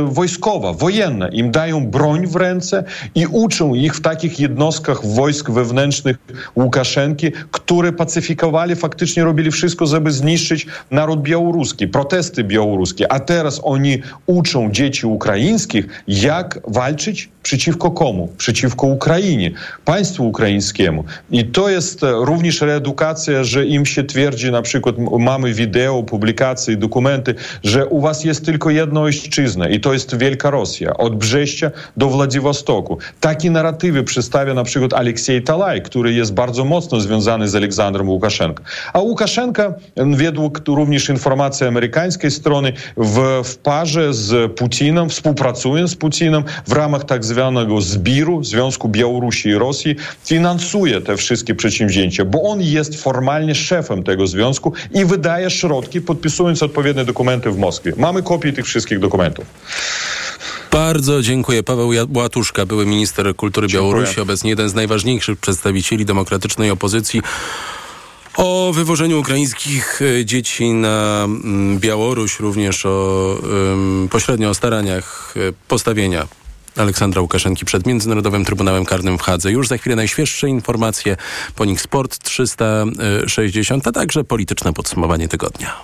wojskowa, 0.04 0.72
wojenna. 0.72 1.28
Im 1.28 1.50
dają 1.50 1.86
broń 1.86 2.26
w 2.26 2.36
ręce 2.36 2.84
i 3.14 3.26
uczą 3.26 3.74
ich 3.74 3.94
w 3.94 4.00
takich 4.00 4.40
jednostkach 4.40 5.06
wojsk 5.06 5.50
wewnętrznych 5.50 6.16
Łukaszenki, 6.56 7.32
które 7.50 7.92
pacyfikowali, 7.92 8.73
faktycznie 8.76 9.24
robili 9.24 9.50
wszystko, 9.50 9.86
żeby 9.86 10.12
zniszczyć 10.12 10.66
naród 10.90 11.22
białoruski, 11.22 11.88
protesty 11.88 12.44
białoruskie. 12.44 13.12
A 13.12 13.20
teraz 13.20 13.60
oni 13.62 13.98
uczą 14.26 14.70
dzieci 14.72 15.06
ukraińskich, 15.06 16.02
jak 16.08 16.60
walczyć 16.68 17.28
przeciwko 17.42 17.90
komu? 17.90 18.28
Przeciwko 18.38 18.86
Ukrainie, 18.86 19.50
państwu 19.84 20.28
ukraińskiemu. 20.28 21.04
I 21.30 21.44
to 21.44 21.68
jest 21.68 22.00
również 22.02 22.60
reedukacja, 22.60 23.44
że 23.44 23.66
im 23.66 23.86
się 23.86 24.04
twierdzi, 24.04 24.50
na 24.50 24.62
przykład 24.62 24.96
mamy 25.18 25.54
wideo, 25.54 26.02
publikacje, 26.02 26.76
dokumenty, 26.76 27.34
że 27.62 27.86
u 27.86 28.00
was 28.00 28.24
jest 28.24 28.44
tylko 28.44 28.70
jedna 28.70 29.00
ojczyzna 29.00 29.68
i 29.68 29.80
to 29.80 29.92
jest 29.92 30.16
Wielka 30.16 30.50
Rosja, 30.50 30.96
od 30.96 31.16
Brześcia 31.16 31.70
do 31.96 32.08
Władywostoku. 32.08 32.98
Takie 33.20 33.50
narratywy 33.50 34.04
przedstawia 34.04 34.54
na 34.54 34.64
przykład 34.64 34.92
Aleksiej 34.92 35.42
Talaj, 35.42 35.82
który 35.82 36.12
jest 36.12 36.34
bardzo 36.34 36.64
mocno 36.64 37.00
związany 37.00 37.48
z 37.48 37.54
Aleksandrem 37.54 38.08
Łukaszenką. 38.08 38.63
A 38.92 39.00
Łukaszenka, 39.00 39.74
według 39.96 40.60
również 40.68 41.08
informacji 41.08 41.66
amerykańskiej 41.66 42.30
strony, 42.30 42.72
w, 42.96 43.42
w 43.44 43.56
parze 43.56 44.14
z 44.14 44.52
Putinem, 44.52 45.08
współpracuje 45.08 45.88
z 45.88 45.94
Putinem 45.94 46.44
w 46.66 46.72
ramach 46.72 47.04
tak 47.04 47.24
zwanego 47.24 47.80
zbiru 47.80 48.44
Związku 48.44 48.88
Białorusi 48.88 49.48
i 49.48 49.54
Rosji, 49.54 49.96
finansuje 50.24 51.00
te 51.00 51.16
wszystkie 51.16 51.54
przedsięwzięcia, 51.54 52.24
bo 52.24 52.42
on 52.42 52.60
jest 52.62 53.02
formalnie 53.02 53.54
szefem 53.54 54.04
tego 54.04 54.26
związku 54.26 54.72
i 54.94 55.04
wydaje 55.04 55.50
środki, 55.50 56.00
podpisując 56.00 56.62
odpowiednie 56.62 57.04
dokumenty 57.04 57.50
w 57.50 57.58
Moskwie. 57.58 57.92
Mamy 57.96 58.22
kopie 58.22 58.52
tych 58.52 58.66
wszystkich 58.66 58.98
dokumentów. 58.98 59.44
Bardzo 60.72 61.22
dziękuję. 61.22 61.62
Paweł 61.62 61.90
Łatuszka, 62.14 62.66
były 62.66 62.86
minister 62.86 63.36
kultury 63.36 63.68
dziękuję. 63.68 63.92
Białorusi, 63.92 64.20
obecnie 64.20 64.50
jeden 64.50 64.68
z 64.68 64.74
najważniejszych 64.74 65.38
przedstawicieli 65.38 66.04
demokratycznej 66.04 66.70
opozycji. 66.70 67.22
O 68.36 68.72
wywożeniu 68.72 69.20
ukraińskich 69.20 70.00
dzieci 70.24 70.72
na 70.72 71.28
Białoruś, 71.76 72.40
również 72.40 72.86
o 72.86 73.36
um, 73.42 74.08
pośrednio 74.10 74.50
o 74.50 74.54
staraniach 74.54 75.34
postawienia 75.68 76.26
Aleksandra 76.76 77.20
Łukaszenki 77.20 77.64
przed 77.64 77.86
Międzynarodowym 77.86 78.44
Trybunałem 78.44 78.84
Karnym 78.84 79.18
w 79.18 79.22
Hadze. 79.22 79.52
Już 79.52 79.68
za 79.68 79.78
chwilę 79.78 79.96
najświeższe 79.96 80.48
informacje, 80.48 81.16
po 81.56 81.64
nich 81.64 81.80
Sport 81.80 82.18
360, 82.18 83.86
a 83.86 83.92
także 83.92 84.24
polityczne 84.24 84.72
podsumowanie 84.72 85.28
tygodnia. 85.28 85.76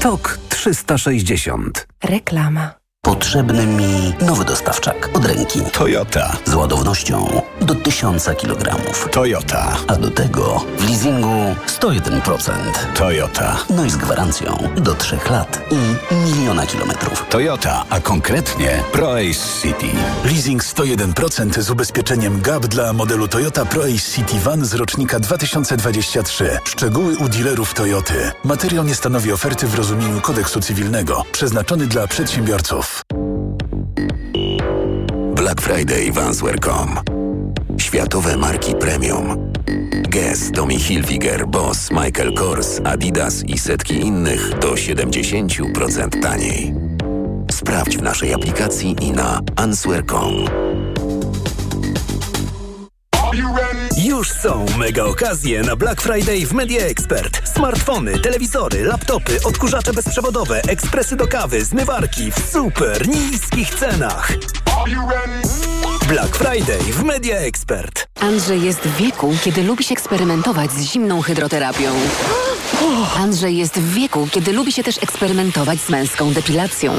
Tok 0.00 0.38
360. 0.48 1.86
Reklama. 2.04 2.85
Potrzebny 3.06 3.66
mi 3.66 4.14
nowy 4.20 4.44
dostawczak 4.44 5.10
od 5.14 5.26
ręki. 5.26 5.60
Toyota. 5.72 6.36
Z 6.44 6.54
ładownością 6.54 7.42
do 7.60 7.74
1000 7.74 8.24
kg. 8.24 8.76
Toyota. 9.10 9.76
A 9.88 9.96
do 9.96 10.10
tego 10.10 10.64
w 10.78 10.88
leasingu 10.88 11.54
101%. 11.80 12.52
Toyota. 12.94 13.56
No 13.70 13.84
i 13.84 13.90
z 13.90 13.96
gwarancją 13.96 14.58
do 14.76 14.94
3 14.94 15.18
lat 15.30 15.62
i 15.70 16.14
miliona 16.14 16.66
kilometrów. 16.66 17.26
Toyota, 17.30 17.84
a 17.90 18.00
konkretnie 18.00 18.82
ProAce 18.92 19.60
City. 19.62 19.86
Leasing 20.24 20.64
101% 20.64 21.60
z 21.62 21.70
ubezpieczeniem 21.70 22.40
GAP 22.40 22.66
dla 22.66 22.92
modelu 22.92 23.28
Toyota 23.28 23.64
ProAce 23.64 24.12
City 24.14 24.40
Van 24.40 24.64
z 24.64 24.74
rocznika 24.74 25.20
2023. 25.20 26.58
Szczegóły 26.64 27.16
u 27.16 27.28
dealerów 27.28 27.74
Toyoty. 27.74 28.32
Materiał 28.44 28.84
nie 28.84 28.94
stanowi 28.94 29.32
oferty 29.32 29.66
w 29.66 29.74
rozumieniu 29.74 30.20
kodeksu 30.20 30.60
cywilnego. 30.60 31.24
Przeznaczony 31.32 31.86
dla 31.86 32.06
przedsiębiorców. 32.06 32.95
Black 35.46 35.60
Friday 35.60 36.12
w 36.12 36.18
Answer.com. 36.18 37.00
Światowe 37.78 38.36
marki 38.36 38.74
premium. 38.74 39.52
Guess, 40.08 40.52
Tommy 40.52 40.78
Hilfiger, 40.78 41.46
Boss, 41.46 41.90
Michael 41.90 42.34
Kors, 42.34 42.80
Adidas 42.84 43.44
i 43.44 43.58
setki 43.58 43.94
innych 43.94 44.58
do 44.58 44.72
70% 44.72 46.22
taniej. 46.22 46.74
Sprawdź 47.50 47.96
w 47.96 48.02
naszej 48.02 48.34
aplikacji 48.34 48.96
i 49.00 49.10
na 49.10 49.40
answer.com. 49.56 50.34
Już 54.04 54.30
są 54.30 54.66
mega 54.78 55.04
okazje 55.04 55.62
na 55.62 55.76
Black 55.76 56.00
Friday 56.00 56.46
w 56.46 56.52
Media 56.52 56.80
Expert. 56.80 57.48
Smartfony, 57.54 58.18
telewizory, 58.18 58.84
laptopy, 58.84 59.38
odkurzacze 59.44 59.92
bezprzewodowe, 59.92 60.62
ekspresy 60.68 61.16
do 61.16 61.26
kawy, 61.26 61.64
zmywarki 61.64 62.32
w 62.32 62.50
super 62.52 63.08
niskich 63.08 63.74
cenach. 63.74 64.32
Are 64.86 64.88
you 64.88 65.04
ready? 65.04 65.65
Black 66.08 66.36
Friday 66.36 66.78
w 66.78 67.04
Media 67.04 67.36
Expert. 67.36 68.08
Andrzej 68.20 68.62
jest 68.62 68.80
w 68.80 68.96
wieku, 68.96 69.34
kiedy 69.44 69.62
lubi 69.62 69.84
się 69.84 69.92
eksperymentować 69.92 70.72
z 70.72 70.80
zimną 70.80 71.22
hydroterapią. 71.22 71.92
Andrzej 73.16 73.56
jest 73.56 73.74
w 73.74 73.94
wieku, 73.94 74.28
kiedy 74.30 74.52
lubi 74.52 74.72
się 74.72 74.82
też 74.82 75.02
eksperymentować 75.02 75.80
z 75.80 75.90
męską 75.90 76.32
depilacją. 76.32 76.92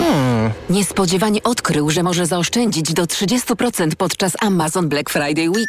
Niespodziewanie 0.69 1.43
odkrył, 1.43 1.89
że 1.89 2.03
może 2.03 2.25
zaoszczędzić 2.25 2.93
do 2.93 3.03
30% 3.03 3.95
podczas 3.97 4.33
Amazon 4.39 4.89
Black 4.89 5.09
Friday 5.09 5.49
Week. 5.49 5.67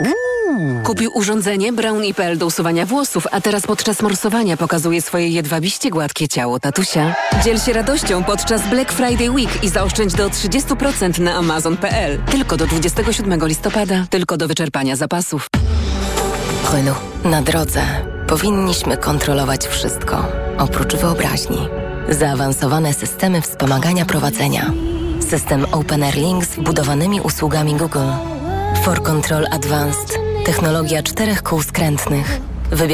Kupił 0.85 1.11
urządzenie 1.15 1.73
Brown 1.73 2.05
IPL 2.05 2.39
do 2.39 2.47
usuwania 2.47 2.87
włosów, 2.87 3.27
a 3.31 3.41
teraz 3.41 3.67
podczas 3.67 4.03
morsowania 4.03 4.57
pokazuje 4.57 5.03
swoje 5.03 5.29
jedwabiście 5.29 5.91
gładkie 5.91 6.29
ciało 6.29 6.61
tatusia. 6.61 7.15
Dziel 7.45 7.59
się 7.59 7.73
radością 7.73 8.25
podczas 8.25 8.69
Black 8.69 8.93
Friday 8.93 9.31
Week 9.31 9.65
i 9.65 9.69
zaoszczędź 9.69 10.15
do 10.15 10.29
30% 10.29 11.21
na 11.21 11.35
amazon.pl. 11.35 12.19
Tylko 12.31 12.57
do 12.57 12.67
27 12.67 13.28
listopada, 13.37 14.07
tylko 14.11 14.37
do 14.37 14.49
wyczerpania 14.49 14.97
zapasów. 14.97 15.47
Renault. 16.73 16.99
Na 17.25 17.43
drodze 17.43 17.81
powinniśmy 18.27 18.97
kontrolować 18.97 19.67
wszystko, 19.67 20.27
oprócz 20.59 20.97
wyobraźni. 20.97 21.69
Zaawansowane 22.09 22.95
systemy 22.95 23.43
wspomagania 23.43 24.05
prowadzenia. 24.05 24.73
System 25.31 25.67
Open 25.73 26.03
Air 26.03 26.15
Link 26.15 26.45
z 26.45 26.57
wbudowanymi 26.57 27.21
usługami 27.21 27.75
Google. 27.75 28.11
For 28.83 29.03
Control 29.03 29.47
Advanced. 29.51 30.19
Technologia 30.47 31.03
czterech 31.03 31.43
kół 31.43 31.63
skrętnych. 31.63 32.41
Wybierz 32.71 32.89